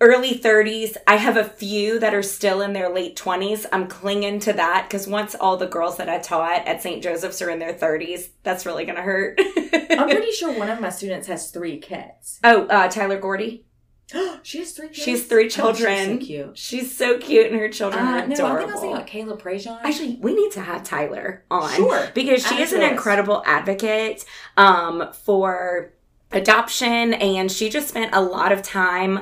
early 0.00 0.34
30s. 0.34 0.96
I 1.06 1.16
have 1.16 1.36
a 1.36 1.44
few 1.44 1.98
that 1.98 2.14
are 2.14 2.22
still 2.22 2.60
in 2.60 2.72
their 2.72 2.88
late 2.88 3.16
20s. 3.16 3.66
I'm 3.72 3.88
clinging 3.88 4.40
to 4.40 4.52
that 4.52 4.86
because 4.88 5.08
once 5.08 5.34
all 5.34 5.56
the 5.56 5.66
girls 5.66 5.96
that 5.96 6.08
I 6.08 6.18
taught 6.18 6.66
at 6.66 6.82
St. 6.82 7.02
Joseph's 7.02 7.42
are 7.42 7.50
in 7.50 7.58
their 7.58 7.74
30s, 7.74 8.28
that's 8.42 8.64
really 8.64 8.84
going 8.84 8.96
to 8.96 9.02
hurt. 9.02 9.40
I'm 9.72 10.08
pretty 10.08 10.32
sure 10.32 10.56
one 10.56 10.70
of 10.70 10.80
my 10.80 10.90
students 10.90 11.26
has 11.26 11.50
three 11.50 11.78
kids. 11.78 12.40
oh, 12.44 12.66
uh, 12.66 12.88
Tyler 12.88 13.18
Gordy. 13.18 13.64
she 14.42 14.58
has 14.58 14.72
three 14.72 14.88
kids. 14.88 14.98
She 14.98 15.10
has 15.12 15.22
three 15.24 15.44
Oh, 15.44 15.48
she's 15.48 15.54
children. 15.54 16.20
so 16.20 16.26
cute. 16.26 16.58
She's 16.58 16.96
so 16.96 17.18
cute 17.18 17.46
and 17.50 17.56
her 17.60 17.68
children 17.68 18.04
Uh, 18.04 18.06
are 18.06 18.12
no, 18.12 18.16
I 18.16 18.26
think 18.26 18.40
I 18.40 18.44
adorable. 18.44 18.66
was 18.72 18.80
thinking 19.06 19.28
about 19.28 19.40
Kayla 19.40 19.40
Prejean. 19.40 19.80
Actually, 19.84 20.18
we 20.20 20.34
need 20.34 20.52
to 20.52 20.60
have 20.60 20.82
Tyler 20.84 21.44
on. 21.50 21.70
Sure. 21.74 22.08
Because 22.14 22.46
she 22.46 22.60
is 22.60 22.72
an 22.72 22.82
incredible 22.82 23.42
advocate 23.46 24.24
um, 24.56 25.10
for 25.12 25.92
adoption 26.30 27.12
and 27.14 27.52
she 27.52 27.68
just 27.68 27.88
spent 27.88 28.14
a 28.14 28.20
lot 28.20 28.52
of 28.52 28.62
time 28.62 29.20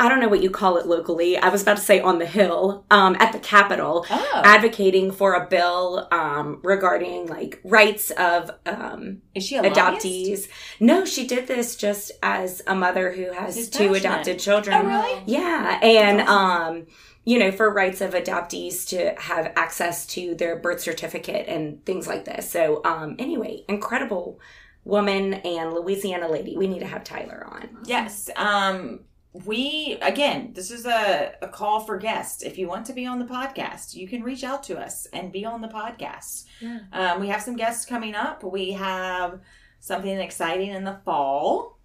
I 0.00 0.08
don't 0.08 0.18
know 0.20 0.28
what 0.28 0.42
you 0.42 0.50
call 0.50 0.78
it 0.78 0.86
locally. 0.86 1.36
I 1.38 1.48
was 1.48 1.62
about 1.62 1.76
to 1.76 1.82
say 1.82 2.00
on 2.00 2.18
the 2.18 2.26
Hill, 2.26 2.84
um, 2.90 3.16
at 3.20 3.32
the 3.32 3.38
Capitol, 3.38 4.04
oh, 4.10 4.42
advocating 4.44 5.12
for 5.12 5.34
a 5.34 5.46
bill 5.46 6.08
um, 6.10 6.60
regarding 6.64 7.26
like 7.26 7.60
rights 7.62 8.10
of 8.10 8.50
um, 8.66 9.22
is 9.34 9.44
she 9.44 9.56
a 9.56 9.62
lobbyist? 9.62 9.78
adoptees. 9.78 10.48
No, 10.80 11.04
she 11.04 11.26
did 11.26 11.46
this 11.46 11.76
just 11.76 12.10
as 12.22 12.62
a 12.66 12.74
mother 12.74 13.12
who 13.12 13.32
has 13.32 13.54
She's 13.54 13.70
two 13.70 13.90
passionate. 13.90 13.98
adopted 14.00 14.38
children. 14.40 14.76
Oh, 14.76 14.86
really? 14.86 15.22
Yeah, 15.26 15.78
and 15.82 16.18
That's 16.18 16.30
um, 16.30 16.86
you 17.24 17.38
know, 17.38 17.50
for 17.52 17.72
rights 17.72 18.00
of 18.00 18.14
adoptees 18.14 18.88
to 18.88 19.14
have 19.20 19.52
access 19.56 20.06
to 20.06 20.34
their 20.36 20.56
birth 20.56 20.80
certificate 20.80 21.48
and 21.48 21.84
things 21.84 22.06
like 22.06 22.24
this. 22.24 22.48
So, 22.50 22.80
um, 22.84 23.16
anyway, 23.18 23.64
incredible 23.68 24.38
woman 24.84 25.34
and 25.34 25.72
Louisiana 25.72 26.28
lady. 26.28 26.56
We 26.56 26.68
need 26.68 26.78
to 26.80 26.86
have 26.86 27.02
Tyler 27.02 27.44
on. 27.50 27.78
Yes. 27.84 28.30
Um, 28.36 29.00
we 29.44 29.98
again, 30.02 30.52
this 30.54 30.70
is 30.70 30.86
a, 30.86 31.34
a 31.42 31.48
call 31.48 31.80
for 31.80 31.98
guests. 31.98 32.42
If 32.42 32.56
you 32.58 32.68
want 32.68 32.86
to 32.86 32.92
be 32.92 33.04
on 33.06 33.18
the 33.18 33.24
podcast, 33.24 33.94
you 33.94 34.08
can 34.08 34.22
reach 34.22 34.44
out 34.44 34.62
to 34.64 34.78
us 34.78 35.06
and 35.12 35.32
be 35.32 35.44
on 35.44 35.60
the 35.60 35.68
podcast. 35.68 36.44
Yeah. 36.60 36.78
Um, 36.92 37.20
we 37.20 37.28
have 37.28 37.42
some 37.42 37.56
guests 37.56 37.84
coming 37.84 38.14
up. 38.14 38.42
We 38.44 38.72
have 38.72 39.40
something 39.80 40.18
exciting 40.18 40.70
in 40.70 40.84
the 40.84 40.98
fall, 41.04 41.78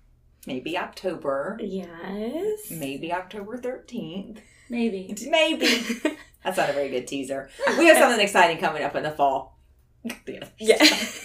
maybe 0.48 0.78
October, 0.78 1.60
Yes. 1.62 2.72
maybe 2.72 3.12
October 3.14 3.58
thirteenth, 3.58 4.40
Maybe. 4.70 5.14
maybe. 5.30 5.68
That's 6.44 6.58
not 6.58 6.70
a 6.70 6.74
very 6.74 6.90
good 6.90 7.06
teaser. 7.08 7.50
We 7.78 7.86
have 7.88 7.98
something 7.98 8.20
exciting 8.20 8.58
coming 8.58 8.84
up 8.84 8.96
in 8.96 9.04
the 9.04 9.12
fall. 9.12 9.60
Yeah. 10.58 10.78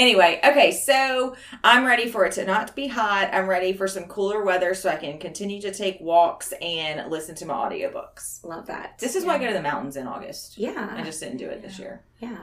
Anyway, 0.00 0.40
okay, 0.42 0.72
so 0.72 1.36
I'm 1.62 1.84
ready 1.84 2.08
for 2.10 2.24
it 2.24 2.32
to 2.32 2.46
not 2.46 2.74
be 2.74 2.86
hot. 2.88 3.28
I'm 3.34 3.46
ready 3.46 3.74
for 3.74 3.86
some 3.86 4.04
cooler 4.04 4.42
weather 4.42 4.72
so 4.72 4.88
I 4.88 4.96
can 4.96 5.18
continue 5.18 5.60
to 5.60 5.74
take 5.74 6.00
walks 6.00 6.54
and 6.62 7.10
listen 7.10 7.34
to 7.34 7.44
my 7.44 7.52
audiobooks. 7.52 8.42
Love 8.42 8.66
that. 8.68 8.98
This 8.98 9.14
is 9.14 9.26
why 9.26 9.34
I 9.34 9.38
go 9.38 9.48
to 9.48 9.52
the 9.52 9.60
mountains 9.60 9.96
in 9.98 10.06
August. 10.06 10.56
Yeah. 10.56 10.88
I 10.96 11.02
just 11.02 11.20
didn't 11.20 11.36
do 11.36 11.50
it 11.50 11.60
this 11.60 11.78
year. 11.78 12.02
Yeah. 12.18 12.38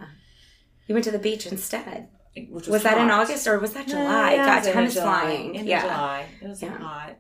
You 0.86 0.94
went 0.94 1.06
to 1.06 1.12
the 1.12 1.18
beach 1.18 1.48
instead. 1.48 2.10
Was, 2.52 2.68
Was, 2.68 2.84
that 2.84 3.00
in. 3.00 3.10
August 3.10 3.48
or 3.48 3.58
was 3.58 3.74
that 3.74 3.88
No, 3.88 3.94
July? 3.96 4.34
yeah, 4.36 4.60
it 4.60 4.64
God, 4.64 4.74
time 4.74 4.86
is 4.86 4.94
flying. 4.94 5.56
In 5.56 5.66
yeah. 5.66 5.82
July. 5.82 6.26
It 6.40 6.48
was 6.48 6.62
Yeah. 6.62 6.78
hot. 6.78 7.16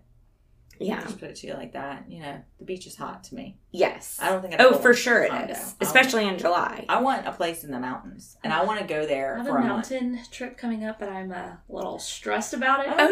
Yeah. 0.79 1.01
Just 1.01 1.19
put 1.19 1.29
it 1.29 1.35
to 1.37 1.47
you 1.47 1.53
like 1.53 1.73
that. 1.73 2.05
You 2.07 2.21
know, 2.21 2.41
the 2.59 2.65
beach 2.65 2.85
is 2.87 2.95
hot 2.95 3.23
to 3.25 3.35
me. 3.35 3.57
Yes. 3.71 4.17
I 4.21 4.29
don't 4.29 4.41
think 4.41 4.53
I'd 4.53 4.61
Oh, 4.61 4.73
for 4.77 4.93
sure 4.93 5.23
it 5.23 5.29
condo. 5.31 5.53
is. 5.53 5.75
I 5.79 5.83
Especially 5.85 6.27
in 6.27 6.37
July. 6.37 6.85
I 6.89 7.01
want 7.01 7.27
a 7.27 7.31
place 7.31 7.63
in 7.63 7.71
the 7.71 7.79
mountains, 7.79 8.37
and 8.43 8.51
I 8.53 8.63
want 8.63 8.79
to 8.79 8.85
go 8.85 9.05
there 9.05 9.37
I 9.39 9.43
there 9.43 9.43
have 9.43 9.47
for 9.47 9.57
a 9.57 9.61
a 9.63 9.65
month. 9.67 9.91
mountain 9.91 10.19
trip 10.31 10.57
coming 10.57 10.85
up, 10.85 10.99
but 10.99 11.09
I'm 11.09 11.31
a 11.31 11.59
little 11.69 11.99
stressed 11.99 12.53
about 12.53 12.81
it. 12.81 12.87
Oh 12.89 12.95
no, 12.95 13.05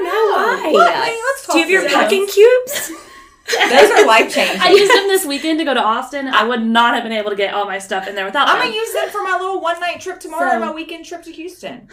why? 0.63 0.72
What? 0.72 0.93
Wait, 0.93 1.20
let's 1.26 1.45
talk 1.45 1.53
Do 1.53 1.59
you 1.59 1.63
have 1.63 1.72
your 1.72 1.82
through 1.82 1.89
packing 1.91 2.28
cubes? 2.28 2.91
Those 3.70 3.91
are 3.91 4.07
life 4.07 4.34
changing. 4.34 4.59
I 4.59 4.70
used 4.72 4.91
them 4.91 5.07
this 5.07 5.24
weekend 5.24 5.59
to 5.59 5.66
go 5.66 5.76
to 5.76 5.80
Austin. 5.80 6.28
I 6.28 6.43
would 6.45 6.63
not 6.66 6.95
have 6.95 7.03
been 7.03 7.11
able 7.11 7.30
to 7.30 7.36
get 7.36 7.53
all 7.53 7.66
my 7.66 7.78
stuff 7.78 8.07
in 8.07 8.16
there 8.16 8.26
without 8.26 8.47
I'm 8.47 8.55
them. 8.57 8.68
gonna 8.70 8.76
use 8.76 8.91
them 8.93 9.09
for 9.09 9.22
my 9.22 9.38
little 9.39 9.61
one 9.61 9.80
night 9.80 10.01
trip 10.01 10.20
tomorrow, 10.20 10.49
So- 10.49 10.55
and 10.55 10.66
my 10.66 10.72
weekend 10.72 11.05
trip 11.05 11.22
to 11.24 11.32
Houston. 11.32 11.88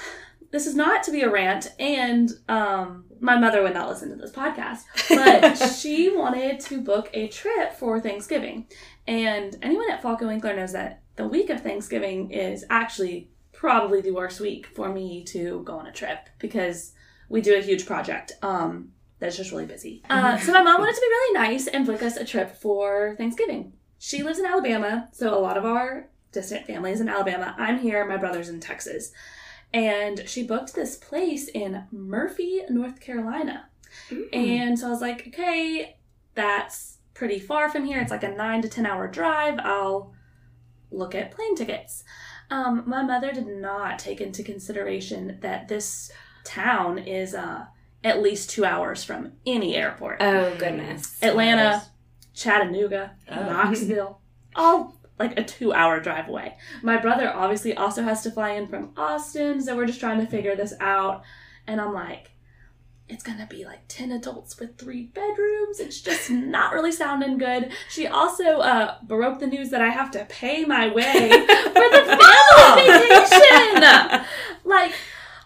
this 0.51 0.67
is 0.67 0.75
not 0.75 1.03
to 1.05 1.11
be 1.11 1.21
a 1.21 1.31
rant, 1.31 1.71
and 1.79 2.31
um, 2.49 3.05
my 3.23 3.39
mother 3.39 3.63
would 3.63 3.73
not 3.73 3.89
listen 3.89 4.11
to 4.11 4.17
this 4.17 4.33
podcast, 4.33 4.81
but 5.09 5.55
she 5.79 6.15
wanted 6.15 6.59
to 6.59 6.81
book 6.81 7.09
a 7.15 7.29
trip 7.29 7.73
for 7.73 8.01
Thanksgiving. 8.01 8.67
And 9.07 9.57
anyone 9.63 9.91
at 9.91 10.03
Falco 10.03 10.27
Winkler 10.27 10.57
knows 10.57 10.73
that 10.73 11.03
the 11.15 11.29
week 11.29 11.49
of 11.49 11.63
Thanksgiving 11.63 12.33
is 12.33 12.65
actually 12.69 13.31
probably 13.53 14.01
the 14.01 14.11
worst 14.11 14.41
week 14.41 14.67
for 14.67 14.93
me 14.93 15.23
to 15.25 15.63
go 15.65 15.79
on 15.79 15.87
a 15.87 15.93
trip 15.93 16.29
because 16.41 16.93
we 17.29 17.41
do 17.41 17.57
a 17.57 17.63
huge 17.63 17.87
project. 17.87 18.33
Um, 18.43 18.91
that's 19.21 19.37
just 19.37 19.53
really 19.53 19.67
busy. 19.67 20.03
Uh, 20.11 20.37
so 20.37 20.53
my 20.53 20.63
mom 20.63 20.81
wanted 20.81 20.97
to 20.97 21.01
be 21.01 21.07
really 21.07 21.49
nice 21.49 21.69
and 21.69 21.87
book 21.87 22.03
us 22.03 22.17
a 22.17 22.25
trip 22.25 22.57
for 22.57 23.15
Thanksgiving. 23.17 23.73
She 24.01 24.25
lives 24.25 24.41
in 24.41 24.47
Alabama, 24.47 25.09
so 25.13 25.33
a 25.33 25.39
lot 25.39 25.57
of 25.57 25.65
our 25.65 26.09
distant 26.33 26.67
family 26.67 26.91
is 26.91 27.01
in 27.01 27.09
Alabama. 27.09 27.55
I'm 27.57 27.79
here, 27.79 28.05
my 28.05 28.17
brother's 28.17 28.49
in 28.49 28.59
Texas. 28.59 29.13
And 29.75 30.29
she 30.29 30.43
booked 30.43 30.75
this 30.75 30.97
place 30.97 31.49
in 31.49 31.85
Murphy, 31.91 32.63
North 32.69 33.01
Carolina. 33.01 33.69
And 34.33 34.79
so 34.79 34.87
I 34.87 34.91
was 34.91 35.01
like, 35.01 35.27
okay, 35.29 35.97
that's 36.35 36.99
pretty 37.15 37.39
far 37.39 37.69
from 37.71 37.85
here. 37.85 38.01
It's 38.01 38.11
like 38.11 38.23
a 38.25 38.31
nine 38.31 38.63
to 38.63 38.69
10 38.69 38.87
hour 38.87 39.09
drive. 39.09 39.59
I'll 39.63 40.13
look 40.91 41.15
at 41.15 41.31
plane 41.31 41.55
tickets. 41.57 42.05
Um, 42.51 42.83
my 42.87 43.03
mother 43.03 43.33
did 43.33 43.47
not 43.47 43.99
take 43.99 44.21
into 44.21 44.43
consideration 44.43 45.39
that 45.41 45.69
this 45.69 46.11
town 46.45 46.99
is 46.99 47.35
uh, 47.35 47.65
at 48.05 48.23
least 48.23 48.51
two 48.51 48.65
hours 48.65 49.05
from 49.05 49.33
any 49.47 49.75
airport. 49.77 50.19
Oh 50.21 50.55
goodness. 50.59 51.17
Atlanta, 51.23 51.83
Chattanooga, 52.35 53.13
Oh. 53.31 53.43
Knoxville, 53.43 54.21
all 54.55 54.99
like 55.19 55.39
a 55.39 55.45
two 55.45 55.73
hour 55.73 56.01
drive 56.01 56.29
away. 56.29 56.57
My 56.83 56.97
brother 56.97 57.31
obviously 57.33 57.75
also 57.75 58.03
has 58.03 58.23
to 58.23 58.31
fly 58.31 58.51
in 58.51 58.67
from 58.69 58.93
Austin, 58.97 59.61
so 59.61 59.77
we're 59.77 59.87
just 59.87 60.01
trying 60.01 60.21
to 60.21 60.27
figure 60.27 60.57
this 60.57 60.75
out. 60.81 61.23
And 61.67 61.81
I'm 61.81 61.93
like, 61.93 62.33
it's 63.09 63.23
gonna 63.23 63.47
be 63.47 63.65
like 63.65 63.81
10 63.89 64.11
adults 64.11 64.59
with 64.59 64.79
three 64.79 65.05
bedrooms. 65.05 65.81
It's 65.81 66.01
just 66.01 66.31
not 66.31 66.73
really 66.73 66.93
sounding 66.93 67.37
good. 67.37 67.73
She 67.91 68.07
also 68.07 68.59
uh, 68.61 68.97
broke 69.03 69.39
the 69.39 69.47
news 69.47 69.71
that 69.71 69.83
I 69.83 69.91
have 69.91 70.11
to 70.13 70.25
pay 70.25 70.65
my 70.65 70.89
way 70.93 71.03
for 71.31 71.89
the 71.91 72.19
family 72.19 72.89
vacation. 73.09 74.25
Like, 74.65 74.93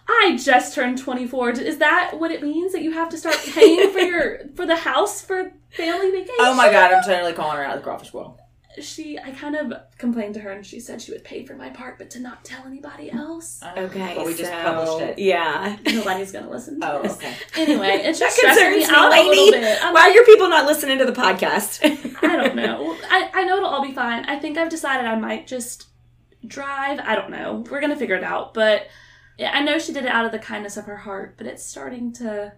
I 0.07 0.39
just 0.41 0.73
turned 0.73 0.97
24. 0.97 1.49
Is 1.51 1.79
that 1.79 2.17
what 2.17 2.31
it 2.31 2.41
means 2.41 2.71
that 2.71 2.81
you 2.81 2.93
have 2.93 3.09
to 3.09 3.17
start 3.17 3.37
paying 3.53 3.91
for 3.91 3.99
your 3.99 4.39
for 4.55 4.65
the 4.65 4.77
house 4.77 5.21
for 5.21 5.51
family 5.69 6.11
vacation? 6.11 6.35
Oh 6.39 6.53
my 6.55 6.71
god, 6.71 6.93
I'm 6.93 7.03
totally 7.03 7.33
calling 7.33 7.57
her 7.57 7.65
out 7.65 7.75
of 7.75 7.79
the 7.81 7.83
crawfish 7.83 8.13
world. 8.13 8.39
She, 8.81 9.17
I 9.17 9.31
kind 9.31 9.55
of 9.55 9.73
complained 9.97 10.33
to 10.35 10.39
her, 10.41 10.51
and 10.51 10.65
she 10.65 10.79
said 10.79 11.01
she 11.01 11.11
would 11.11 11.23
pay 11.23 11.45
for 11.45 11.55
my 11.55 11.69
part, 11.69 11.97
but 11.97 12.09
to 12.11 12.19
not 12.19 12.43
tell 12.45 12.65
anybody 12.65 13.11
else. 13.11 13.59
Ah, 13.63 13.73
okay. 13.77 14.13
But 14.15 14.25
we 14.25 14.33
just 14.35 14.51
published 14.51 15.01
it. 15.09 15.19
Yeah. 15.19 15.77
Nobody's 15.85 16.31
gonna 16.31 16.49
listen. 16.49 16.79
To 16.81 16.91
Oh, 16.93 17.01
this. 17.03 17.13
okay. 17.17 17.33
Anyway, 17.55 17.87
it's 18.03 18.19
That 18.19 18.25
just 18.25 18.37
stressing 18.37 18.71
me 18.71 18.77
concerns 18.79 18.91
me, 18.91 18.95
out 18.95 19.11
a 19.13 19.29
little 19.29 19.51
bit. 19.51 19.79
I'm 19.83 19.93
Why 19.93 20.01
are 20.01 20.07
like, 20.07 20.15
your 20.15 20.25
people 20.25 20.49
not 20.49 20.65
listening 20.65 20.97
to 20.99 21.05
the 21.05 21.11
podcast? 21.13 21.79
I 22.23 22.35
don't 22.35 22.55
know. 22.55 22.95
I, 23.09 23.29
I 23.33 23.43
know 23.45 23.57
it'll 23.57 23.69
all 23.69 23.81
be 23.83 23.93
fine. 23.93 24.25
I 24.25 24.37
think 24.39 24.57
I've 24.57 24.69
decided 24.69 25.05
I 25.05 25.15
might 25.17 25.47
just 25.47 25.87
drive. 26.45 26.99
I 26.99 27.15
don't 27.15 27.31
know. 27.31 27.63
We're 27.69 27.81
gonna 27.81 27.95
figure 27.95 28.15
it 28.15 28.23
out. 28.23 28.53
But 28.53 28.87
I 29.39 29.61
know 29.61 29.77
she 29.79 29.93
did 29.93 30.05
it 30.05 30.11
out 30.11 30.25
of 30.25 30.31
the 30.31 30.39
kindness 30.39 30.77
of 30.77 30.85
her 30.85 30.97
heart, 30.97 31.35
but 31.37 31.45
it's 31.47 31.63
starting 31.63 32.11
to 32.13 32.53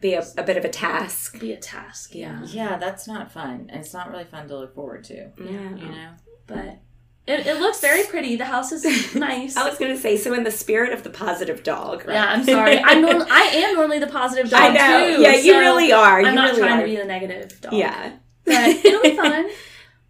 Be 0.00 0.14
a, 0.14 0.24
a 0.36 0.42
bit 0.42 0.56
of 0.56 0.64
a 0.64 0.68
task. 0.68 1.38
be 1.40 1.52
a 1.52 1.56
task. 1.56 2.14
Yeah. 2.14 2.42
Yeah, 2.46 2.76
that's 2.78 3.06
not 3.08 3.32
fun. 3.32 3.68
And 3.70 3.80
it's 3.80 3.94
not 3.94 4.10
really 4.10 4.24
fun 4.24 4.48
to 4.48 4.56
look 4.58 4.74
forward 4.74 5.04
to. 5.04 5.30
Yeah. 5.38 5.76
You 5.76 5.88
know? 5.88 6.10
But 6.46 6.78
it, 7.26 7.46
it 7.46 7.58
looks 7.60 7.80
very 7.80 8.04
pretty. 8.04 8.36
The 8.36 8.44
house 8.44 8.70
is 8.70 9.14
nice. 9.14 9.56
I 9.56 9.66
was 9.68 9.78
gonna 9.78 9.96
say, 9.96 10.16
so 10.18 10.34
in 10.34 10.44
the 10.44 10.50
spirit 10.50 10.92
of 10.92 11.04
the 11.04 11.10
positive 11.10 11.62
dog, 11.62 12.06
right? 12.06 12.14
Yeah, 12.14 12.26
I'm 12.26 12.44
sorry. 12.44 12.78
I'm 12.80 13.00
norm- 13.00 13.26
I 13.30 13.42
am 13.54 13.74
normally 13.76 13.98
the 13.98 14.08
positive 14.08 14.50
dog 14.50 14.60
I 14.60 14.68
know. 14.74 15.16
too. 15.16 15.22
yeah, 15.22 15.34
you 15.36 15.52
so 15.52 15.58
really 15.58 15.90
are. 15.92 16.20
You 16.20 16.26
I'm 16.28 16.34
not 16.34 16.48
really 16.50 16.60
trying 16.60 16.78
are. 16.78 16.82
to 16.82 16.86
be 16.86 16.96
the 16.96 17.04
negative 17.04 17.60
dog. 17.62 17.72
Yeah. 17.72 18.12
but 18.44 18.54
it'll 18.84 19.02
be 19.02 19.16
fun. 19.16 19.48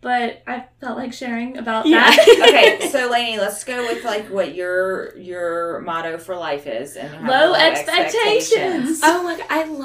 But 0.05 0.42
I 0.46 0.66
felt 0.82 0.98
like 0.98 1.14
sharing 1.14 1.57
about 1.57 1.86
Yeah. 1.86 2.11
that. 2.11 2.78
okay, 2.78 2.88
so 2.92 3.09
Lainey, 3.11 3.38
let's 3.38 3.64
go 3.64 3.86
with 3.86 4.05
like 4.05 4.26
what 4.26 4.55
your 4.55 5.16
your 5.16 5.80
motto 5.80 6.18
for 6.18 6.36
life 6.36 6.66
is 6.66 6.96
and 6.96 7.11
Low 7.26 7.52
low 7.52 7.55
expectations. 7.55 9.00
Oh 9.02 9.22
my 9.22 9.38
god, 9.38 9.46
I 9.48 9.64
love 9.64 9.84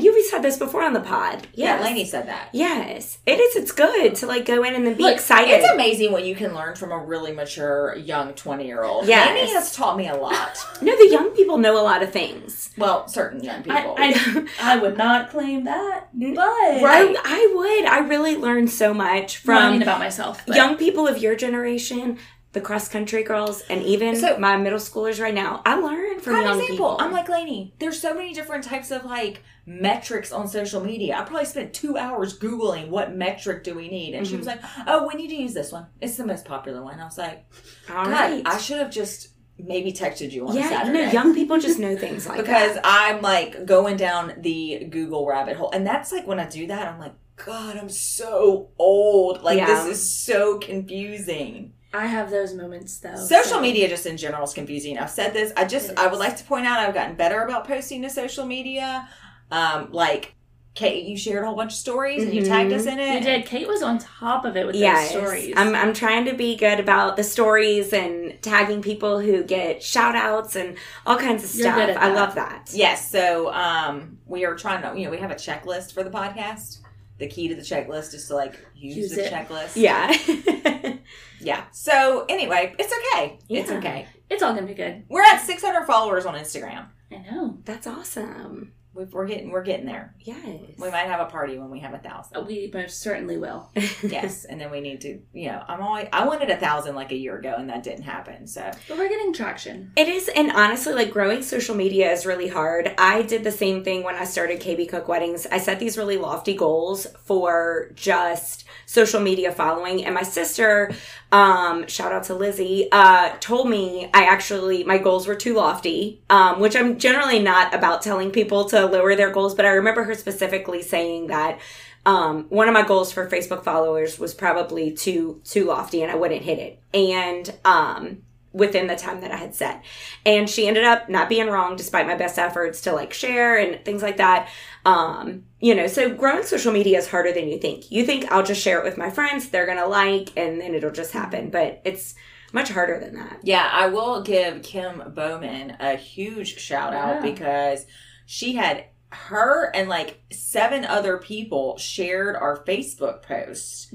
that. 0.00 0.04
Yeah, 0.04 0.12
you've 0.12 0.26
said 0.26 0.42
this 0.42 0.58
before 0.58 0.82
on 0.82 0.92
the 0.92 1.00
pod. 1.00 1.46
Yeah, 1.54 1.76
Yes. 1.76 1.84
Lainey 1.84 2.04
said 2.04 2.28
that. 2.28 2.48
Yes, 2.52 3.18
it 3.26 3.38
is. 3.40 3.56
It's 3.56 3.72
good 3.72 4.14
to 4.16 4.26
like 4.26 4.44
go 4.46 4.62
in 4.62 4.74
and 4.74 4.86
then 4.86 4.94
be 4.94 5.02
Look, 5.04 5.14
excited. 5.14 5.50
It's 5.52 5.70
amazing 5.70 6.12
what 6.12 6.24
you 6.24 6.34
can 6.34 6.54
learn 6.54 6.74
from 6.76 6.92
a 6.92 6.98
really 6.98 7.32
mature 7.32 7.96
young 7.96 8.34
twenty 8.34 8.66
year 8.66 8.82
old. 8.84 9.06
Yes. 9.06 9.28
Lainey 9.28 9.52
has 9.52 9.74
taught 9.74 9.96
me 9.96 10.08
a 10.08 10.14
lot. 10.16 10.56
no, 10.82 10.96
the 10.96 11.08
young 11.10 11.30
people 11.30 11.58
know 11.58 11.80
a 11.80 11.84
lot 11.84 12.02
of 12.02 12.12
things. 12.12 12.70
Well, 12.76 13.08
certain 13.08 13.42
young 13.42 13.62
people. 13.62 13.94
I, 13.98 14.46
I, 14.60 14.74
I 14.74 14.76
would 14.78 14.96
not 14.96 15.30
claim 15.30 15.64
that, 15.64 16.08
but 16.12 16.36
Right. 16.36 17.16
I, 17.16 17.22
I 17.24 17.52
would. 17.54 17.84
I 17.90 17.98
really 18.08 18.36
learned 18.36 18.70
so 18.70 18.94
much 18.94 19.44
Well, 19.46 19.58
I 19.58 19.62
from 19.62 19.72
mean 19.72 19.82
about 19.82 19.98
myself. 19.98 20.44
But 20.46 20.56
young 20.56 20.76
people 20.76 21.06
of 21.06 21.18
your 21.18 21.34
generation. 21.36 22.18
The 22.52 22.60
cross 22.60 22.88
country 22.88 23.22
girls, 23.22 23.62
and 23.70 23.82
even 23.84 24.16
So- 24.16 24.38
my 24.38 24.56
middle 24.56 24.78
schoolers 24.78 25.20
right 25.20 25.34
now. 25.34 25.62
I 25.64 25.76
learn 25.76 26.18
from 26.18 26.34
young 26.34 26.44
example. 26.60 26.66
people. 26.66 26.96
I'm 26.98 27.12
like 27.12 27.28
Lainey. 27.28 27.74
There's 27.78 28.00
so 28.00 28.12
many 28.12 28.32
different 28.34 28.64
types 28.64 28.90
of 28.90 29.04
like 29.04 29.42
metrics 29.66 30.32
on 30.32 30.48
social 30.48 30.82
media. 30.82 31.16
I 31.16 31.22
probably 31.22 31.44
spent 31.44 31.72
two 31.72 31.96
hours 31.96 32.36
googling 32.36 32.88
what 32.88 33.14
metric 33.14 33.62
do 33.62 33.74
we 33.74 33.88
need, 33.88 34.14
and 34.14 34.26
she 34.26 34.36
was 34.36 34.46
mm-hmm. 34.46 34.62
like, 34.62 34.86
"Oh, 34.88 35.06
we 35.06 35.14
need 35.14 35.28
to 35.28 35.36
use 35.36 35.54
this 35.54 35.70
one. 35.70 35.86
It's 36.00 36.16
the 36.16 36.26
most 36.26 36.44
popular 36.44 36.82
one." 36.82 36.98
I 36.98 37.04
was 37.04 37.18
like, 37.18 37.44
all 37.88 38.04
"God, 38.04 38.10
right. 38.10 38.42
I 38.44 38.58
should 38.58 38.78
have 38.78 38.90
just 38.90 39.28
maybe 39.58 39.92
texted 39.92 40.32
you 40.32 40.48
on 40.48 40.56
a 40.56 40.58
yeah, 40.58 40.64
you 40.64 40.68
Saturday." 40.70 41.06
know, 41.06 41.12
young 41.12 41.34
people 41.34 41.60
just 41.60 41.78
know 41.84 41.96
things 41.96 42.26
like 42.26 42.38
because 42.38 42.74
that. 42.74 42.82
I'm 42.84 43.22
like 43.22 43.64
going 43.64 43.96
down 43.96 44.34
the 44.38 44.86
Google 44.90 45.24
rabbit 45.24 45.56
hole, 45.56 45.70
and 45.72 45.86
that's 45.86 46.10
like 46.10 46.26
when 46.26 46.40
I 46.40 46.48
do 46.48 46.66
that, 46.66 46.88
I'm 46.88 46.98
like, 46.98 47.14
God, 47.36 47.76
I'm 47.76 47.88
so 47.88 48.70
old. 48.76 49.42
Like 49.42 49.58
Yeah. 49.58 49.66
this 49.66 49.86
is 49.86 50.16
so 50.24 50.58
confusing. 50.58 51.74
I 51.92 52.06
have 52.06 52.30
those 52.30 52.54
moments 52.54 52.98
though. 52.98 53.16
Social 53.16 53.44
so- 53.56 53.60
media 53.60 53.88
just 53.88 54.06
in 54.06 54.16
general 54.16 54.44
is 54.44 54.52
confusing. 54.52 54.98
I've 54.98 55.10
said 55.10 55.32
this. 55.34 55.52
I 55.56 55.64
just 55.64 55.98
I 55.98 56.06
would 56.06 56.18
like 56.20 56.36
to 56.36 56.44
point 56.44 56.66
out 56.66 56.78
I've 56.78 56.94
gotten 56.94 57.16
better 57.16 57.42
about 57.42 57.66
posting 57.66 58.02
to 58.02 58.10
social 58.10 58.46
media. 58.46 59.08
Um, 59.50 59.88
like 59.90 60.34
Kate, 60.72 61.04
you 61.04 61.16
shared 61.16 61.42
a 61.42 61.46
whole 61.48 61.56
bunch 61.56 61.72
of 61.72 61.78
stories 61.78 62.22
and 62.22 62.32
you 62.32 62.42
Mhm. 62.42 62.46
tagged 62.46 62.72
us 62.72 62.86
in 62.86 63.00
it. 63.00 63.14
You 63.14 63.20
did. 63.20 63.44
Kate 63.44 63.66
was 63.66 63.82
on 63.82 63.98
top 63.98 64.44
of 64.44 64.56
it 64.56 64.64
with 64.68 64.76
Yes, 64.76 65.12
those 65.12 65.20
stories. 65.20 65.52
I'm 65.56 65.74
I'm 65.74 65.92
trying 65.92 66.26
to 66.26 66.32
be 66.34 66.54
good 66.54 66.78
about 66.78 67.16
the 67.16 67.24
stories 67.24 67.92
and 67.92 68.40
tagging 68.40 68.80
people 68.80 69.18
who 69.18 69.42
get 69.42 69.82
shout 69.82 70.14
outs 70.14 70.54
and 70.54 70.76
all 71.04 71.18
kinds 71.18 71.42
of 71.42 71.52
You're 71.56 71.64
stuff. 71.72 71.76
good 71.76 71.90
at 71.90 71.96
I 72.00 72.12
love 72.14 72.36
that. 72.36 72.70
Yes. 72.72 73.10
So 73.10 73.52
um, 73.52 74.18
we 74.26 74.44
are 74.44 74.54
trying 74.54 74.82
to. 74.82 74.96
You 74.96 75.06
know, 75.06 75.10
we 75.10 75.18
have 75.18 75.32
a 75.32 75.34
checklist 75.34 75.92
for 75.92 76.04
the 76.04 76.10
podcast. 76.10 76.78
The 77.20 77.28
key 77.28 77.46
to 77.48 77.54
the 77.54 77.62
checklist 77.62 78.14
is 78.14 78.26
to 78.28 78.34
like 78.34 78.58
use, 78.74 78.96
Use 78.96 79.10
the 79.12 79.26
it. 79.26 79.32
checklist. 79.32 79.76
Yeah. 79.76 80.96
Yeah. 81.42 81.64
So 81.72 82.26
anyway, 82.28 82.74
it's 82.78 82.92
okay. 82.92 83.38
It's 83.48 83.70
okay. 83.70 84.06
it's 84.28 84.42
all 84.42 84.52
gonna 84.52 84.66
be 84.66 84.74
good. 84.74 85.04
We're 85.08 85.22
at 85.22 85.40
600 85.40 85.86
followers 85.86 86.26
on 86.26 86.34
Instagram. 86.34 86.88
I 87.10 87.16
know. 87.30 87.58
That's 87.64 87.86
awesome. 87.86 88.74
We- 88.92 89.04
We're 89.04 89.26
getting 89.26 89.50
we're 89.50 89.62
getting 89.62 89.86
there. 89.86 90.14
Yes. 90.20 90.44
We 90.78 90.90
might 90.90 91.06
have 91.06 91.20
a 91.20 91.26
party 91.30 91.58
when 91.58 91.70
we 91.70 91.78
have 91.80 91.94
a 91.94 91.98
thousand. 91.98 92.44
We 92.46 92.70
most 92.74 93.00
certainly 93.00 93.38
will. 93.38 93.70
yes, 94.02 94.44
and 94.44 94.60
then 94.60 94.70
we 94.70 94.80
need 94.80 95.00
to. 95.02 95.20
You 95.32 95.52
know, 95.52 95.62
I'm 95.68 95.80
always. 95.80 96.08
I 96.12 96.26
wanted 96.26 96.50
a 96.50 96.56
thousand 96.56 96.96
like 96.96 97.12
a 97.12 97.16
year 97.16 97.38
ago, 97.38 97.54
and 97.56 97.68
that 97.70 97.82
didn't 97.84 98.02
happen. 98.02 98.46
So 98.48 98.68
But 98.88 98.98
we're 98.98 99.08
getting 99.08 99.32
traction. 99.32 99.92
It 99.96 100.08
is, 100.08 100.28
and 100.28 100.50
honestly, 100.52 100.92
like 100.92 101.12
growing 101.12 101.42
social 101.42 101.74
media 101.76 102.10
is 102.10 102.26
really 102.26 102.48
hard. 102.48 102.92
I 102.98 103.22
did 103.22 103.44
the 103.44 103.52
same 103.52 103.84
thing 103.84 104.02
when 104.02 104.16
I 104.16 104.24
started 104.24 104.60
KB 104.60 104.88
Cook 104.88 105.06
Weddings. 105.08 105.46
I 105.46 105.58
set 105.58 105.78
these 105.78 105.96
really 105.96 106.16
lofty 106.18 106.54
goals 106.54 107.06
for 107.24 107.92
just 107.94 108.64
social 108.86 109.20
media 109.20 109.52
following, 109.52 110.04
and 110.04 110.14
my 110.14 110.22
sister, 110.24 110.92
um, 111.32 111.86
shout 111.86 112.12
out 112.12 112.24
to 112.24 112.34
Lizzie, 112.34 112.88
uh, 112.90 113.36
told 113.40 113.68
me 113.68 114.10
I 114.12 114.24
actually 114.24 114.84
my 114.84 114.98
goals 114.98 115.26
were 115.26 115.36
too 115.36 115.54
lofty, 115.54 116.22
um, 116.28 116.60
which 116.60 116.74
I'm 116.74 116.98
generally 116.98 117.38
not 117.38 117.72
about 117.74 118.02
telling 118.02 118.30
people 118.30 118.64
to 118.66 118.86
lower 118.86 119.14
their 119.14 119.30
goals, 119.30 119.54
but 119.54 119.64
I 119.64 119.70
remember 119.70 120.04
her 120.04 120.14
specifically 120.14 120.82
saying 120.82 121.28
that 121.28 121.60
um, 122.04 122.46
one 122.48 122.66
of 122.66 122.74
my 122.74 122.82
goals 122.82 123.12
for 123.12 123.28
Facebook 123.28 123.62
followers 123.62 124.18
was 124.18 124.34
probably 124.34 124.92
too 124.92 125.40
too 125.44 125.66
lofty, 125.66 126.02
and 126.02 126.10
I 126.10 126.16
wouldn't 126.16 126.42
hit 126.42 126.58
it. 126.58 126.82
And 126.92 127.52
um, 127.64 128.22
within 128.52 128.86
the 128.88 128.96
time 128.96 129.20
that 129.20 129.30
I 129.30 129.36
had 129.36 129.54
set, 129.54 129.84
and 130.26 130.50
she 130.50 130.66
ended 130.66 130.84
up 130.84 131.08
not 131.08 131.28
being 131.28 131.46
wrong, 131.48 131.76
despite 131.76 132.06
my 132.06 132.16
best 132.16 132.38
efforts 132.38 132.80
to 132.82 132.92
like 132.92 133.12
share 133.12 133.56
and 133.56 133.84
things 133.84 134.02
like 134.02 134.16
that. 134.16 134.48
Um, 134.84 135.44
you 135.60 135.74
know, 135.74 135.86
so 135.86 136.12
growing 136.14 136.42
social 136.42 136.72
media 136.72 136.98
is 136.98 137.08
harder 137.08 137.32
than 137.32 137.48
you 137.48 137.58
think. 137.58 137.90
You 137.92 138.04
think 138.04 138.30
I'll 138.32 138.42
just 138.42 138.60
share 138.62 138.78
it 138.78 138.84
with 138.84 138.98
my 138.98 139.10
friends, 139.10 139.48
they're 139.50 139.66
gonna 139.66 139.86
like, 139.86 140.30
and 140.36 140.60
then 140.60 140.74
it'll 140.74 140.90
just 140.90 141.12
happen, 141.12 141.50
but 141.50 141.80
it's 141.84 142.14
much 142.52 142.70
harder 142.70 142.98
than 142.98 143.14
that. 143.14 143.38
yeah, 143.44 143.68
I 143.72 143.86
will 143.86 144.22
give 144.22 144.62
Kim 144.64 145.00
Bowman 145.14 145.76
a 145.78 145.94
huge 145.94 146.58
shout 146.58 146.92
out 146.92 147.16
Yeah. 147.24 147.30
because 147.30 147.86
she 148.26 148.54
had 148.56 148.86
her 149.12 149.70
and 149.74 149.88
like 149.88 150.20
seven 150.32 150.84
other 150.84 151.18
people 151.18 151.78
shared 151.78 152.34
our 152.34 152.64
Facebook 152.64 153.22
post, 153.22 153.94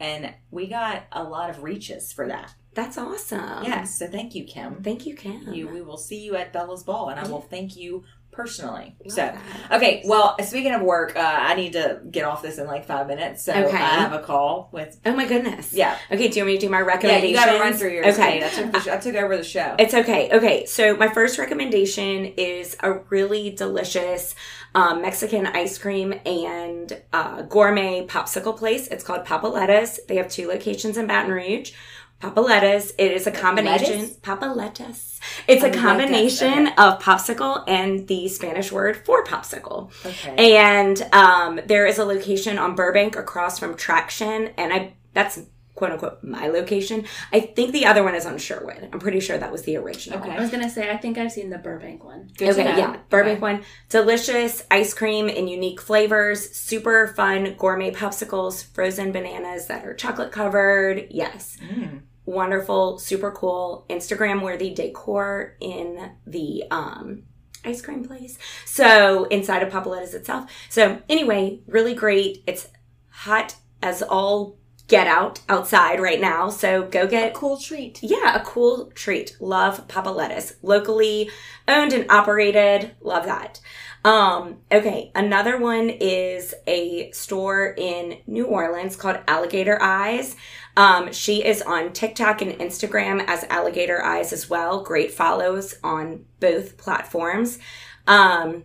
and 0.00 0.34
we 0.50 0.66
got 0.66 1.04
a 1.12 1.22
lot 1.24 1.48
of 1.50 1.62
reaches 1.62 2.12
for 2.12 2.28
that. 2.28 2.54
That's 2.74 2.96
awesome. 2.98 3.64
yes, 3.64 3.98
so 3.98 4.06
thank 4.06 4.34
you, 4.34 4.44
Kim. 4.44 4.82
Thank 4.82 5.06
you, 5.06 5.16
Kim. 5.16 5.52
You, 5.52 5.68
we 5.68 5.82
will 5.82 5.96
see 5.96 6.20
you 6.22 6.36
at 6.36 6.52
Bella's 6.52 6.84
ball, 6.84 7.08
and 7.08 7.18
I 7.18 7.26
will 7.26 7.40
thank 7.40 7.76
you 7.76 8.04
personally. 8.30 8.94
Love 9.04 9.12
so. 9.12 9.16
that. 9.16 9.42
Okay, 9.72 10.02
well, 10.06 10.36
speaking 10.44 10.72
of 10.72 10.82
work, 10.82 11.16
uh, 11.16 11.18
I 11.20 11.56
need 11.56 11.72
to 11.72 12.00
get 12.08 12.24
off 12.24 12.40
this 12.40 12.58
in 12.58 12.68
like 12.68 12.84
five 12.86 13.08
minutes. 13.08 13.44
So 13.44 13.52
Okay. 13.52 13.76
I 13.76 13.80
have 13.80 14.12
a 14.12 14.20
call 14.20 14.68
with. 14.70 14.96
Oh 15.04 15.12
my 15.16 15.26
goodness. 15.26 15.72
Yeah, 15.72 15.98
Okay, 16.12 16.28
do 16.28 16.38
you 16.38 16.44
want 16.44 16.54
me 16.54 16.58
to 16.58 16.66
do 16.66 16.70
my 16.70 16.80
recommendation? 16.80 17.34
yeah. 17.34 17.40
You 17.40 17.46
got 17.46 17.52
to 17.52 17.58
run 17.60 17.72
through 17.72 17.94
yours. 17.94 18.14
Okay. 18.16 18.44
I 18.44 18.48
took, 18.48 18.72
the 18.84 18.94
I 18.94 18.98
took 18.98 19.14
over 19.16 19.36
the 19.36 19.42
show. 19.42 19.74
It's 19.80 19.94
okay. 19.94 20.30
Okay, 20.32 20.66
so 20.66 20.96
my 20.96 21.08
first 21.08 21.36
recommendation 21.36 22.26
is 22.36 22.76
a 22.80 22.92
really 23.10 23.50
delicious 23.50 24.36
um, 24.76 25.02
Mexican 25.02 25.46
ice 25.46 25.76
cream 25.78 26.14
and 26.24 27.02
uh, 27.12 27.42
gourmet 27.42 28.06
popsicle 28.06 28.56
place. 28.56 28.86
It's 28.86 29.02
called 29.02 29.24
Papalettas. 29.24 29.98
They 30.06 30.14
have 30.16 30.28
two 30.30 30.46
locations 30.46 30.96
in 30.96 31.08
Baton 31.08 31.32
Rouge. 31.32 31.72
Papalettas. 32.20 32.92
It 32.98 33.12
is 33.12 33.26
a 33.26 33.30
combination. 33.30 34.00
Lettuce? 34.00 34.16
Papalettas. 34.18 35.20
It's 35.46 35.62
a 35.62 35.70
combination 35.70 36.66
okay. 36.68 36.74
of 36.76 37.00
popsicle 37.00 37.62
and 37.68 38.08
the 38.08 38.28
Spanish 38.28 38.72
word 38.72 38.96
for 39.06 39.24
popsicle. 39.24 39.90
okay. 40.04 40.56
And 40.56 41.00
um, 41.12 41.60
there 41.66 41.86
is 41.86 41.98
a 41.98 42.04
location 42.04 42.58
on 42.58 42.74
Burbank 42.74 43.16
across 43.16 43.58
from 43.58 43.76
Traction, 43.76 44.52
and 44.56 44.72
I 44.72 44.94
that's 45.14 45.40
quote 45.74 45.92
unquote 45.92 46.24
my 46.24 46.48
location. 46.48 47.04
I 47.32 47.38
think 47.38 47.70
the 47.72 47.86
other 47.86 48.02
one 48.02 48.16
is 48.16 48.26
on 48.26 48.36
Sherwood. 48.36 48.88
I'm 48.92 48.98
pretty 48.98 49.20
sure 49.20 49.38
that 49.38 49.52
was 49.52 49.62
the 49.62 49.76
original. 49.76 50.18
Okay. 50.18 50.30
I 50.32 50.40
was 50.40 50.50
gonna 50.50 50.68
say 50.68 50.90
I 50.90 50.96
think 50.96 51.18
I've 51.18 51.30
seen 51.30 51.50
the 51.50 51.58
Burbank 51.58 52.02
one. 52.04 52.30
Good 52.36 52.50
okay, 52.50 52.64
yeah, 52.76 52.96
Burbank 53.10 53.36
Okay. 53.36 53.40
one. 53.40 53.64
Delicious 53.88 54.64
ice 54.72 54.92
cream 54.92 55.28
in 55.28 55.46
unique 55.46 55.80
flavors, 55.80 56.50
super 56.50 57.06
fun 57.06 57.54
gourmet 57.56 57.92
popsicles, 57.92 58.64
frozen 58.74 59.12
bananas 59.12 59.68
that 59.68 59.86
are 59.86 59.94
chocolate 59.94 60.32
covered. 60.32 61.06
Yes, 61.10 61.56
Mm. 61.62 62.00
Wonderful, 62.28 62.98
super 62.98 63.30
cool, 63.30 63.86
Instagram 63.88 64.42
worthy 64.42 64.70
decor 64.74 65.56
in 65.60 66.12
the 66.26 66.64
um 66.70 67.22
ice 67.64 67.82
cream 67.82 68.04
place. 68.04 68.38
So 68.64 69.24
inside 69.24 69.62
of 69.62 69.72
Papalettas 69.72 70.14
itself. 70.14 70.50
So 70.68 71.02
anyway, 71.08 71.60
really 71.66 71.94
great. 71.94 72.44
It's 72.46 72.68
hot 73.08 73.56
as 73.82 74.02
all 74.02 74.58
get 74.86 75.06
out 75.06 75.40
outside 75.48 76.00
right 76.00 76.20
now. 76.20 76.48
So 76.48 76.84
go 76.84 77.06
get 77.06 77.30
a 77.30 77.34
Cool 77.34 77.58
treat. 77.58 78.02
yeah, 78.02 78.34
a 78.36 78.44
cool 78.44 78.90
treat. 78.94 79.36
Love 79.40 79.86
Papa 79.88 80.08
Lettuce. 80.10 80.54
Locally 80.62 81.30
owned 81.66 81.92
and 81.92 82.10
operated. 82.10 82.92
Love 83.00 83.26
that. 83.26 83.60
Um, 84.04 84.58
okay, 84.70 85.10
another 85.14 85.58
one 85.58 85.90
is 85.90 86.54
a 86.66 87.10
store 87.10 87.74
in 87.76 88.18
New 88.26 88.46
Orleans 88.46 88.96
called 88.96 89.18
Alligator 89.26 89.78
Eyes. 89.82 90.36
Um, 90.76 91.12
she 91.12 91.44
is 91.44 91.62
on 91.62 91.92
TikTok 91.92 92.40
and 92.42 92.52
Instagram 92.52 93.24
as 93.26 93.44
Alligator 93.44 94.04
Eyes 94.04 94.32
as 94.32 94.48
well. 94.48 94.82
Great 94.82 95.12
follows 95.12 95.74
on 95.82 96.24
both 96.38 96.76
platforms. 96.76 97.58
Um, 98.06 98.64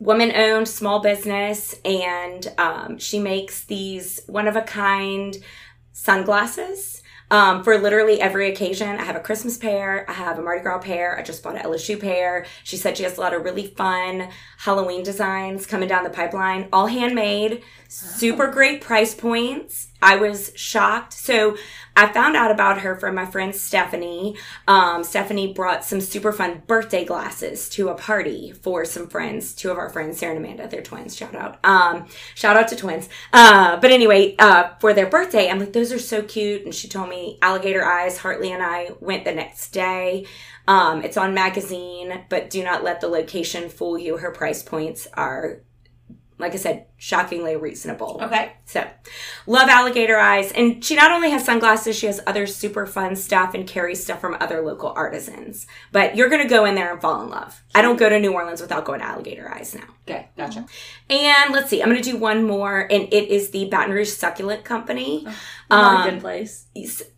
woman 0.00 0.32
owned 0.34 0.68
small 0.68 1.00
business 1.00 1.74
and 1.84 2.52
um, 2.58 2.98
she 2.98 3.18
makes 3.18 3.64
these 3.64 4.20
one 4.26 4.48
of 4.48 4.56
a 4.56 4.62
kind 4.62 5.36
sunglasses 5.92 7.02
um, 7.30 7.64
for 7.64 7.78
literally 7.78 8.20
every 8.20 8.50
occasion. 8.50 8.96
I 8.96 9.04
have 9.04 9.16
a 9.16 9.20
Christmas 9.20 9.56
pair, 9.56 10.08
I 10.08 10.12
have 10.12 10.38
a 10.38 10.42
Mardi 10.42 10.62
Gras 10.62 10.78
pair, 10.78 11.18
I 11.18 11.22
just 11.22 11.42
bought 11.42 11.56
an 11.56 11.62
LSU 11.62 11.98
pair. 11.98 12.46
She 12.64 12.76
said 12.76 12.96
she 12.96 13.04
has 13.04 13.16
a 13.16 13.20
lot 13.20 13.34
of 13.34 13.44
really 13.44 13.68
fun 13.68 14.28
Halloween 14.58 15.02
designs 15.02 15.66
coming 15.66 15.88
down 15.88 16.04
the 16.04 16.10
pipeline, 16.10 16.68
all 16.72 16.86
handmade, 16.86 17.62
super 17.94 18.48
great 18.48 18.80
price 18.80 19.14
points. 19.14 19.88
I 20.02 20.16
was 20.16 20.52
shocked. 20.54 21.12
So 21.12 21.56
I 21.96 22.12
found 22.12 22.36
out 22.36 22.50
about 22.50 22.80
her 22.80 22.96
from 22.96 23.14
my 23.14 23.24
friend 23.24 23.54
Stephanie. 23.54 24.36
Um, 24.66 25.04
Stephanie 25.04 25.52
brought 25.52 25.84
some 25.84 26.00
super 26.00 26.32
fun 26.32 26.62
birthday 26.66 27.04
glasses 27.04 27.68
to 27.70 27.88
a 27.88 27.94
party 27.94 28.52
for 28.52 28.84
some 28.84 29.06
friends, 29.06 29.54
two 29.54 29.70
of 29.70 29.78
our 29.78 29.88
friends, 29.88 30.18
Sarah 30.18 30.34
and 30.36 30.44
Amanda. 30.44 30.68
They're 30.68 30.82
twins. 30.82 31.16
Shout 31.16 31.34
out. 31.34 31.64
Um, 31.64 32.06
shout 32.34 32.56
out 32.56 32.68
to 32.68 32.76
twins. 32.76 33.08
Uh, 33.32 33.78
but 33.78 33.92
anyway, 33.92 34.34
uh, 34.38 34.70
for 34.80 34.92
their 34.92 35.06
birthday, 35.06 35.48
I'm 35.48 35.60
like, 35.60 35.72
those 35.72 35.92
are 35.92 35.98
so 35.98 36.22
cute. 36.22 36.64
And 36.64 36.74
she 36.74 36.88
told 36.88 37.08
me 37.08 37.38
alligator 37.40 37.84
eyes. 37.84 38.18
Hartley 38.18 38.52
and 38.52 38.62
I 38.62 38.90
went 39.00 39.24
the 39.24 39.32
next 39.32 39.70
day. 39.70 40.26
Um, 40.66 41.02
it's 41.02 41.16
on 41.16 41.32
magazine, 41.32 42.24
but 42.28 42.50
do 42.50 42.64
not 42.64 42.82
let 42.82 43.00
the 43.00 43.08
location 43.08 43.68
fool 43.68 43.98
you. 43.98 44.16
Her 44.16 44.32
price 44.32 44.62
points 44.62 45.06
are 45.14 45.62
like 46.38 46.52
I 46.52 46.56
said, 46.56 46.86
shockingly 46.96 47.54
reasonable. 47.56 48.18
Okay. 48.22 48.52
So, 48.64 48.84
love 49.46 49.68
alligator 49.68 50.16
eyes. 50.18 50.50
And 50.52 50.84
she 50.84 50.96
not 50.96 51.12
only 51.12 51.30
has 51.30 51.44
sunglasses, 51.44 51.96
she 51.96 52.06
has 52.06 52.20
other 52.26 52.46
super 52.46 52.86
fun 52.86 53.14
stuff 53.14 53.54
and 53.54 53.66
carries 53.66 54.02
stuff 54.02 54.20
from 54.20 54.36
other 54.40 54.60
local 54.62 54.92
artisans. 54.96 55.66
But 55.92 56.16
you're 56.16 56.28
going 56.28 56.42
to 56.42 56.48
go 56.48 56.64
in 56.64 56.74
there 56.74 56.90
and 56.92 57.00
fall 57.00 57.22
in 57.22 57.30
love. 57.30 57.62
I 57.74 57.82
don't 57.82 57.98
go 57.98 58.08
to 58.08 58.18
New 58.18 58.32
Orleans 58.32 58.60
without 58.60 58.84
going 58.84 59.00
to 59.00 59.06
alligator 59.06 59.48
eyes 59.52 59.74
now. 59.74 59.84
Okay. 60.08 60.28
Gotcha. 60.36 60.66
And 61.08 61.52
let's 61.54 61.70
see, 61.70 61.82
I'm 61.82 61.88
going 61.88 62.02
to 62.02 62.10
do 62.10 62.16
one 62.16 62.44
more, 62.44 62.80
and 62.80 63.02
it 63.12 63.28
is 63.28 63.50
the 63.50 63.66
Baton 63.66 63.92
Rouge 63.94 64.08
Succulent 64.08 64.64
Company. 64.64 65.26
Not 65.70 66.00
Um, 66.00 66.08
a 66.08 66.10
good 66.10 66.20
place. 66.20 66.66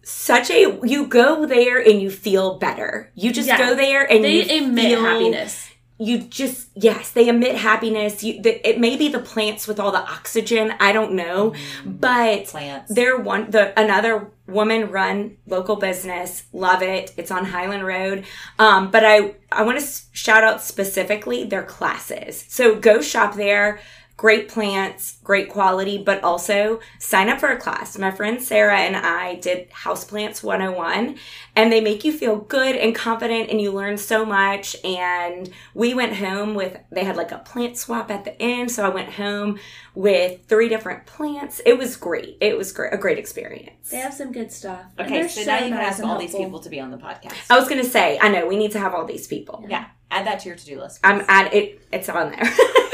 such 0.02 0.50
a 0.50 0.78
you 0.84 1.06
go 1.06 1.46
there 1.46 1.78
and 1.80 2.00
you 2.00 2.10
feel 2.10 2.58
better. 2.58 3.10
You 3.14 3.32
just 3.32 3.48
Yeah. 3.48 3.58
go 3.58 3.74
there 3.74 4.04
and 4.10 4.22
They 4.22 4.42
you 4.44 4.64
emit 4.64 4.84
feel, 4.86 5.00
happiness. 5.04 5.65
You 5.98 6.18
just 6.18 6.68
yes, 6.74 7.10
they 7.12 7.28
emit 7.28 7.56
happiness. 7.56 8.22
You 8.22 8.42
the, 8.42 8.68
it 8.68 8.78
may 8.78 8.96
be 8.96 9.08
the 9.08 9.18
plants 9.18 9.66
with 9.66 9.80
all 9.80 9.92
the 9.92 10.02
oxygen. 10.02 10.74
I 10.78 10.92
don't 10.92 11.12
know, 11.12 11.54
but 11.86 12.44
Plants. 12.46 12.94
they're 12.94 13.18
one 13.18 13.50
the 13.50 13.78
another 13.80 14.30
woman 14.46 14.90
run 14.90 15.38
local 15.46 15.76
business. 15.76 16.44
Love 16.52 16.82
it. 16.82 17.14
It's 17.16 17.30
on 17.30 17.46
Highland 17.46 17.86
Road. 17.86 18.26
Um, 18.58 18.90
but 18.90 19.04
I 19.04 19.36
I 19.50 19.62
want 19.62 19.80
to 19.80 19.86
shout 20.12 20.44
out 20.44 20.62
specifically 20.62 21.44
their 21.44 21.64
classes. 21.64 22.44
So 22.48 22.78
go 22.78 23.00
shop 23.00 23.34
there. 23.34 23.80
Great 24.16 24.48
plants, 24.48 25.18
great 25.22 25.50
quality, 25.50 25.98
but 25.98 26.24
also 26.24 26.80
sign 26.98 27.28
up 27.28 27.38
for 27.38 27.50
a 27.50 27.58
class. 27.58 27.98
My 27.98 28.10
friend 28.10 28.40
Sarah 28.42 28.78
and 28.78 28.96
I 28.96 29.34
did 29.34 29.70
Houseplants 29.70 30.42
101 30.42 31.18
and 31.54 31.70
they 31.70 31.82
make 31.82 32.02
you 32.02 32.12
feel 32.12 32.36
good 32.36 32.76
and 32.76 32.94
confident 32.94 33.50
and 33.50 33.60
you 33.60 33.70
learn 33.72 33.98
so 33.98 34.24
much. 34.24 34.74
And 34.82 35.50
we 35.74 35.92
went 35.92 36.14
home 36.16 36.54
with, 36.54 36.78
they 36.90 37.04
had 37.04 37.16
like 37.16 37.30
a 37.30 37.38
plant 37.40 37.76
swap 37.76 38.10
at 38.10 38.24
the 38.24 38.40
end. 38.40 38.70
So 38.70 38.86
I 38.86 38.88
went 38.88 39.12
home 39.12 39.58
with 39.94 40.46
three 40.46 40.70
different 40.70 41.04
plants. 41.04 41.60
It 41.66 41.76
was 41.76 41.96
great. 41.96 42.38
It 42.40 42.56
was 42.56 42.72
great, 42.72 42.94
a 42.94 42.96
great 42.96 43.18
experience. 43.18 43.90
They 43.90 43.98
have 43.98 44.14
some 44.14 44.32
good 44.32 44.50
stuff. 44.50 44.86
Okay, 44.98 45.10
they're 45.20 45.28
so, 45.28 45.44
now 45.44 45.58
you 45.58 45.68
can 45.68 45.74
ask 45.74 45.98
and 45.98 46.08
all 46.08 46.18
these 46.18 46.34
people 46.34 46.60
to 46.60 46.70
be 46.70 46.80
on 46.80 46.90
the 46.90 46.96
podcast. 46.98 47.34
I 47.50 47.58
was 47.58 47.68
going 47.68 47.82
to 47.82 47.88
say, 47.88 48.18
I 48.18 48.28
know 48.28 48.46
we 48.46 48.56
need 48.56 48.72
to 48.72 48.78
have 48.78 48.94
all 48.94 49.04
these 49.04 49.26
people. 49.26 49.62
yeah, 49.68 49.86
add 50.10 50.26
that 50.26 50.40
to 50.40 50.48
your 50.48 50.56
to-do 50.56 50.80
list. 50.80 51.00
I'm 51.04 51.18
please. 51.18 51.26
at 51.28 51.52
it. 51.52 51.82
It's 51.92 52.08
on 52.08 52.30
there. 52.30 52.44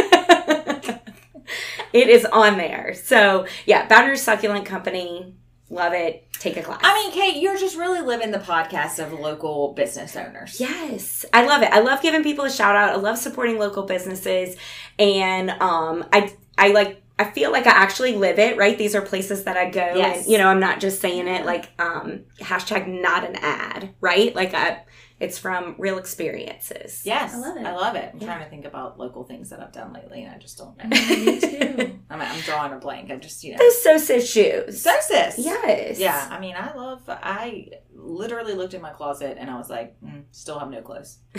it 1.93 2.09
is 2.09 2.25
on 2.27 2.57
there. 2.59 2.95
So 2.95 3.47
yeah, 3.67 3.87
Rouge 4.07 4.19
Succulent 4.19 4.67
Company. 4.67 5.35
Love 5.71 5.95
it. 5.95 6.27
Take 6.35 6.59
a 6.59 6.63
class. 6.63 6.81
I 6.83 6.93
mean, 6.93 7.13
Kate, 7.13 7.41
you're 7.41 7.57
just 7.57 7.79
really 7.79 8.03
living 8.03 8.31
the 8.31 8.39
podcast 8.39 9.03
of 9.03 9.19
local 9.19 9.73
business 9.73 10.17
owners. 10.17 10.61
Yes, 10.61 11.25
I 11.33 11.47
love 11.47 11.63
it. 11.63 11.71
I 11.73 11.81
love 11.81 12.03
giving 12.03 12.23
people 12.23 12.45
a 12.45 12.51
shout 12.51 12.77
out. 12.77 12.91
I 12.91 12.97
love 12.97 13.17
supporting 13.17 13.59
local 13.59 13.85
businesses, 13.85 14.57
and 14.99 15.49
um, 15.51 16.05
I 16.13 16.35
I 16.59 16.69
like 16.73 17.03
I 17.19 17.25
feel 17.31 17.53
like 17.53 17.67
I 17.67 17.71
actually 17.71 18.17
live 18.17 18.39
it. 18.39 18.59
Right, 18.59 18.77
these 18.77 18.95
are 18.95 19.01
places 19.01 19.45
that 19.45 19.57
I 19.57 19.71
go, 19.71 19.95
Yes. 19.97 20.25
and 20.25 20.27
you 20.33 20.37
know 20.37 20.49
I'm 20.49 20.61
not 20.61 20.79
just 20.79 21.01
saying 21.01 21.27
it 21.27 21.47
like 21.47 21.71
um, 21.81 22.25
hashtag 22.41 22.87
not 22.87 23.25
an 23.25 23.37
ad. 23.37 23.95
Right, 24.03 24.35
like 24.35 24.53
I, 24.53 24.83
it's 25.23 25.39
from 25.39 25.77
real 25.79 25.99
experiences. 25.99 27.03
Yes, 27.05 27.33
I 27.35 27.39
love 27.39 27.57
it. 27.57 27.65
I 27.65 27.73
love 27.75 27.95
it. 27.97 28.11
I'm 28.13 28.21
Yeah. 28.21 28.27
trying 28.27 28.45
to 28.45 28.51
think 28.51 28.65
about 28.65 28.99
local 28.99 29.23
things 29.25 29.51
that 29.51 29.61
I've 29.61 29.73
done 29.73 29.93
lately, 29.93 30.23
and 30.25 30.35
I 30.35 30.39
just 30.39 30.59
don't 30.59 30.77
know. 30.77 30.85
Me 30.91 31.41
too. 31.41 31.99
I'm, 32.11 32.21
I'm 32.21 32.41
drawing 32.41 32.73
a 32.73 32.79
blank. 32.79 33.11
I 33.11 33.17
just, 33.17 33.43
you 33.45 33.53
know. 33.53 33.59
Those 33.59 33.83
Sosa 33.83 34.21
shoes. 34.21 34.85
Sosis. 34.85 35.35
Yes. 35.39 35.99
Yeah, 35.99 36.29
I 36.31 36.41
mean, 36.41 36.55
I 36.57 36.75
love. 36.75 37.03
I 37.09 37.69
literally 37.95 38.55
looked 38.55 38.75
in 38.75 38.83
my 38.83 38.91
closet 38.91 39.37
and 39.39 39.49
I 39.49 39.57
was 39.57 39.71
like, 39.71 39.97
mm, 40.03 40.25
still 40.33 40.59
have 40.59 40.71
no 40.71 40.83
clothes. 40.83 41.19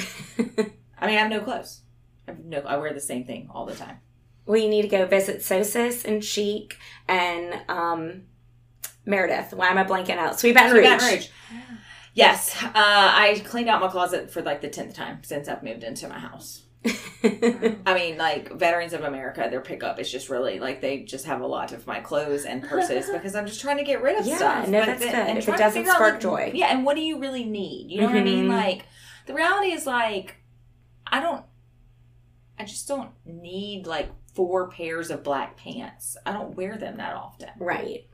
I 0.97 1.07
mean, 1.07 1.17
I 1.17 1.19
have 1.19 1.29
no 1.29 1.41
clothes. 1.41 1.81
I 2.27 2.31
have 2.31 2.39
no. 2.39 2.59
I 2.59 2.77
wear 2.77 2.93
the 2.93 3.01
same 3.01 3.25
thing 3.25 3.49
all 3.53 3.65
the 3.65 3.75
time. 3.75 3.97
Well, 4.45 4.57
you 4.59 4.69
need 4.69 4.83
to 4.83 4.87
go 4.87 5.05
visit 5.05 5.39
Sosis 5.41 6.05
and 6.05 6.23
Chic 6.23 6.77
and 7.07 7.61
um, 7.69 8.23
Meredith. 9.05 9.53
Why 9.53 9.67
am 9.67 9.77
I 9.77 9.83
blanking 9.83 10.17
out? 10.17 10.39
Sweet 10.39 10.53
Baton 10.55 10.73
Rouge. 10.75 10.85
Baton 10.85 11.09
Rouge. 11.09 11.27
Yes, 12.13 12.55
uh, 12.63 12.71
I 12.75 13.41
cleaned 13.45 13.69
out 13.69 13.81
my 13.81 13.87
closet 13.87 14.29
for 14.31 14.41
like 14.41 14.61
the 14.61 14.69
tenth 14.69 14.93
time 14.95 15.19
since 15.23 15.47
I've 15.47 15.63
moved 15.63 15.83
into 15.83 16.07
my 16.07 16.19
house. 16.19 16.61
I 17.23 17.93
mean, 17.95 18.17
like 18.17 18.51
Veterans 18.53 18.93
of 18.93 19.03
America, 19.03 19.47
their 19.49 19.61
pickup 19.61 19.99
is 19.99 20.11
just 20.11 20.29
really 20.29 20.59
like 20.59 20.81
they 20.81 20.99
just 21.03 21.25
have 21.25 21.41
a 21.41 21.47
lot 21.47 21.71
of 21.71 21.87
my 21.87 22.01
clothes 22.01 22.45
and 22.45 22.61
purses 22.61 23.09
because 23.13 23.35
I'm 23.35 23.47
just 23.47 23.61
trying 23.61 23.77
to 23.77 23.83
get 23.83 24.01
rid 24.01 24.19
of 24.19 24.25
Yeah, 24.25 24.37
stuff. 24.37 24.67
no, 24.67 24.79
But 24.81 24.85
that's 24.87 24.99
then- 25.01 25.27
good. 25.27 25.37
If 25.37 25.47
it 25.49 25.57
doesn't 25.57 25.79
figure 25.81 25.91
out, 25.91 25.95
spark 25.95 26.13
like, 26.15 26.21
joy. 26.21 26.51
yeah. 26.53 26.67
And 26.67 26.85
what 26.85 26.95
do 26.95 27.01
you 27.01 27.19
really 27.19 27.45
need? 27.45 27.89
You 27.89 28.01
know 28.01 28.07
what 28.07 28.15
I 28.17 28.23
mean? 28.23 28.45
Mhm. 28.47 28.49
Like 28.49 28.85
the 29.25 29.33
reality 29.33 29.71
is 29.71 29.85
like 29.87 30.35
I 31.07 31.19
don't. 31.19 31.43
I 32.59 32.65
just 32.65 32.87
don't 32.87 33.09
need 33.25 33.87
like 33.87 34.09
four 34.35 34.69
pairs 34.69 35.09
of 35.09 35.23
black 35.23 35.57
pants. 35.57 36.15
I 36.25 36.31
don't 36.33 36.55
wear 36.55 36.77
them 36.77 36.97
that 36.97 37.15
often. 37.15 37.49
right. 37.59 38.05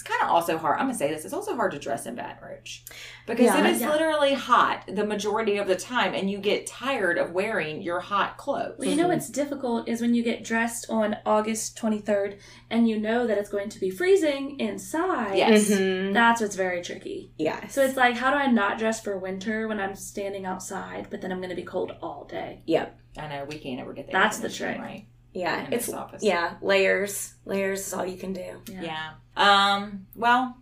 It's 0.00 0.08
kind 0.08 0.22
of 0.22 0.30
also 0.30 0.56
hard. 0.56 0.78
I'm 0.78 0.86
gonna 0.86 0.96
say 0.96 1.10
this. 1.12 1.26
It's 1.26 1.34
also 1.34 1.54
hard 1.54 1.72
to 1.72 1.78
dress 1.78 2.06
in 2.06 2.14
Baton 2.14 2.38
Rouge 2.42 2.78
because 3.26 3.44
Yeah. 3.44 3.60
it 3.60 3.66
is 3.70 3.80
Yeah. 3.82 3.90
literally 3.90 4.32
hot 4.32 4.84
the 4.88 5.04
majority 5.04 5.58
of 5.58 5.66
the 5.66 5.76
time, 5.76 6.14
and 6.14 6.30
you 6.30 6.38
get 6.38 6.66
tired 6.66 7.18
of 7.18 7.32
wearing 7.32 7.82
your 7.82 8.00
hot 8.00 8.38
clothes. 8.38 8.76
Well, 8.78 8.88
you 8.88 8.96
know 8.96 9.08
what's 9.08 9.28
difficult 9.28 9.86
is 9.90 10.00
when 10.00 10.14
you 10.14 10.22
get 10.22 10.42
dressed 10.42 10.88
on 10.88 11.18
August 11.26 11.76
23rd 11.76 12.38
and 12.70 12.88
you 12.88 12.98
know 12.98 13.26
that 13.26 13.36
it's 13.36 13.50
going 13.50 13.68
to 13.68 13.78
be 13.78 13.90
freezing 13.90 14.58
inside. 14.58 15.36
Yes. 15.36 15.68
Mhm. 15.70 16.14
That's 16.14 16.40
what's 16.40 16.56
very 16.56 16.80
tricky. 16.80 17.32
Yeah. 17.36 17.66
So 17.68 17.82
it's 17.84 17.98
like, 17.98 18.16
how 18.16 18.30
do 18.30 18.36
I 18.38 18.46
not 18.46 18.78
dress 18.78 19.02
for 19.02 19.18
winter 19.18 19.68
when 19.68 19.78
I'm 19.80 19.94
standing 19.94 20.46
outside, 20.46 21.08
but 21.10 21.20
then 21.20 21.30
I'm 21.30 21.40
going 21.40 21.50
to 21.50 21.56
be 21.56 21.62
cold 21.62 21.92
all 22.02 22.24
day? 22.24 22.62
Yep. 22.64 22.98
I 23.18 23.28
know 23.28 23.44
we 23.46 23.58
can't 23.58 23.80
ever 23.80 23.92
get 23.92 24.06
there. 24.06 24.18
That's 24.18 24.38
the 24.38 24.48
this 24.48 24.56
trick. 24.56 24.78
right? 24.78 25.04
Yeah. 25.32 25.66
in 25.66 25.72
It's 25.72 25.92
office. 25.92 26.22
yeah. 26.22 26.54
Layers. 26.62 27.34
Layers 27.44 27.86
is 27.86 27.94
all 27.94 28.04
you 28.06 28.16
can 28.16 28.32
do. 28.32 28.60
Yeah. 28.68 29.12
Um. 29.36 30.06
Well, 30.16 30.56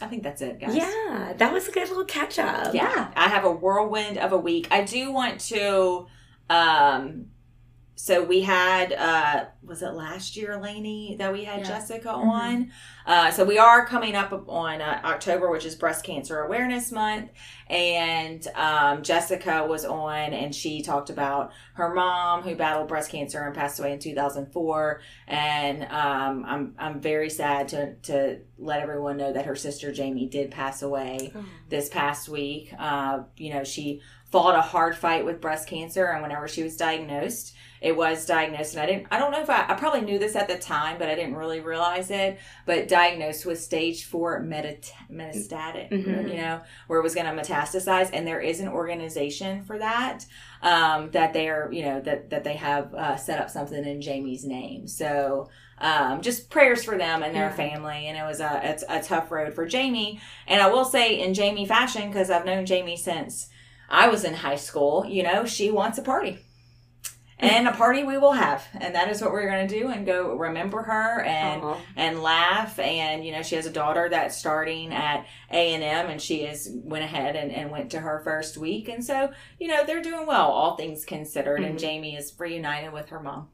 I 0.00 0.06
think 0.06 0.22
that's 0.22 0.42
it, 0.42 0.60
guys. 0.60 0.76
Yeah. 0.76 1.32
That 1.36 1.52
was 1.52 1.68
a 1.68 1.72
good 1.72 1.88
little 1.88 2.04
catch 2.04 2.38
up. 2.38 2.74
Yeah. 2.74 3.10
I 3.16 3.28
have 3.28 3.44
a 3.44 3.50
whirlwind 3.50 4.18
of 4.18 4.32
a 4.32 4.36
week. 4.38 4.68
I 4.70 4.82
do 4.84 5.12
want 5.12 5.40
to. 5.52 6.06
Um. 6.50 7.26
So 7.98 8.22
we 8.22 8.42
had. 8.42 8.92
uh 8.92 9.46
Was 9.64 9.82
it 9.82 9.94
last 9.94 10.36
year, 10.36 10.56
Lainey, 10.62 11.16
that 11.18 11.32
we 11.32 11.42
had 11.42 11.60
Yeah. 11.60 11.66
Jessica 11.66 12.08
Mhm. 12.10 12.28
on? 12.28 12.70
Uh, 13.04 13.30
so 13.32 13.44
we 13.44 13.58
are 13.58 13.84
coming 13.84 14.14
up 14.14 14.32
on 14.48 14.80
uh, 14.80 15.00
October, 15.02 15.50
which 15.50 15.64
is 15.64 15.74
Breast 15.74 16.04
Cancer 16.04 16.38
Awareness 16.40 16.92
Month, 16.92 17.30
and 17.68 18.46
um, 18.54 19.02
Jessica 19.02 19.66
was 19.66 19.84
on, 19.84 20.32
and 20.32 20.54
she 20.54 20.82
talked 20.82 21.10
about 21.10 21.50
her 21.74 21.92
mom 21.92 22.42
who 22.42 22.54
battled 22.54 22.86
breast 22.86 23.10
cancer 23.10 23.40
and 23.44 23.54
passed 23.56 23.80
away 23.80 23.92
in 23.92 23.98
2004. 23.98 25.00
And 25.26 25.82
um, 25.84 26.44
I'm 26.46 26.74
I'm 26.78 27.00
very 27.00 27.30
sad 27.30 27.66
to 27.68 27.94
to 28.02 28.38
let 28.58 28.80
everyone 28.80 29.16
know 29.16 29.32
that 29.32 29.46
her 29.46 29.56
sister 29.56 29.90
Jamie 29.90 30.26
did 30.28 30.50
pass 30.52 30.82
away 30.82 31.32
Oh. 31.34 31.44
this 31.70 31.88
past 31.88 32.28
week. 32.28 32.72
Uh, 32.78 33.20
you 33.36 33.52
know, 33.52 33.64
she 33.64 34.00
fought 34.30 34.54
a 34.56 34.60
hard 34.60 34.96
fight 34.96 35.24
with 35.24 35.40
breast 35.40 35.68
cancer, 35.68 36.06
and 36.06 36.22
whenever 36.22 36.48
she 36.48 36.62
was 36.62 36.76
diagnosed, 36.76 37.54
it 37.80 37.94
was 37.96 38.24
diagnosed, 38.26 38.74
and 38.74 38.82
I 38.82 38.86
didn't. 38.86 39.06
I 39.10 39.18
don't 39.18 39.30
know 39.30 39.40
if 39.42 39.50
I. 39.50 39.66
I 39.68 39.74
probably 39.74 40.00
knew 40.00 40.18
this 40.18 40.34
at 40.34 40.48
the 40.48 40.56
time, 40.58 40.96
but 40.98 41.08
I 41.08 41.14
didn't 41.14 41.36
really 41.36 41.60
realize 41.60 42.10
it. 42.10 42.38
But 42.64 42.88
diagnosed 42.88 43.44
with 43.46 43.60
stage 43.60 44.04
four 44.06 44.40
metat- 44.42 44.90
metastatic, 45.12 45.90
Mhm. 45.90 46.28
you 46.30 46.36
know, 46.38 46.60
where 46.86 46.98
it 46.98 47.02
was 47.02 47.14
going 47.14 47.26
to 47.26 47.40
metastasize, 47.42 48.10
and 48.12 48.26
there 48.26 48.40
is 48.40 48.60
an 48.60 48.68
organization 48.68 49.62
for 49.64 49.78
that. 49.78 50.24
Um, 50.62 51.10
that 51.12 51.32
they 51.34 51.48
are, 51.48 51.68
you 51.70 51.82
know, 51.84 52.00
that 52.00 52.30
that 52.30 52.44
they 52.44 52.54
have 52.54 52.94
uh, 52.94 53.16
set 53.16 53.38
up 53.40 53.50
something 53.50 53.84
in 53.84 54.00
Jamie's 54.00 54.44
name. 54.44 54.86
So. 54.88 55.48
Um, 55.78 56.22
just 56.22 56.48
prayers 56.48 56.82
for 56.84 56.96
them 56.96 57.22
and 57.22 57.34
their 57.34 57.50
Yeah. 57.50 57.52
family, 57.54 58.06
and 58.06 58.16
it 58.16 58.22
was 58.22 58.40
a 58.40 58.62
it's 58.64 58.82
a 58.88 59.02
tough 59.02 59.30
road 59.30 59.52
for 59.52 59.66
Jamie. 59.66 60.18
And 60.46 60.62
I 60.62 60.68
will 60.68 60.86
say, 60.86 61.20
in 61.20 61.34
Jamie 61.34 61.66
fashion, 61.66 62.08
because 62.08 62.30
I've 62.30 62.46
known 62.46 62.64
Jamie 62.64 62.96
since 62.96 63.50
I 63.88 64.08
was 64.08 64.24
in 64.24 64.34
high 64.34 64.56
school, 64.56 65.04
you 65.06 65.22
know, 65.22 65.44
she 65.44 65.70
wants 65.70 65.98
a 65.98 66.02
party. 66.02 66.38
And 67.38 67.68
a 67.68 67.72
party 67.72 68.02
we 68.02 68.16
will 68.16 68.32
have. 68.32 68.66
And 68.80 68.94
that 68.94 69.10
is 69.10 69.20
what 69.20 69.30
we're 69.30 69.46
going 69.46 69.68
to 69.68 69.78
do 69.78 69.88
and 69.88 70.06
go 70.06 70.34
remember 70.36 70.82
her 70.84 71.20
and 71.20 71.62
Aw. 71.62 71.76
and 71.94 72.22
laugh 72.22 72.78
and 72.78 73.26
you 73.26 73.32
know 73.32 73.42
she 73.42 73.56
has 73.56 73.66
a 73.66 73.70
daughter 73.70 74.08
that's 74.08 74.34
starting 74.38 74.90
at 74.90 75.26
a&m 75.50 75.82
and 76.08 76.20
she 76.20 76.44
is 76.44 76.70
went 76.72 77.04
ahead 77.04 77.36
and, 77.36 77.52
and 77.52 77.70
went 77.70 77.90
to 77.90 78.00
her 78.00 78.22
first 78.24 78.56
week 78.56 78.88
and 78.88 79.04
so 79.04 79.30
you 79.60 79.68
know 79.68 79.84
they're 79.84 80.00
doing 80.02 80.26
well 80.26 80.46
all 80.50 80.76
things 80.76 81.04
considered 81.04 81.60
and 81.60 81.76
Mhm. 81.76 81.80
jamie 81.80 82.16
is 82.16 82.32
reunited 82.38 82.90
with 82.94 83.10
her 83.10 83.20
mom 83.20 83.48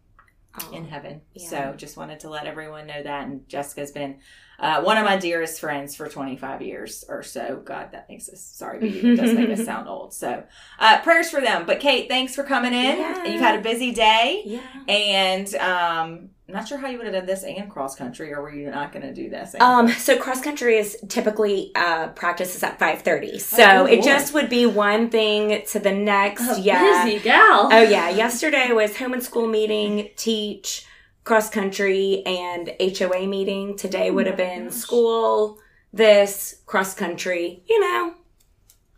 In 0.73 0.87
heaven. 0.87 1.23
Yeah. 1.35 1.49
So 1.49 1.75
just 1.77 1.97
wanted 1.97 2.21
to 2.21 2.29
let 2.31 2.47
everyone 2.47 2.87
know 2.87 3.03
that. 3.03 3.27
And 3.27 3.49
Jessica's 3.49 3.91
been 3.91 4.19
uh, 4.59 4.83
one 4.83 4.99
of 4.99 5.05
my 5.05 5.17
dearest 5.17 5.59
friends 5.61 5.97
for 5.97 6.09
25 6.09 6.61
years 6.61 7.05
or 7.09 7.23
so. 7.23 7.63
God, 7.65 7.93
that 7.93 8.09
makes 8.09 8.29
us 8.29 8.43
sorry, 8.43 8.79
but 8.81 8.89
it 8.89 9.17
does 9.17 9.33
make 9.35 9.49
us 9.49 9.65
sound 9.65 9.89
old. 9.89 10.13
So 10.13 10.45
uh, 10.79 11.01
prayers 11.01 11.31
for 11.31 11.41
them. 11.41 11.65
But 11.65 11.81
Kate, 11.81 12.09
thanks 12.09 12.35
for 12.35 12.43
coming 12.45 12.75
in. 12.75 12.99
Yeah. 12.99 13.25
You've 13.25 13.41
had 13.41 13.59
a 13.59 13.63
busy 13.63 13.93
day. 13.93 14.43
Yeah. 14.45 14.61
And 14.89 15.55
um, 15.55 16.29
I'm 16.49 16.55
not 16.55 16.67
sure 16.69 16.77
how 16.79 16.89
you 16.89 16.99
would 16.99 17.07
have 17.07 17.15
done 17.15 17.27
this 17.27 17.45
and 17.45 17.71
cross 17.71 17.95
country, 17.95 18.33
or 18.33 18.43
were 18.43 18.53
you 18.53 18.69
not 18.71 18.93
going 18.93 19.07
to 19.07 19.15
do 19.15 19.31
this? 19.31 19.55
Um, 19.61 19.89
so 19.89 20.19
cross 20.19 20.41
country 20.43 20.77
is 20.77 20.99
typically 21.09 21.71
uh 21.75 22.09
practices 22.09 22.63
at 22.63 22.79
five 22.79 23.03
thirty. 23.03 23.39
So 23.39 23.63
Oh, 23.63 23.87
it 23.87 23.93
Lord. 24.01 24.05
just 24.05 24.35
would 24.35 24.49
be 24.51 24.67
one 24.67 25.09
thing 25.09 25.63
to 25.69 25.79
the 25.79 25.93
next. 25.93 26.59
A 26.59 26.61
yeah. 26.61 27.05
busy 27.05 27.21
gal. 27.21 27.69
Oh 27.73 27.83
yeah. 27.83 28.11
Yesterday 28.11 28.73
was 28.73 28.97
home 28.97 29.13
and 29.15 29.23
school 29.23 29.47
meeting, 29.47 30.11
teach, 30.17 30.85
cross 31.25 31.49
country 31.49 32.23
and 32.27 32.73
HOA 32.81 33.27
meeting. 33.27 33.77
Today 33.77 34.11
would 34.11 34.27
have 34.27 34.35
Oh 34.35 34.39
been 34.39 34.65
gosh. 34.65 34.75
school, 34.75 35.59
this, 35.93 36.63
cross 36.67 36.93
country, 36.95 37.63
you 37.69 37.79
know, 37.81 38.15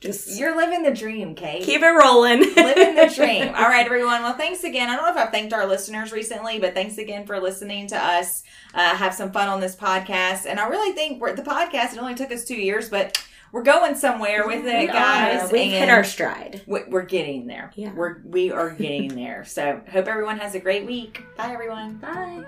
just 0.05 0.39
You're 0.39 0.57
living 0.57 0.83
the 0.83 0.93
dream, 0.93 1.35
Kate. 1.35 1.63
keep 1.65 1.83
it 1.83 1.87
rolling. 1.87 2.41
living 2.41 2.95
the 2.95 3.13
dream. 3.15 3.49
All 3.49 3.69
right, 3.69 3.85
everyone. 3.85 4.23
Well, 4.23 4.37
thanks 4.37 4.63
again. 4.65 4.89
I 4.91 4.97
don't 4.97 5.05
know 5.05 5.11
if 5.11 5.17
I've 5.17 5.33
thanked 5.33 5.53
our 5.53 5.67
listeners 5.67 6.13
recently, 6.13 6.59
but 6.61 6.75
thanks 6.75 6.99
again 6.99 7.27
for 7.27 7.41
listening 7.41 7.87
to 7.89 7.97
us. 7.97 8.45
Uh, 8.75 8.95
have 8.95 9.15
some 9.15 9.33
fun 9.33 9.49
on 9.49 9.61
this 9.61 9.75
podcast, 9.75 10.47
and 10.47 10.61
I 10.61 10.69
really 10.69 10.93
think 10.95 11.21
we're, 11.21 11.35
the 11.35 11.43
podcast. 11.43 11.93
It 11.95 11.99
only 11.99 12.15
took 12.15 12.31
us 12.31 12.45
two 12.45 12.55
years, 12.57 12.89
but 12.89 13.21
we're 13.53 13.63
going 13.63 13.95
somewhere 13.95 14.47
with 14.47 14.67
it, 14.67 14.81
We 14.81 14.87
guys. 14.89 15.49
are. 15.49 15.53
We've 15.53 15.71
hit 15.71 15.89
our 15.89 16.05
stride. 16.05 16.63
we- 16.67 16.85
We're 16.89 17.03
getting 17.05 17.47
there. 17.47 17.71
Yeah. 17.75 17.93
We're 17.95 18.19
we 18.25 18.51
are 18.53 18.71
getting 18.71 19.15
there. 19.15 19.45
So 19.45 19.81
hope 19.91 20.07
everyone 20.09 20.39
has 20.39 20.55
a 20.55 20.61
great 20.61 20.87
week. 20.87 21.23
Bye, 21.37 21.53
everyone. 21.53 21.95
Bye. 21.99 22.45